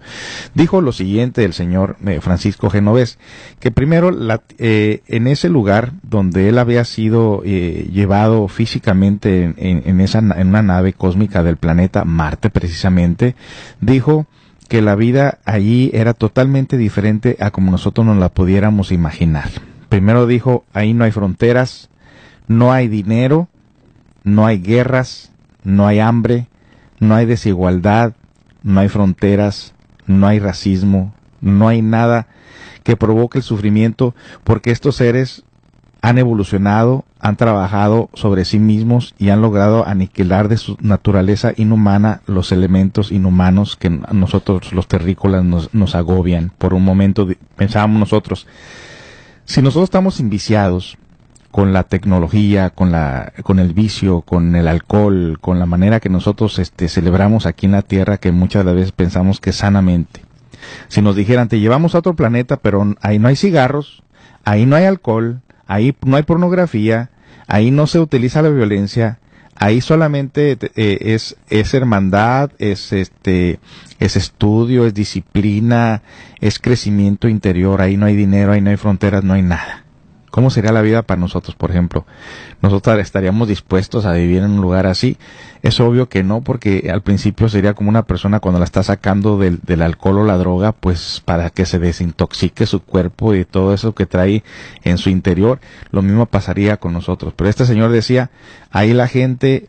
Dijo 0.55 0.81
lo 0.81 0.93
siguiente 0.93 1.26
del 1.33 1.53
señor 1.53 1.97
eh, 2.07 2.21
Francisco 2.21 2.71
Genovés, 2.71 3.19
que 3.61 3.71
primero 3.71 4.11
eh, 4.59 5.03
en 5.07 5.27
ese 5.27 5.49
lugar 5.49 5.93
donde 6.03 6.49
él 6.49 6.59
había 6.59 6.85
sido 6.85 7.43
eh, 7.45 7.89
llevado 7.93 8.49
físicamente 8.49 9.55
en, 9.57 10.01
en 10.01 10.49
una 10.49 10.63
nave 10.63 10.93
cósmica 10.93 11.43
del 11.43 11.57
planeta 11.57 12.05
Marte 12.05 12.51
precisamente, 12.51 13.37
dijo 13.81 14.27
que 14.69 14.83
la 14.83 14.95
vida 14.97 15.39
allí 15.45 15.91
era 15.95 16.15
totalmente 16.15 16.77
diferente 16.77 17.37
a 17.41 17.51
como 17.51 17.71
nosotros 17.71 18.07
nos 18.07 18.19
la 18.19 18.29
pudiéramos 18.29 18.93
imaginar. 18.93 19.49
Primero 19.89 20.27
dijo, 20.27 20.65
ahí 20.73 20.93
no 20.93 21.05
hay 21.05 21.13
fronteras, 21.13 21.89
no 22.49 22.73
hay 22.73 22.89
dinero, 22.89 23.49
no 24.25 24.47
hay 24.47 24.59
guerras, 24.59 25.33
no 25.63 25.87
hay 25.87 26.01
hambre, 26.01 26.49
no 26.99 27.15
hay 27.15 27.27
desigualdad, 27.27 28.15
no 28.63 28.81
hay 28.81 28.89
fronteras, 28.89 29.75
no 30.07 30.27
hay 30.27 30.39
racismo, 30.39 31.15
no 31.41 31.69
hay 31.69 31.83
nada 31.83 32.27
que 32.83 32.97
provoque 32.97 33.39
el 33.39 33.45
sufrimiento 33.45 34.15
porque 34.45 34.71
estos 34.71 34.97
seres 34.97 35.45
han 36.03 36.19
evolucionado, 36.19 37.05
han 37.19 37.37
trabajado 37.37 38.11
sobre 38.15 38.45
sí 38.45 38.61
mismos 38.61 39.15
y 39.19 39.31
han 39.31 39.43
logrado 39.43 39.87
aniquilar 39.87 40.49
de 40.49 40.57
su 40.57 40.77
naturaleza 40.81 41.53
inhumana 41.57 42.21
los 42.27 42.53
elementos 42.53 43.11
inhumanos 43.11 43.77
que 43.77 43.91
nosotros 43.91 44.73
los 44.73 44.87
terrícolas 44.87 45.45
nos, 45.73 45.95
agobian. 45.97 46.53
Por 46.59 46.75
un 46.75 46.85
momento 46.85 47.27
pensábamos 47.57 47.99
nosotros, 47.99 48.47
si 49.47 49.63
nosotros 49.63 49.85
estamos 49.85 50.21
inviciados 50.21 50.97
con 51.51 51.73
la 51.73 51.85
tecnología, 51.85 52.71
con 52.71 52.93
la, 52.93 53.33
con 53.43 53.59
el 53.59 53.73
vicio, 53.73 54.21
con 54.21 54.55
el 54.55 54.69
alcohol, 54.69 55.39
con 55.41 55.59
la 55.59 55.67
manera 55.67 56.01
que 56.01 56.11
nosotros 56.11 56.59
este, 56.59 56.89
celebramos 56.89 57.47
aquí 57.47 57.67
en 57.67 57.73
la 57.73 57.83
Tierra, 57.83 58.19
que 58.19 58.31
muchas 58.31 58.65
de 58.67 58.75
veces 58.75 58.93
pensamos 58.93 59.41
que 59.41 59.53
sanamente. 59.53 60.26
Si 60.89 61.03
nos 61.03 61.17
dijeran, 61.17 61.49
te 61.49 61.61
llevamos 61.61 61.95
a 61.95 61.99
otro 61.99 62.15
planeta, 62.15 62.57
pero 62.57 62.95
ahí 63.01 63.19
no 63.19 63.29
hay 63.29 63.37
cigarros, 63.37 64.03
ahí 64.45 64.67
no 64.67 64.77
hay 64.77 64.85
alcohol, 64.85 65.41
ahí 65.67 65.95
no 66.05 66.17
hay 66.17 66.23
pornografía, 66.23 67.11
ahí 67.47 67.71
no 67.71 67.87
se 67.87 67.99
utiliza 67.99 68.43
la 68.43 68.51
violencia, 68.51 69.19
ahí 69.55 69.81
solamente 69.81 70.59
eh, 70.77 70.99
es, 71.01 71.37
es 71.49 71.75
hermandad, 71.75 72.51
es 72.59 72.93
este, 72.93 73.59
es 73.99 74.17
estudio, 74.17 74.87
es 74.87 74.95
disciplina, 74.95 76.03
es 76.41 76.59
crecimiento 76.59 77.29
interior, 77.29 77.81
ahí 77.81 77.97
no 77.97 78.07
hay 78.07 78.17
dinero, 78.17 78.53
ahí 78.53 78.61
no 78.61 78.71
hay 78.71 78.77
fronteras, 78.77 79.25
no 79.25 79.35
hay 79.35 79.43
nada. 79.43 79.86
¿Cómo 80.31 80.51
sería 80.51 80.73
la 80.73 80.83
vida 80.83 81.03
para 81.03 81.21
nosotros, 81.21 81.57
por 81.57 81.71
ejemplo? 81.71 82.05
¿Nosotros 82.61 82.99
estaríamos 82.99 83.49
dispuestos 83.49 84.07
a 84.07 84.13
vivir 84.13 84.43
en 84.43 84.51
un 84.51 84.61
lugar 84.61 84.87
así? 84.87 85.17
Es 85.63 85.81
obvio 85.81 86.09
que 86.09 86.23
no, 86.23 86.43
porque 86.43 86.91
al 86.93 87.03
principio 87.03 87.49
sería 87.49 87.75
como 87.75 87.89
una 87.89 88.03
persona 88.03 88.41
cuando 88.41 88.59
la 88.59 88.65
está 88.65 88.83
sacando 88.83 89.39
del, 89.39 89.61
del 89.63 89.83
alcohol 89.83 90.19
o 90.19 90.25
la 90.25 90.37
droga, 90.37 90.73
pues 90.73 91.23
para 91.25 91.51
que 91.51 91.65
se 91.65 91.79
desintoxique 91.79 92.67
su 92.67 92.83
cuerpo 92.83 93.35
y 93.35 93.45
todo 93.45 93.73
eso 93.73 93.95
que 93.95 94.07
trae 94.07 94.45
en 94.85 94.99
su 94.99 95.11
interior. 95.11 95.61
Lo 95.91 96.03
mismo 96.03 96.27
pasaría 96.27 96.77
con 96.77 96.93
nosotros. 96.93 97.33
Pero 97.35 97.49
este 97.49 97.65
señor 97.65 97.91
decía, 97.91 98.31
ahí 98.71 98.93
la 98.93 99.09
gente, 99.09 99.69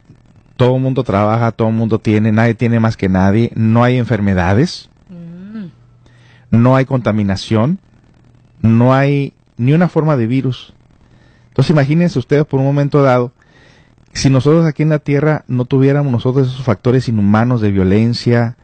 todo 0.58 0.76
el 0.76 0.82
mundo 0.82 1.04
trabaja, 1.04 1.52
todo 1.52 1.70
el 1.70 1.76
mundo 1.76 2.00
tiene, 2.00 2.32
nadie 2.32 2.56
tiene 2.56 2.80
más 2.80 2.98
que 2.98 3.10
nadie, 3.10 3.52
no 3.56 3.84
hay 3.84 3.98
enfermedades, 3.98 4.90
no 6.50 6.76
hay 6.76 6.86
contaminación, 6.86 7.80
no 8.62 8.94
hay 8.94 9.34
ni 9.58 9.74
una 9.74 9.90
forma 9.90 10.16
de 10.18 10.28
virus. 10.28 10.74
Entonces 11.50 11.72
imagínense 11.72 12.20
ustedes 12.20 12.46
por 12.46 12.60
un 12.60 12.66
momento 12.66 13.02
dado, 13.02 13.32
si 14.14 14.30
nosotros 14.30 14.66
aquí 14.66 14.84
en 14.84 14.90
la 14.90 15.00
Tierra 15.00 15.44
no 15.48 15.66
tuviéramos 15.66 16.12
nosotros 16.12 16.48
esos 16.48 16.64
factores 16.64 17.08
inhumanos 17.08 17.62
de 17.62 17.72
violencia, 17.72 18.58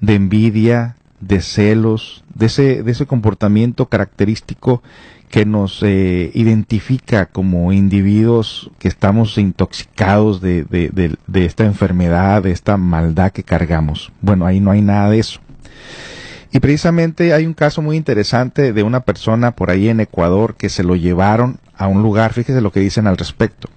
de 0.00 0.14
envidia, 0.14 0.96
de 1.20 1.40
celos, 1.40 2.24
de 2.34 2.46
ese, 2.46 2.82
de 2.82 2.92
ese 2.92 3.06
comportamiento 3.06 3.86
característico 3.86 4.82
que 5.28 5.46
nos 5.46 5.82
eh, 5.82 6.30
identifica 6.34 7.26
como 7.26 7.72
individuos 7.72 8.70
que 8.78 8.88
estamos 8.88 9.38
intoxicados 9.38 10.40
de, 10.40 10.64
de, 10.64 11.16
de 11.26 11.44
esta 11.44 11.64
enfermedad, 11.64 12.42
de 12.42 12.50
esta 12.50 12.76
maldad 12.76 13.30
que 13.30 13.44
cargamos. 13.44 14.12
Bueno, 14.20 14.44
ahí 14.44 14.60
no 14.60 14.72
hay 14.72 14.82
nada 14.82 15.08
de 15.10 15.20
eso. 15.20 15.40
Y 16.52 16.58
precisamente 16.58 17.32
hay 17.32 17.46
un 17.46 17.54
caso 17.54 17.80
muy 17.80 17.96
interesante 17.96 18.72
de 18.72 18.82
una 18.82 19.00
persona 19.00 19.52
por 19.52 19.70
ahí 19.70 19.88
en 19.88 20.00
Ecuador 20.00 20.56
que 20.56 20.68
se 20.68 20.82
lo 20.82 20.96
llevaron 20.96 21.60
a 21.76 21.86
un 21.86 22.02
lugar, 22.02 22.34
fíjese 22.34 22.60
lo 22.60 22.72
que 22.72 22.80
dicen 22.80 23.06
al 23.06 23.16
respecto. 23.16 23.70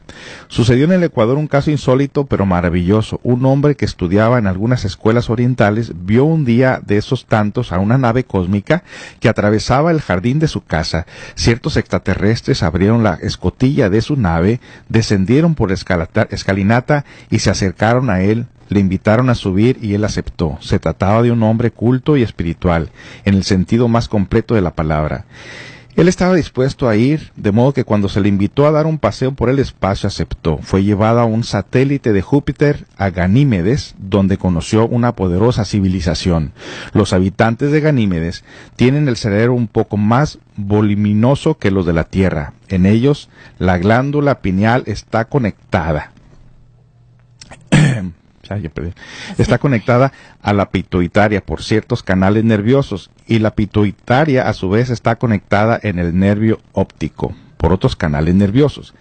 Sucedió 0.48 0.84
en 0.86 0.92
el 0.92 1.04
Ecuador 1.04 1.38
un 1.38 1.48
caso 1.48 1.72
insólito 1.72 2.26
pero 2.26 2.46
maravilloso. 2.46 3.22
Un 3.24 3.46
hombre 3.46 3.76
que 3.76 3.86
estudiaba 3.86 4.40
en 4.40 4.48
algunas 4.48 4.84
escuelas 4.86 5.30
orientales 5.30 5.94
vio 6.04 6.26
un 6.26 6.44
día 6.44 6.82
de 6.86 6.98
esos 6.98 7.28
tantos 7.28 7.72
a 7.72 7.80
una 7.80 7.98
nave 7.98 8.26
cósmica 8.26 8.84
que 9.22 9.30
atravesaba 9.30 9.92
el 9.92 10.02
jardín 10.02 10.40
de 10.40 10.50
su 10.50 10.66
casa. 10.66 11.06
Ciertos 11.36 11.78
extraterrestres 11.78 12.62
abrieron 12.62 13.04
la 13.04 13.14
escotilla 13.22 13.90
de 13.90 14.02
su 14.02 14.18
nave, 14.18 14.60
descendieron 14.90 15.56
por 15.56 15.72
escalinata 15.72 17.06
y 17.30 17.40
se 17.40 17.52
acercaron 17.52 18.10
a 18.10 18.22
él 18.22 18.48
le 18.74 18.80
invitaron 18.80 19.30
a 19.30 19.36
subir 19.36 19.78
y 19.82 19.94
él 19.94 20.04
aceptó. 20.04 20.58
Se 20.60 20.80
trataba 20.80 21.22
de 21.22 21.32
un 21.32 21.44
hombre 21.44 21.72
culto 21.72 22.18
y 22.18 22.24
espiritual, 22.24 22.90
en 23.26 23.36
el 23.36 23.44
sentido 23.44 23.88
más 23.88 24.08
completo 24.10 24.56
de 24.56 24.62
la 24.62 24.76
palabra. 24.76 25.26
Él 25.96 26.08
estaba 26.08 26.34
dispuesto 26.34 26.90
a 26.90 26.96
ir, 26.96 27.32
de 27.36 27.52
modo 27.52 27.72
que 27.72 27.84
cuando 27.84 28.10
se 28.10 28.20
le 28.20 28.28
invitó 28.28 28.66
a 28.66 28.72
dar 28.72 28.88
un 28.88 28.98
paseo 28.98 29.34
por 29.34 29.50
el 29.50 29.60
espacio 29.60 30.08
aceptó. 30.08 30.58
Fue 30.58 30.84
llevado 30.84 31.20
a 31.20 31.26
un 31.26 31.44
satélite 31.44 32.14
de 32.14 32.24
Júpiter, 32.24 32.88
a 32.98 33.12
Ganímedes, 33.12 33.94
donde 34.00 34.40
conoció 34.40 34.88
una 34.88 35.14
poderosa 35.14 35.66
civilización. 35.66 36.52
Los 36.94 37.14
habitantes 37.14 37.72
de 37.72 37.80
Ganímedes 37.80 38.44
tienen 38.76 39.08
el 39.08 39.18
cerebro 39.18 39.54
un 39.54 39.68
poco 39.68 39.98
más 39.98 40.40
voluminoso 40.58 41.60
que 41.60 41.70
los 41.70 41.86
de 41.86 41.94
la 41.94 42.06
Tierra. 42.06 42.54
En 42.70 42.88
ellos, 42.88 43.30
la 43.60 43.78
glándula 43.78 44.42
pineal 44.42 44.82
está 44.88 45.26
conectada. 45.26 46.12
está 49.38 49.58
conectada 49.58 50.12
a 50.42 50.54
la 50.54 50.70
pituitaria 50.70 51.42
por 51.42 51.64
ciertos 51.64 52.04
canales 52.04 52.44
nerviosos 52.44 53.10
y 53.28 53.40
la 53.40 53.52
pituitaria 53.52 54.48
a 54.48 54.54
su 54.54 54.70
vez 54.70 54.90
está 54.90 55.16
conectada 55.16 55.80
en 55.82 56.00
el 56.00 56.18
nervio 56.18 56.60
óptico 56.74 57.34
por 57.58 57.72
otros 57.72 57.96
canales 57.96 58.36
nerviosos. 58.36 58.94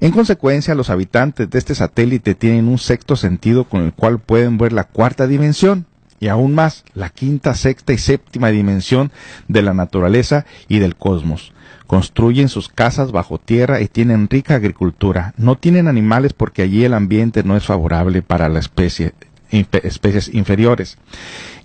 En 0.00 0.10
consecuencia, 0.10 0.74
los 0.74 0.90
habitantes 0.90 1.48
de 1.48 1.58
este 1.58 1.74
satélite 1.74 2.34
tienen 2.34 2.68
un 2.68 2.78
sexto 2.78 3.16
sentido 3.16 3.64
con 3.64 3.82
el 3.82 3.94
cual 3.94 4.18
pueden 4.18 4.58
ver 4.58 4.74
la 4.74 4.84
cuarta 4.84 5.26
dimensión 5.26 5.86
y 6.20 6.28
aún 6.28 6.54
más 6.54 6.84
la 6.94 7.08
quinta, 7.08 7.54
sexta 7.54 7.92
y 7.92 7.98
séptima 7.98 8.50
dimensión 8.50 9.10
de 9.48 9.62
la 9.62 9.74
naturaleza 9.74 10.44
y 10.68 10.78
del 10.78 10.94
cosmos. 10.94 11.52
Construyen 11.86 12.48
sus 12.48 12.68
casas 12.68 13.10
bajo 13.10 13.38
tierra 13.38 13.80
y 13.80 13.88
tienen 13.88 14.28
rica 14.28 14.54
agricultura. 14.54 15.34
No 15.36 15.56
tienen 15.56 15.88
animales 15.88 16.34
porque 16.34 16.62
allí 16.62 16.84
el 16.84 16.94
ambiente 16.94 17.42
no 17.42 17.56
es 17.56 17.64
favorable 17.64 18.22
para 18.22 18.48
la 18.48 18.60
especie, 18.60 19.14
especies 19.50 20.32
inferiores. 20.32 20.98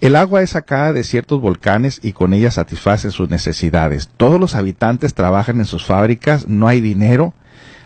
El 0.02 0.16
agua 0.16 0.42
es 0.42 0.52
sacada 0.52 0.94
de 0.94 1.04
ciertos 1.04 1.42
volcanes 1.42 2.00
y 2.02 2.14
con 2.14 2.34
ella 2.34 2.50
satisfacen 2.50 3.12
sus 3.12 3.30
necesidades. 3.30 4.10
Todos 4.18 4.40
los 4.40 4.56
habitantes 4.56 5.14
trabajan 5.14 5.60
en 5.60 5.66
sus 5.66 5.86
fábricas, 5.86 6.48
no 6.48 6.68
hay 6.68 6.82
dinero. 6.82 7.34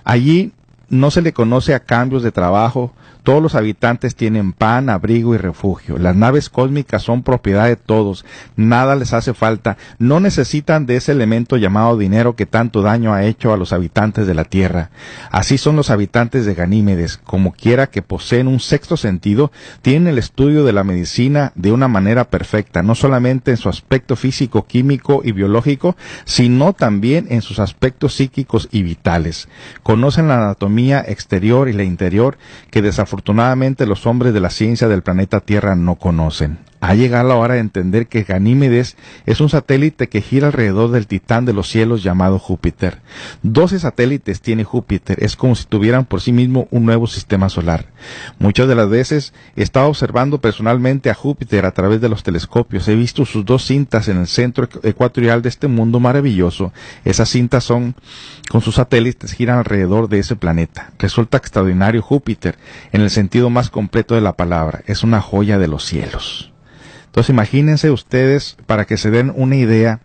Allí 0.04 0.54
no 0.88 1.12
se 1.12 1.22
le 1.22 1.34
conoce 1.34 1.74
a 1.74 1.82
cambios 1.82 2.24
de 2.24 2.32
trabajo, 2.32 2.94
todos 3.24 3.42
los 3.42 3.56
habitantes 3.56 4.16
tienen 4.16 4.54
pan, 4.54 4.90
abrigo 4.90 5.36
y 5.36 5.38
refugio. 5.38 5.98
Las 5.98 6.16
naves 6.16 6.50
cósmicas 6.50 7.04
son 7.04 7.24
propiedad 7.24 7.68
de 7.68 7.76
todos. 7.76 8.26
Nada 8.56 8.96
les 8.96 9.14
hace 9.14 9.34
falta. 9.34 9.78
No 9.98 10.20
necesitan 10.20 10.86
de 10.86 10.96
ese 10.96 11.12
elemento 11.12 11.58
llamado 11.58 11.98
dinero 11.98 12.36
que 12.36 12.46
tanto 12.46 12.82
daño 12.82 13.14
ha 13.14 13.26
hecho 13.26 13.54
a 13.54 13.58
los 13.58 13.74
habitantes 13.74 14.26
de 14.26 14.34
la 14.34 14.46
Tierra. 14.46 14.90
Así 15.32 15.58
son 15.58 15.76
los 15.76 15.90
habitantes 15.90 16.46
de 16.46 16.56
Ganímedes. 16.56 17.18
Como 17.18 17.52
quiera 17.52 17.88
que 17.88 18.02
poseen 18.02 18.48
un 18.48 18.60
sexto 18.60 18.98
sentido, 18.98 19.52
tienen 19.82 20.08
el 20.08 20.18
estudio 20.18 20.64
de 20.64 20.74
la 20.74 20.84
medicina 20.84 21.52
de 21.56 21.72
una 21.72 21.88
manera 21.88 22.30
perfecta, 22.30 22.84
no 22.84 22.96
solamente 22.96 23.52
en 23.52 23.58
su 23.58 23.70
aspecto 23.70 24.16
físico, 24.16 24.66
químico 24.66 25.22
y 25.24 25.32
biológico, 25.32 25.96
sino 26.26 26.74
también 26.74 27.28
en 27.30 27.42
sus 27.42 27.60
aspectos 27.60 28.16
psíquicos 28.16 28.70
y 28.72 28.84
vitales. 28.84 29.50
Conocen 29.84 30.28
la 30.28 30.36
anatomía 30.36 31.04
exterior 31.08 31.70
y 31.70 31.74
la 31.74 31.84
interior 31.84 32.38
que 32.72 32.82
afortunadamente 33.10 33.88
los 33.88 34.06
hombres 34.06 34.36
de 34.36 34.40
la 34.40 34.52
ciencia 34.52 34.88
del 34.88 35.02
planeta 35.02 35.40
Tierra 35.40 35.76
no 35.76 35.96
conocen. 35.96 36.60
Ha 36.82 36.96
llegado 36.96 37.28
la 37.28 37.36
hora 37.36 37.56
de 37.56 37.60
entender 37.60 38.08
que 38.08 38.24
Ganímedes 38.24 38.96
es 39.26 39.42
un 39.42 39.50
satélite 39.50 40.08
que 40.08 40.22
gira 40.22 40.48
alrededor 40.48 40.92
del 40.92 41.08
titán 41.08 41.44
de 41.44 41.52
los 41.52 41.68
cielos 41.68 42.04
llamado 42.04 42.40
Júpiter. 42.40 43.00
Doce 43.44 43.80
satélites 43.80 44.40
tiene 44.40 44.64
Júpiter, 44.64 45.22
es 45.22 45.36
como 45.36 45.56
si 45.56 45.66
tuvieran 45.66 46.06
por 46.06 46.22
sí 46.22 46.32
mismo 46.32 46.70
un 46.72 46.86
nuevo 46.86 47.06
sistema 47.08 47.50
solar. 47.50 47.88
Muchas 48.40 48.70
de 48.70 48.76
las 48.76 48.90
veces 48.90 49.34
he 49.58 49.64
estado 49.64 49.88
observando 49.88 50.40
personalmente 50.40 51.10
a 51.10 51.16
Júpiter 51.16 51.66
a 51.66 51.72
través 51.72 52.00
de 52.00 52.08
los 52.08 52.24
telescopios. 52.24 52.88
He 52.88 52.96
visto 52.96 53.26
sus 53.26 53.44
dos 53.44 53.66
cintas 53.66 54.08
en 54.08 54.18
el 54.18 54.28
centro 54.28 54.70
ecuatorial 54.84 55.42
de 55.42 55.50
este 55.50 55.68
mundo 55.68 56.00
maravilloso. 56.00 56.72
Esas 57.04 57.30
cintas 57.30 57.66
son, 57.66 57.96
con 58.50 58.62
sus 58.62 58.76
satélites, 58.76 59.34
giran 59.34 59.58
alrededor 59.58 60.08
de 60.08 60.20
ese 60.20 60.38
planeta. 60.38 60.92
Resulta 60.98 61.38
extraordinario 61.38 62.02
Júpiter, 62.02 62.58
en 62.94 63.02
el 63.02 63.10
sentido 63.10 63.50
más 63.50 63.70
completo 63.70 64.16
de 64.16 64.22
la 64.22 64.34
palabra. 64.34 64.82
Es 64.86 65.04
una 65.04 65.20
joya 65.20 65.58
de 65.58 65.68
los 65.68 65.84
cielos. 65.84 66.54
Entonces 67.10 67.32
imagínense 67.32 67.90
ustedes, 67.90 68.56
para 68.68 68.86
que 68.86 68.96
se 68.96 69.10
den 69.10 69.34
una 69.36 69.56
idea 69.56 70.00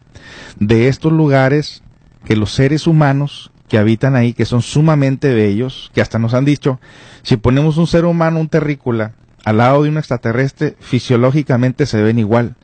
de 0.59 0.89
estos 0.89 1.13
lugares 1.13 1.83
que 2.25 2.35
los 2.35 2.51
seres 2.53 2.87
humanos 2.87 3.53
que 3.69 3.77
habitan 3.77 4.17
ahí, 4.17 4.33
que 4.33 4.47
son 4.47 4.63
sumamente 4.63 5.35
bellos, 5.35 5.91
que 5.95 6.01
hasta 6.01 6.19
nos 6.19 6.33
han 6.33 6.47
dicho, 6.47 6.81
si 7.23 7.37
ponemos 7.37 7.77
un 7.77 7.87
ser 7.87 8.07
humano, 8.07 8.41
un 8.41 8.49
terrícola, 8.49 9.13
al 9.45 9.59
lado 9.59 9.83
de 9.83 9.91
un 9.91 9.99
extraterrestre, 9.99 10.77
fisiológicamente 10.81 11.85
se 11.85 12.03
ven 12.03 12.19
igual, 12.19 12.57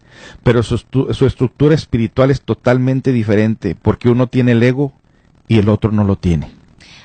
pero 0.42 0.62
su, 0.62 0.78
su 0.78 1.26
estructura 1.26 1.74
espiritual 1.74 2.30
es 2.30 2.40
totalmente 2.40 3.12
diferente, 3.12 3.76
porque 3.80 4.08
uno 4.08 4.26
tiene 4.28 4.52
el 4.52 4.62
ego 4.62 4.94
y 5.48 5.58
el 5.58 5.68
otro 5.68 5.92
no 5.92 6.04
lo 6.04 6.16
tiene. 6.16 6.59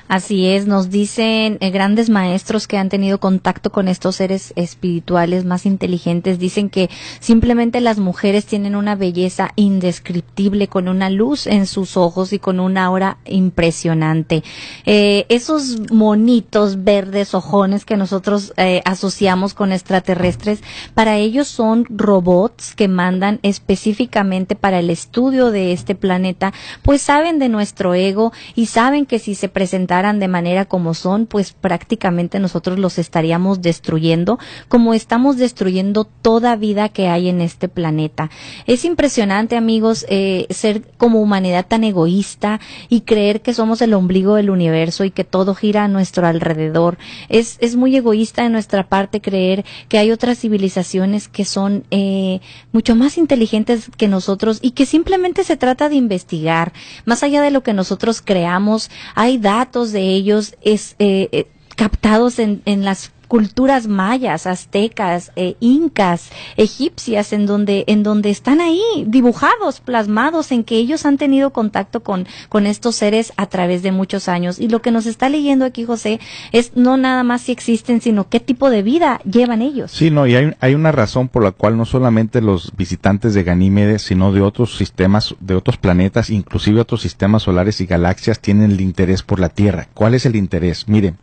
Así 0.08 0.46
es, 0.46 0.66
nos 0.66 0.90
dicen 0.90 1.58
eh, 1.60 1.70
grandes 1.70 2.10
maestros 2.10 2.68
que 2.68 2.78
han 2.78 2.88
tenido 2.88 3.18
contacto 3.18 3.70
con 3.70 3.88
estos 3.88 4.16
seres 4.16 4.52
espirituales 4.54 5.44
más 5.44 5.66
inteligentes, 5.66 6.38
dicen 6.38 6.70
que 6.70 6.90
simplemente 7.18 7.80
las 7.80 7.98
mujeres 7.98 8.46
tienen 8.46 8.76
una 8.76 8.94
belleza 8.94 9.50
indescriptible, 9.56 10.68
con 10.68 10.88
una 10.88 11.10
luz 11.10 11.48
en 11.48 11.66
sus 11.66 11.96
ojos 11.96 12.32
y 12.32 12.38
con 12.38 12.60
una 12.60 12.84
aura 12.84 13.18
impresionante. 13.24 14.44
Eh, 14.84 15.26
esos 15.28 15.90
monitos 15.90 16.84
verdes, 16.84 17.34
ojones 17.34 17.84
que 17.84 17.96
nosotros 17.96 18.52
eh, 18.56 18.82
asociamos 18.84 19.54
con 19.54 19.72
extraterrestres, 19.72 20.60
para 20.94 21.16
ellos 21.16 21.48
son 21.48 21.84
robots 21.88 22.74
que 22.76 22.86
mandan 22.86 23.40
específicamente 23.42 24.54
para 24.54 24.78
el 24.78 24.90
estudio 24.90 25.50
de 25.50 25.72
este 25.72 25.96
planeta, 25.96 26.52
pues 26.82 27.02
saben 27.02 27.40
de 27.40 27.48
nuestro 27.48 27.94
ego 27.94 28.32
y 28.54 28.66
saben 28.66 29.04
que 29.04 29.18
si 29.18 29.34
se 29.34 29.48
presentan 29.48 29.95
de 29.96 30.28
manera 30.28 30.66
como 30.66 30.92
son, 30.92 31.26
pues 31.26 31.52
prácticamente 31.52 32.38
nosotros 32.38 32.78
los 32.78 32.98
estaríamos 32.98 33.62
destruyendo, 33.62 34.38
como 34.68 34.92
estamos 34.92 35.38
destruyendo 35.38 36.04
toda 36.04 36.54
vida 36.56 36.90
que 36.90 37.08
hay 37.08 37.28
en 37.28 37.40
este 37.40 37.68
planeta. 37.68 38.30
Es 38.66 38.84
impresionante, 38.84 39.56
amigos, 39.56 40.04
eh, 40.10 40.46
ser 40.50 40.82
como 40.98 41.20
humanidad 41.20 41.66
tan 41.66 41.82
egoísta 41.82 42.60
y 42.90 43.02
creer 43.02 43.40
que 43.40 43.54
somos 43.54 43.80
el 43.80 43.94
ombligo 43.94 44.34
del 44.34 44.50
universo 44.50 45.04
y 45.04 45.10
que 45.10 45.24
todo 45.24 45.54
gira 45.54 45.84
a 45.84 45.88
nuestro 45.88 46.26
alrededor. 46.26 46.98
Es, 47.30 47.56
es 47.60 47.74
muy 47.74 47.96
egoísta 47.96 48.42
de 48.42 48.50
nuestra 48.50 48.88
parte 48.88 49.22
creer 49.22 49.64
que 49.88 49.98
hay 49.98 50.12
otras 50.12 50.38
civilizaciones 50.38 51.28
que 51.28 51.46
son 51.46 51.84
eh, 51.90 52.40
mucho 52.72 52.94
más 52.94 53.16
inteligentes 53.16 53.90
que 53.96 54.08
nosotros 54.08 54.58
y 54.60 54.72
que 54.72 54.84
simplemente 54.84 55.42
se 55.42 55.56
trata 55.56 55.88
de 55.88 55.96
investigar. 55.96 56.74
Más 57.06 57.22
allá 57.22 57.40
de 57.40 57.50
lo 57.50 57.62
que 57.62 57.72
nosotros 57.72 58.20
creamos, 58.22 58.90
hay 59.14 59.38
datos 59.38 59.85
de 59.92 60.14
ellos 60.14 60.56
es, 60.62 60.96
eh, 60.98 61.28
eh, 61.32 61.46
captados 61.76 62.38
en, 62.38 62.62
en 62.64 62.84
las 62.84 63.12
culturas 63.28 63.86
mayas, 63.86 64.46
aztecas, 64.46 65.32
eh, 65.36 65.56
incas, 65.60 66.30
egipcias, 66.56 67.32
en 67.32 67.46
donde, 67.46 67.84
en 67.86 68.02
donde 68.02 68.30
están 68.30 68.60
ahí 68.60 68.82
dibujados, 69.06 69.80
plasmados, 69.80 70.52
en 70.52 70.64
que 70.64 70.76
ellos 70.76 71.06
han 71.06 71.18
tenido 71.18 71.50
contacto 71.50 72.02
con, 72.02 72.26
con 72.48 72.66
estos 72.66 72.96
seres 72.96 73.32
a 73.36 73.46
través 73.46 73.82
de 73.82 73.92
muchos 73.92 74.28
años. 74.28 74.58
Y 74.58 74.68
lo 74.68 74.82
que 74.82 74.90
nos 74.90 75.06
está 75.06 75.28
leyendo 75.28 75.64
aquí 75.64 75.84
José 75.84 76.20
es 76.52 76.72
no 76.76 76.96
nada 76.96 77.22
más 77.22 77.42
si 77.42 77.52
existen, 77.52 78.00
sino 78.00 78.28
qué 78.28 78.40
tipo 78.40 78.70
de 78.70 78.82
vida 78.82 79.20
llevan 79.24 79.62
ellos. 79.62 79.90
Sí, 79.92 80.10
no, 80.10 80.26
y 80.26 80.36
hay, 80.36 80.54
hay 80.60 80.74
una 80.74 80.92
razón 80.92 81.28
por 81.28 81.42
la 81.42 81.52
cual 81.52 81.76
no 81.76 81.84
solamente 81.84 82.40
los 82.40 82.72
visitantes 82.76 83.34
de 83.34 83.42
Ganímedes, 83.42 84.02
sino 84.02 84.32
de 84.32 84.40
otros 84.40 84.76
sistemas, 84.76 85.34
de 85.40 85.54
otros 85.54 85.76
planetas, 85.76 86.30
inclusive 86.30 86.80
otros 86.80 87.02
sistemas 87.02 87.42
solares 87.42 87.80
y 87.80 87.86
galaxias, 87.86 88.40
tienen 88.40 88.72
el 88.72 88.80
interés 88.80 89.22
por 89.22 89.40
la 89.40 89.48
Tierra. 89.48 89.88
¿Cuál 89.94 90.14
es 90.14 90.26
el 90.26 90.36
interés? 90.36 90.88
Miren, 90.88 91.16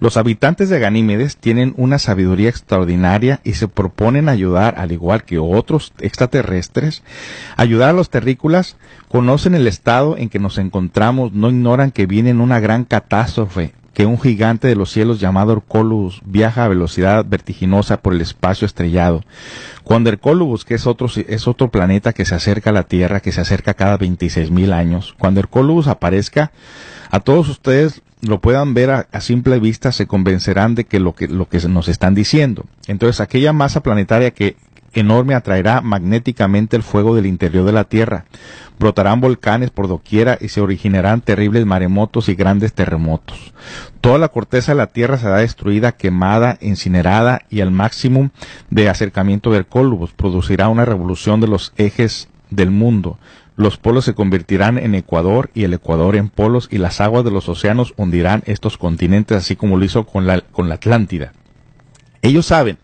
los 0.00 0.16
habitantes 0.16 0.68
de 0.68 0.78
Ganímedes 0.78 1.25
tienen 1.34 1.74
una 1.76 1.98
sabiduría 1.98 2.48
extraordinaria 2.48 3.40
y 3.42 3.54
se 3.54 3.66
proponen 3.66 4.28
ayudar, 4.28 4.76
al 4.78 4.92
igual 4.92 5.24
que 5.24 5.38
otros 5.38 5.92
extraterrestres, 5.98 7.02
ayudar 7.56 7.90
a 7.90 7.94
los 7.94 8.10
terrícolas, 8.10 8.76
conocen 9.08 9.56
el 9.56 9.66
estado 9.66 10.16
en 10.16 10.28
que 10.28 10.38
nos 10.38 10.58
encontramos, 10.58 11.32
no 11.32 11.50
ignoran 11.50 11.90
que 11.90 12.06
viene 12.06 12.32
una 12.34 12.60
gran 12.60 12.84
catástrofe, 12.84 13.72
que 13.96 14.04
un 14.04 14.20
gigante 14.20 14.68
de 14.68 14.76
los 14.76 14.92
cielos 14.92 15.20
llamado 15.20 15.54
Hercolubus 15.54 16.20
viaja 16.26 16.64
a 16.64 16.68
velocidad 16.68 17.24
vertiginosa 17.26 18.02
por 18.02 18.12
el 18.12 18.20
espacio 18.20 18.66
estrellado. 18.66 19.24
Cuando 19.84 20.10
Hercolubus, 20.10 20.66
que 20.66 20.74
es 20.74 20.86
otro, 20.86 21.08
es 21.16 21.48
otro 21.48 21.70
planeta 21.70 22.12
que 22.12 22.26
se 22.26 22.34
acerca 22.34 22.68
a 22.68 22.72
la 22.74 22.82
Tierra, 22.82 23.20
que 23.20 23.32
se 23.32 23.40
acerca 23.40 23.72
cada 23.72 23.96
26 23.96 24.50
mil 24.50 24.74
años, 24.74 25.14
cuando 25.18 25.40
Hercolubus 25.40 25.86
aparezca, 25.86 26.52
a 27.10 27.20
todos 27.20 27.48
ustedes 27.48 28.02
lo 28.22 28.40
puedan 28.40 28.74
ver 28.74 28.90
a, 28.90 29.20
simple 29.20 29.58
vista, 29.58 29.92
se 29.92 30.06
convencerán 30.06 30.74
de 30.74 30.84
que 30.84 31.00
lo 31.00 31.14
que, 31.14 31.28
lo 31.28 31.48
que 31.48 31.58
nos 31.68 31.88
están 31.88 32.14
diciendo. 32.14 32.64
Entonces, 32.86 33.20
aquella 33.20 33.52
masa 33.52 33.82
planetaria 33.82 34.30
que 34.30 34.56
enorme 35.00 35.34
atraerá 35.34 35.80
magnéticamente 35.80 36.76
el 36.76 36.82
fuego 36.82 37.14
del 37.14 37.26
interior 37.26 37.64
de 37.64 37.72
la 37.72 37.84
Tierra. 37.84 38.24
Brotarán 38.78 39.20
volcanes 39.20 39.70
por 39.70 39.88
doquiera 39.88 40.38
y 40.40 40.48
se 40.48 40.60
originarán 40.60 41.20
terribles 41.20 41.64
maremotos 41.66 42.28
y 42.28 42.34
grandes 42.34 42.72
terremotos. 42.72 43.52
Toda 44.00 44.18
la 44.18 44.28
corteza 44.28 44.72
de 44.72 44.78
la 44.78 44.88
Tierra 44.88 45.18
será 45.18 45.36
destruida, 45.36 45.92
quemada, 45.92 46.58
incinerada 46.60 47.42
y 47.50 47.60
al 47.60 47.70
máximo 47.70 48.30
de 48.70 48.88
acercamiento 48.88 49.50
del 49.50 49.66
Cólubus 49.66 50.12
producirá 50.12 50.68
una 50.68 50.84
revolución 50.84 51.40
de 51.40 51.48
los 51.48 51.72
ejes 51.76 52.28
del 52.50 52.70
mundo. 52.70 53.18
Los 53.56 53.78
polos 53.78 54.04
se 54.04 54.14
convertirán 54.14 54.76
en 54.76 54.94
Ecuador 54.94 55.50
y 55.54 55.64
el 55.64 55.72
Ecuador 55.72 56.14
en 56.16 56.28
polos 56.28 56.68
y 56.70 56.78
las 56.78 57.00
aguas 57.00 57.24
de 57.24 57.30
los 57.30 57.48
océanos 57.48 57.94
hundirán 57.96 58.42
estos 58.46 58.76
continentes 58.76 59.36
así 59.36 59.56
como 59.56 59.78
lo 59.78 59.84
hizo 59.84 60.04
con 60.04 60.26
la, 60.26 60.42
con 60.42 60.68
la 60.68 60.74
Atlántida. 60.76 61.32
Ellos 62.20 62.46
saben 62.46 62.78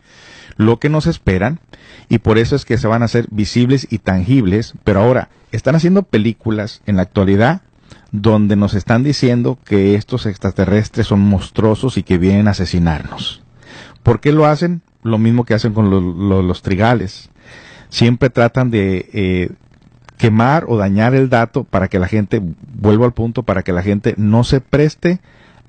lo 0.56 0.78
que 0.78 0.88
nos 0.88 1.06
esperan 1.06 1.60
y 2.08 2.18
por 2.18 2.38
eso 2.38 2.56
es 2.56 2.64
que 2.64 2.78
se 2.78 2.88
van 2.88 3.02
a 3.02 3.06
hacer 3.06 3.26
visibles 3.30 3.86
y 3.90 3.98
tangibles, 3.98 4.74
pero 4.84 5.00
ahora 5.00 5.28
están 5.50 5.74
haciendo 5.74 6.02
películas 6.02 6.82
en 6.86 6.96
la 6.96 7.02
actualidad 7.02 7.62
donde 8.10 8.56
nos 8.56 8.74
están 8.74 9.02
diciendo 9.02 9.58
que 9.64 9.94
estos 9.94 10.26
extraterrestres 10.26 11.06
son 11.06 11.20
monstruosos 11.20 11.96
y 11.96 12.02
que 12.02 12.18
vienen 12.18 12.48
a 12.48 12.52
asesinarnos. 12.52 13.42
¿Por 14.02 14.20
qué 14.20 14.32
lo 14.32 14.46
hacen? 14.46 14.82
Lo 15.02 15.18
mismo 15.18 15.44
que 15.44 15.54
hacen 15.54 15.72
con 15.72 15.90
lo, 15.90 16.00
lo, 16.00 16.42
los 16.42 16.62
trigales. 16.62 17.30
Siempre 17.88 18.30
tratan 18.30 18.70
de 18.70 19.08
eh, 19.12 19.50
quemar 20.18 20.64
o 20.68 20.76
dañar 20.76 21.14
el 21.14 21.28
dato 21.28 21.64
para 21.64 21.88
que 21.88 21.98
la 21.98 22.08
gente, 22.08 22.40
vuelvo 22.74 23.04
al 23.04 23.12
punto, 23.12 23.42
para 23.42 23.62
que 23.62 23.72
la 23.72 23.82
gente 23.82 24.14
no 24.16 24.44
se 24.44 24.60
preste 24.60 25.20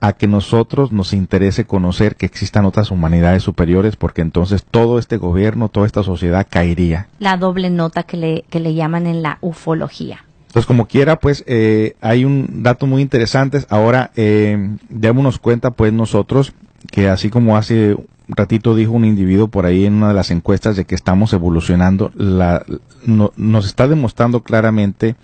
a 0.03 0.11
que 0.11 0.27
nosotros 0.27 0.91
nos 0.91 1.13
interese 1.13 1.63
conocer 1.63 2.17
que 2.17 2.25
existan 2.25 2.65
otras 2.65 2.91
humanidades 2.91 3.41
superiores, 3.41 3.95
porque 3.95 4.21
entonces 4.21 4.65
todo 4.69 4.99
este 4.99 5.15
gobierno, 5.15 5.69
toda 5.69 5.85
esta 5.85 6.03
sociedad 6.03 6.45
caería. 6.49 7.07
La 7.19 7.37
doble 7.37 7.69
nota 7.69 8.03
que 8.03 8.17
le, 8.17 8.43
que 8.49 8.59
le 8.59 8.73
llaman 8.73 9.07
en 9.07 9.21
la 9.23 9.37
ufología. 9.39 10.25
Entonces, 10.47 10.67
como 10.67 10.87
quiera, 10.87 11.19
pues 11.19 11.43
eh, 11.47 11.95
hay 12.01 12.25
un 12.25 12.63
dato 12.63 12.85
muy 12.85 13.01
interesante. 13.01 13.65
Ahora, 13.69 14.11
eh, 14.17 14.75
démonos 14.89 15.39
cuenta, 15.39 15.71
pues 15.71 15.93
nosotros, 15.93 16.53
que 16.91 17.07
así 17.07 17.29
como 17.29 17.55
hace 17.55 17.95
ratito 18.27 18.75
dijo 18.75 18.93
un 18.93 19.05
individuo 19.05 19.47
por 19.47 19.65
ahí 19.65 19.85
en 19.85 19.95
una 19.95 20.09
de 20.09 20.13
las 20.13 20.31
encuestas 20.31 20.75
de 20.75 20.85
que 20.85 20.95
estamos 20.95 21.33
evolucionando, 21.33 22.11
la, 22.15 22.65
no, 23.05 23.33
nos 23.35 23.65
está 23.65 23.87
demostrando 23.87 24.43
claramente 24.43 25.15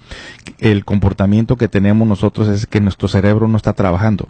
el 0.60 0.86
comportamiento 0.86 1.56
que 1.56 1.68
tenemos 1.68 2.08
nosotros 2.08 2.48
es 2.48 2.66
que 2.66 2.82
nuestro 2.82 3.08
cerebro 3.08 3.48
no 3.48 3.58
está 3.58 3.74
trabajando, 3.74 4.28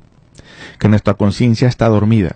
que 0.78 0.90
nuestra 0.90 1.16
conciencia 1.16 1.68
está 1.68 1.88
dormida, 1.88 2.36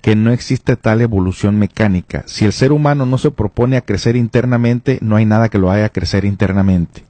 que 0.00 0.16
no 0.16 0.32
existe 0.32 0.76
tal 0.76 1.00
evolución 1.00 1.58
mecánica. 1.58 2.24
Si 2.26 2.44
el 2.44 2.52
ser 2.52 2.72
humano 2.72 3.06
no 3.06 3.18
se 3.18 3.30
propone 3.30 3.76
a 3.76 3.82
crecer 3.82 4.16
internamente, 4.16 4.98
no 5.02 5.16
hay 5.16 5.24
nada 5.24 5.48
que 5.48 5.58
lo 5.58 5.70
haga 5.70 5.88
crecer 5.88 6.24
internamente. 6.24 7.04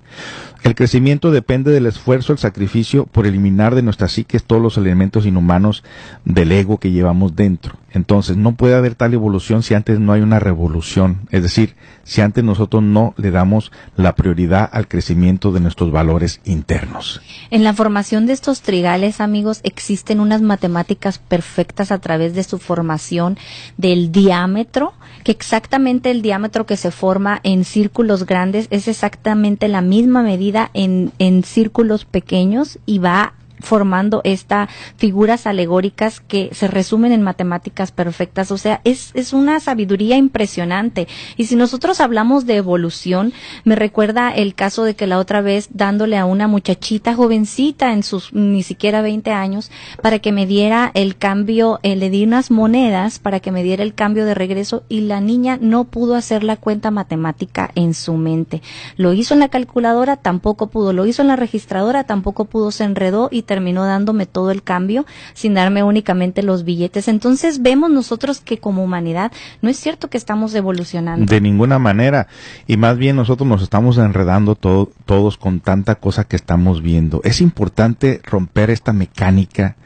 El 0.64 0.74
crecimiento 0.74 1.30
depende 1.30 1.72
del 1.72 1.84
esfuerzo, 1.84 2.32
el 2.32 2.38
sacrificio 2.38 3.04
por 3.04 3.26
eliminar 3.26 3.74
de 3.74 3.82
nuestra 3.82 4.08
psiques 4.08 4.44
todos 4.44 4.62
los 4.62 4.78
elementos 4.78 5.26
inhumanos 5.26 5.84
del 6.24 6.52
ego 6.52 6.78
que 6.78 6.90
llevamos 6.90 7.36
dentro. 7.36 7.76
Entonces, 7.92 8.36
no 8.38 8.56
puede 8.56 8.74
haber 8.74 8.94
tal 8.94 9.12
evolución 9.12 9.62
si 9.62 9.74
antes 9.74 10.00
no 10.00 10.14
hay 10.14 10.22
una 10.22 10.40
revolución. 10.40 11.28
Es 11.30 11.42
decir, 11.42 11.76
si 12.02 12.22
antes 12.22 12.42
nosotros 12.42 12.82
no 12.82 13.14
le 13.18 13.30
damos 13.30 13.72
la 13.94 14.14
prioridad 14.14 14.68
al 14.72 14.88
crecimiento 14.88 15.52
de 15.52 15.60
nuestros 15.60 15.92
valores 15.92 16.40
internos. 16.44 17.20
En 17.50 17.62
la 17.62 17.74
formación 17.74 18.26
de 18.26 18.32
estos 18.32 18.62
trigales, 18.62 19.20
amigos, 19.20 19.60
existen 19.64 20.18
unas 20.18 20.42
matemáticas 20.42 21.18
perfectas 21.18 21.92
a 21.92 21.98
través 21.98 22.34
de 22.34 22.42
su 22.42 22.58
formación 22.58 23.38
del 23.76 24.10
diámetro, 24.10 24.94
que 25.22 25.32
exactamente 25.32 26.10
el 26.10 26.22
diámetro 26.22 26.66
que 26.66 26.76
se 26.76 26.90
forma 26.90 27.40
en 27.42 27.64
círculos 27.64 28.26
grandes 28.26 28.66
es 28.70 28.88
exactamente 28.88 29.68
la 29.68 29.82
misma 29.82 30.03
medida 30.22 30.70
en, 30.74 31.12
en 31.18 31.44
círculos 31.44 32.04
pequeños 32.04 32.78
y 32.86 32.98
va 32.98 33.34
formando 33.60 34.20
estas 34.24 34.68
figuras 34.96 35.46
alegóricas 35.46 36.20
que 36.20 36.50
se 36.52 36.68
resumen 36.68 37.12
en 37.12 37.22
matemáticas 37.22 37.92
perfectas. 37.92 38.50
O 38.50 38.58
sea, 38.58 38.80
es, 38.84 39.10
es 39.14 39.32
una 39.32 39.60
sabiduría 39.60 40.16
impresionante. 40.16 41.08
Y 41.36 41.46
si 41.46 41.56
nosotros 41.56 42.00
hablamos 42.00 42.46
de 42.46 42.56
evolución, 42.56 43.32
me 43.64 43.76
recuerda 43.76 44.30
el 44.30 44.54
caso 44.54 44.84
de 44.84 44.94
que 44.94 45.06
la 45.06 45.18
otra 45.18 45.40
vez 45.40 45.68
dándole 45.72 46.16
a 46.16 46.24
una 46.24 46.48
muchachita 46.48 47.14
jovencita 47.14 47.92
en 47.92 48.02
sus 48.02 48.32
ni 48.32 48.62
siquiera 48.62 49.02
20 49.02 49.30
años 49.30 49.70
para 50.02 50.18
que 50.18 50.32
me 50.32 50.46
diera 50.46 50.90
el 50.94 51.16
cambio, 51.16 51.80
eh, 51.82 51.96
le 51.96 52.10
di 52.10 52.24
unas 52.24 52.50
monedas 52.50 53.18
para 53.18 53.40
que 53.40 53.52
me 53.52 53.62
diera 53.62 53.82
el 53.82 53.94
cambio 53.94 54.24
de 54.24 54.34
regreso 54.34 54.84
y 54.88 55.00
la 55.02 55.20
niña 55.20 55.58
no 55.60 55.84
pudo 55.84 56.14
hacer 56.14 56.44
la 56.44 56.56
cuenta 56.56 56.90
matemática 56.90 57.70
en 57.74 57.94
su 57.94 58.14
mente. 58.14 58.62
Lo 58.96 59.12
hizo 59.12 59.34
en 59.34 59.40
la 59.40 59.48
calculadora, 59.48 60.16
tampoco 60.16 60.68
pudo. 60.68 60.92
Lo 60.92 61.06
hizo 61.06 61.22
en 61.22 61.28
la 61.28 61.36
registradora, 61.36 62.04
tampoco 62.04 62.44
pudo. 62.46 62.70
Se 62.70 62.84
enredó 62.84 63.28
y 63.30 63.42
terminó 63.44 63.84
dándome 63.84 64.26
todo 64.26 64.50
el 64.50 64.62
cambio 64.62 65.06
sin 65.34 65.54
darme 65.54 65.82
únicamente 65.82 66.42
los 66.42 66.64
billetes. 66.64 67.08
Entonces 67.08 67.62
vemos 67.62 67.90
nosotros 67.90 68.40
que 68.40 68.58
como 68.58 68.82
humanidad 68.82 69.32
no 69.62 69.70
es 69.70 69.78
cierto 69.78 70.10
que 70.10 70.18
estamos 70.18 70.54
evolucionando. 70.54 71.26
De 71.26 71.40
ninguna 71.40 71.78
manera. 71.78 72.26
Y 72.66 72.76
más 72.76 72.98
bien 72.98 73.16
nosotros 73.16 73.48
nos 73.48 73.62
estamos 73.62 73.98
enredando 73.98 74.54
todo, 74.54 74.90
todos 75.04 75.36
con 75.36 75.60
tanta 75.60 75.94
cosa 75.94 76.24
que 76.24 76.36
estamos 76.36 76.82
viendo. 76.82 77.20
Es 77.24 77.40
importante 77.40 78.20
romper 78.24 78.70
esta 78.70 78.92
mecánica, 78.92 79.76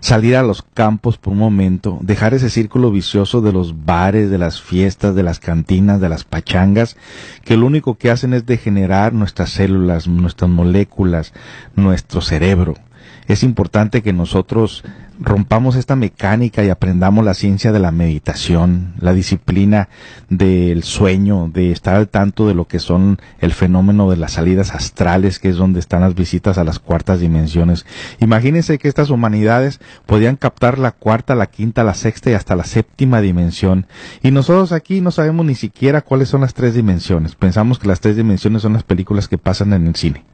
salir 0.00 0.36
a 0.36 0.42
los 0.42 0.62
campos 0.62 1.18
por 1.18 1.32
un 1.32 1.38
momento, 1.38 1.98
dejar 2.02 2.34
ese 2.34 2.50
círculo 2.50 2.90
vicioso 2.90 3.40
de 3.40 3.52
los 3.52 3.84
bares, 3.84 4.30
de 4.30 4.38
las 4.38 4.60
fiestas, 4.60 5.14
de 5.14 5.22
las 5.22 5.40
cantinas, 5.40 6.00
de 6.00 6.08
las 6.08 6.24
pachangas, 6.24 6.96
que 7.44 7.56
lo 7.56 7.66
único 7.66 7.96
que 7.96 8.10
hacen 8.10 8.34
es 8.34 8.46
degenerar 8.46 9.12
nuestras 9.12 9.50
células, 9.50 10.08
nuestras 10.08 10.50
moléculas, 10.50 11.32
nuestro 11.74 12.20
cerebro. 12.20 12.74
Es 13.28 13.42
importante 13.42 14.02
que 14.02 14.12
nosotros 14.12 14.84
rompamos 15.18 15.76
esta 15.76 15.96
mecánica 15.96 16.62
y 16.62 16.70
aprendamos 16.70 17.24
la 17.24 17.34
ciencia 17.34 17.72
de 17.72 17.78
la 17.78 17.90
meditación, 17.90 18.94
la 19.00 19.14
disciplina 19.14 19.88
del 20.28 20.82
sueño, 20.82 21.50
de 21.52 21.72
estar 21.72 21.96
al 21.96 22.08
tanto 22.08 22.46
de 22.46 22.54
lo 22.54 22.66
que 22.66 22.78
son 22.78 23.18
el 23.40 23.52
fenómeno 23.52 24.10
de 24.10 24.16
las 24.16 24.32
salidas 24.32 24.74
astrales, 24.74 25.38
que 25.38 25.48
es 25.48 25.56
donde 25.56 25.80
están 25.80 26.02
las 26.02 26.14
visitas 26.14 26.58
a 26.58 26.64
las 26.64 26.78
cuartas 26.78 27.20
dimensiones. 27.20 27.86
Imagínense 28.20 28.78
que 28.78 28.88
estas 28.88 29.10
humanidades 29.10 29.80
podían 30.06 30.36
captar 30.36 30.78
la 30.78 30.92
cuarta, 30.92 31.34
la 31.34 31.46
quinta, 31.46 31.84
la 31.84 31.94
sexta 31.94 32.30
y 32.30 32.34
hasta 32.34 32.56
la 32.56 32.64
séptima 32.64 33.20
dimensión. 33.20 33.86
Y 34.22 34.30
nosotros 34.30 34.72
aquí 34.72 35.00
no 35.00 35.10
sabemos 35.10 35.46
ni 35.46 35.54
siquiera 35.54 36.02
cuáles 36.02 36.28
son 36.28 36.42
las 36.42 36.54
tres 36.54 36.74
dimensiones. 36.74 37.34
Pensamos 37.34 37.78
que 37.78 37.88
las 37.88 38.00
tres 38.00 38.16
dimensiones 38.16 38.62
son 38.62 38.74
las 38.74 38.82
películas 38.82 39.28
que 39.28 39.38
pasan 39.38 39.72
en 39.72 39.86
el 39.86 39.96
cine 39.96 40.24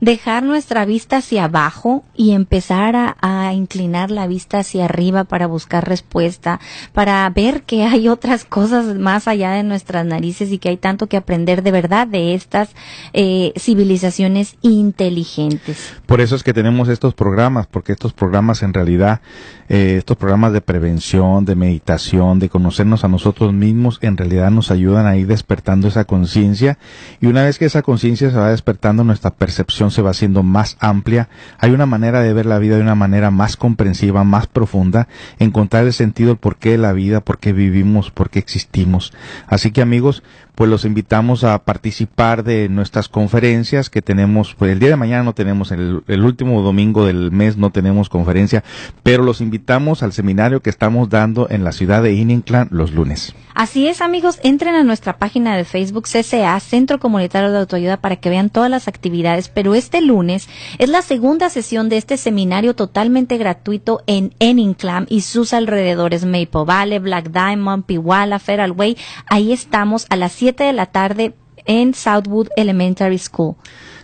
dejar 0.00 0.42
nuestra 0.44 0.84
vista 0.84 1.18
hacia 1.18 1.44
abajo 1.44 2.04
y 2.14 2.32
empezar 2.32 2.94
a, 2.96 3.52
inclinar 3.52 4.10
la 4.10 4.26
vista 4.26 4.58
hacia 4.58 4.84
arriba 4.84 5.24
para 5.24 5.46
buscar 5.46 5.88
respuesta, 5.88 6.60
para 6.92 7.28
ver 7.30 7.62
que 7.62 7.84
hay 7.84 8.08
otras 8.08 8.44
cosas 8.44 8.96
más 8.96 9.26
allá 9.26 9.52
de 9.52 9.62
nuestras 9.62 10.04
narices 10.06 10.52
y 10.52 10.58
que 10.58 10.68
hay 10.68 10.76
tanto 10.76 11.06
que 11.06 11.16
aprender 11.16 11.62
de 11.62 11.70
verdad 11.70 12.06
de 12.06 12.34
estas 12.34 12.70
eh, 13.12 13.52
civilizaciones 13.56 14.56
inteligentes. 14.62 15.94
Por 16.06 16.20
eso 16.20 16.36
es 16.36 16.42
que 16.42 16.52
tenemos 16.52 16.88
estos 16.88 17.14
programas, 17.14 17.66
porque 17.66 17.92
estos 17.92 18.12
programas 18.12 18.62
en 18.62 18.74
realidad, 18.74 19.20
eh, 19.68 19.96
estos 19.98 20.16
programas 20.16 20.52
de 20.52 20.60
prevención, 20.60 21.44
de 21.44 21.54
meditación, 21.54 22.38
de 22.38 22.48
conocernos 22.48 23.04
a 23.04 23.08
nosotros 23.08 23.52
mismos, 23.52 23.98
en 24.02 24.16
realidad 24.16 24.50
nos 24.50 24.70
ayudan 24.70 25.06
a 25.06 25.16
ir 25.16 25.26
despertando 25.26 25.88
esa 25.88 26.04
conciencia 26.04 26.78
y 27.20 27.26
una 27.26 27.42
vez 27.42 27.58
que 27.58 27.64
esa 27.64 27.82
conciencia 27.82 28.30
se 28.30 28.36
va 28.36 28.50
despertando, 28.50 29.04
nuestra 29.04 29.30
percepción 29.30 29.87
se 29.90 30.02
va 30.02 30.10
haciendo 30.10 30.42
más 30.42 30.76
amplia, 30.80 31.28
hay 31.58 31.70
una 31.70 31.86
manera 31.86 32.20
de 32.20 32.32
ver 32.32 32.46
la 32.46 32.58
vida 32.58 32.76
de 32.76 32.82
una 32.82 32.94
manera 32.94 33.30
más 33.30 33.56
comprensiva, 33.56 34.24
más 34.24 34.46
profunda, 34.46 35.08
encontrar 35.38 35.84
el 35.84 35.92
sentido, 35.92 36.32
el 36.32 36.38
porqué 36.38 36.70
de 36.70 36.78
la 36.78 36.92
vida, 36.92 37.20
por 37.20 37.38
qué 37.38 37.52
vivimos, 37.52 38.10
por 38.10 38.30
qué 38.30 38.38
existimos. 38.38 39.12
Así 39.46 39.70
que 39.70 39.82
amigos, 39.82 40.22
pues 40.58 40.68
los 40.68 40.84
invitamos 40.84 41.44
a 41.44 41.56
participar 41.60 42.42
de 42.42 42.68
nuestras 42.68 43.08
conferencias 43.08 43.90
que 43.90 44.02
tenemos, 44.02 44.56
pues 44.58 44.72
el 44.72 44.80
día 44.80 44.88
de 44.88 44.96
mañana 44.96 45.22
no 45.22 45.32
tenemos, 45.32 45.70
el, 45.70 46.02
último 46.08 46.62
domingo 46.62 47.06
del 47.06 47.30
mes 47.30 47.56
no 47.56 47.70
tenemos 47.70 48.08
conferencia, 48.08 48.64
pero 49.04 49.22
los 49.22 49.40
invitamos 49.40 50.02
al 50.02 50.12
seminario 50.12 50.60
que 50.60 50.70
estamos 50.70 51.10
dando 51.10 51.46
en 51.48 51.62
la 51.62 51.70
ciudad 51.70 52.02
de 52.02 52.14
Ininclan 52.14 52.66
los 52.72 52.90
lunes. 52.90 53.36
Así 53.54 53.88
es 53.88 54.00
amigos, 54.00 54.38
entren 54.42 54.74
a 54.74 54.84
nuestra 54.84 55.18
página 55.18 55.56
de 55.56 55.64
Facebook 55.64 56.06
CCA, 56.08 56.58
Centro 56.60 56.98
Comunitario 56.98 57.50
de 57.50 57.58
Autoayuda, 57.58 57.96
para 57.96 58.16
que 58.16 58.30
vean 58.30 58.50
todas 58.50 58.70
las 58.70 58.88
actividades, 58.88 59.48
pero 59.48 59.74
este 59.74 60.00
lunes 60.00 60.48
es 60.78 60.88
la 60.88 61.02
segunda 61.02 61.50
sesión 61.50 61.88
de 61.88 61.96
este 61.98 62.16
seminario 62.16 62.74
totalmente 62.74 63.36
gratuito 63.36 64.02
en 64.06 64.32
Eninclam 64.40 65.06
y 65.08 65.22
sus 65.22 65.52
alrededores, 65.52 66.24
Maple 66.24 66.64
Valley, 66.66 66.98
Black 66.98 67.30
Diamond, 67.30 67.84
Piwala, 67.84 68.38
Federal 68.38 68.72
Way, 68.72 68.96
ahí 69.26 69.52
estamos 69.52 70.06
a 70.08 70.16
las 70.16 70.32
7 70.32 70.47
de 70.56 70.72
la 70.72 70.86
tarde 70.86 71.34
en 71.64 71.94
Southwood 71.94 72.48
Elementary 72.56 73.18
School. 73.18 73.56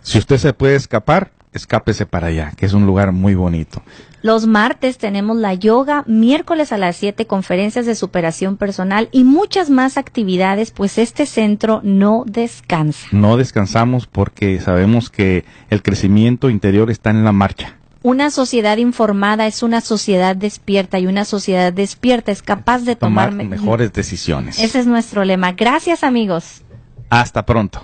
Si 0.03 0.19
usted 0.19 0.37
se 0.37 0.53
puede 0.53 0.77
escapar, 0.77 1.33
escápese 1.53 2.05
para 2.05 2.29
allá, 2.29 2.53
que 2.57 2.67
es 2.67 2.73
un 2.73 2.87
lugar 2.87 3.13
muy 3.13 3.35
bonito. 3.35 3.83
Los 4.23 4.47
martes 4.47 4.97
tenemos 4.99 5.37
la 5.37 5.55
yoga, 5.55 6.03
miércoles 6.07 6.73
a 6.73 6.79
las 6.79 6.97
7 6.97 7.27
conferencias 7.27 7.85
de 7.85 7.95
superación 7.95 8.57
personal 8.57 9.09
y 9.13 9.23
muchas 9.23 9.69
más 9.71 9.99
actividades, 9.99 10.71
pues 10.71 10.99
este 10.99 11.27
centro 11.27 11.81
no 11.85 12.25
descansa. 12.27 13.07
No 13.13 13.37
descansamos 13.37 14.07
porque 14.07 14.61
sabemos 14.61 15.11
que 15.11 15.45
el 15.69 15.83
crecimiento 15.83 16.49
interior 16.49 16.91
está 16.91 17.11
en 17.11 17.25
la 17.25 17.33
marcha. 17.33 17.77
Una 18.05 18.29
sociedad 18.29 18.77
informada 18.77 19.47
es 19.47 19.63
una 19.63 19.81
sociedad 19.81 20.37
despierta 20.37 20.99
y 20.99 21.07
una 21.07 21.25
sociedad 21.25 21.73
despierta 21.73 22.33
es 22.33 22.43
capaz 22.43 22.81
de 22.81 22.97
tomar, 22.97 23.31
tomar 23.31 23.47
mejores 23.47 23.95
decisiones. 23.95 24.59
Ese 24.59 24.81
es 24.81 24.87
nuestro 24.87 25.25
lema. 25.25 25.53
Gracias 25.53 26.05
amigos. 26.05 26.61
Hasta 27.09 27.47
pronto. 27.47 27.83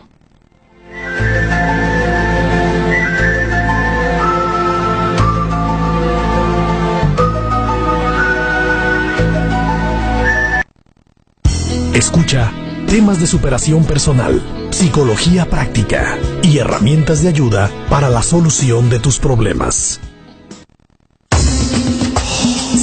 Escucha 11.94 12.52
temas 12.86 13.20
de 13.20 13.26
superación 13.26 13.84
personal, 13.86 14.42
psicología 14.68 15.48
práctica 15.48 16.18
y 16.42 16.58
herramientas 16.58 17.22
de 17.22 17.30
ayuda 17.30 17.70
para 17.88 18.10
la 18.10 18.20
solución 18.22 18.90
de 18.90 18.98
tus 18.98 19.18
problemas. 19.18 19.98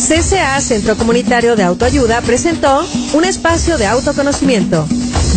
CCA 0.08 0.62
Centro 0.62 0.96
Comunitario 0.96 1.58
de 1.58 1.64
Autoayuda 1.64 2.22
presentó 2.22 2.88
un 3.14 3.26
espacio 3.26 3.78
de 3.78 3.88
autoconocimiento. 3.88 4.88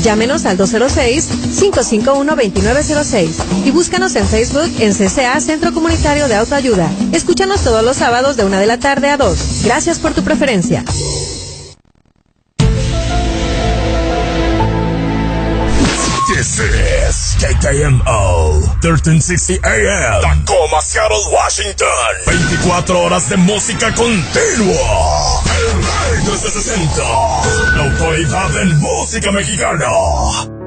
Llámenos 0.04 0.44
al 0.44 0.56
206-551-2906 0.58 3.30
y 3.64 3.72
búscanos 3.72 4.14
en 4.14 4.28
Facebook 4.28 4.70
en 4.78 4.94
CCA 4.94 5.40
Centro 5.40 5.74
Comunitario 5.74 6.28
de 6.28 6.36
Autoayuda. 6.36 6.88
Escúchanos 7.12 7.62
todos 7.62 7.82
los 7.82 7.96
sábados 7.96 8.36
de 8.36 8.44
una 8.44 8.60
de 8.60 8.68
la 8.68 8.78
tarde 8.78 9.10
a 9.10 9.16
2. 9.16 9.62
Gracias 9.64 9.98
por 9.98 10.14
tu 10.14 10.22
preferencia. 10.22 10.84
This 16.60 17.36
is 17.36 17.42
KKMO 17.42 18.60
1360 18.84 19.60
AM 19.64 20.20
Tacoma, 20.20 20.82
Seattle, 20.82 21.32
Washington. 21.32 21.88
24 22.26 23.00
horas 23.00 23.30
de 23.30 23.36
música 23.38 23.94
continua. 23.94 25.42
El 25.56 25.72
rey 25.72 26.24
de 26.26 26.36
60 26.36 27.02
La 27.76 27.84
autoridad 27.84 28.62
en 28.62 28.78
música 28.78 29.32
mexicana 29.32 30.59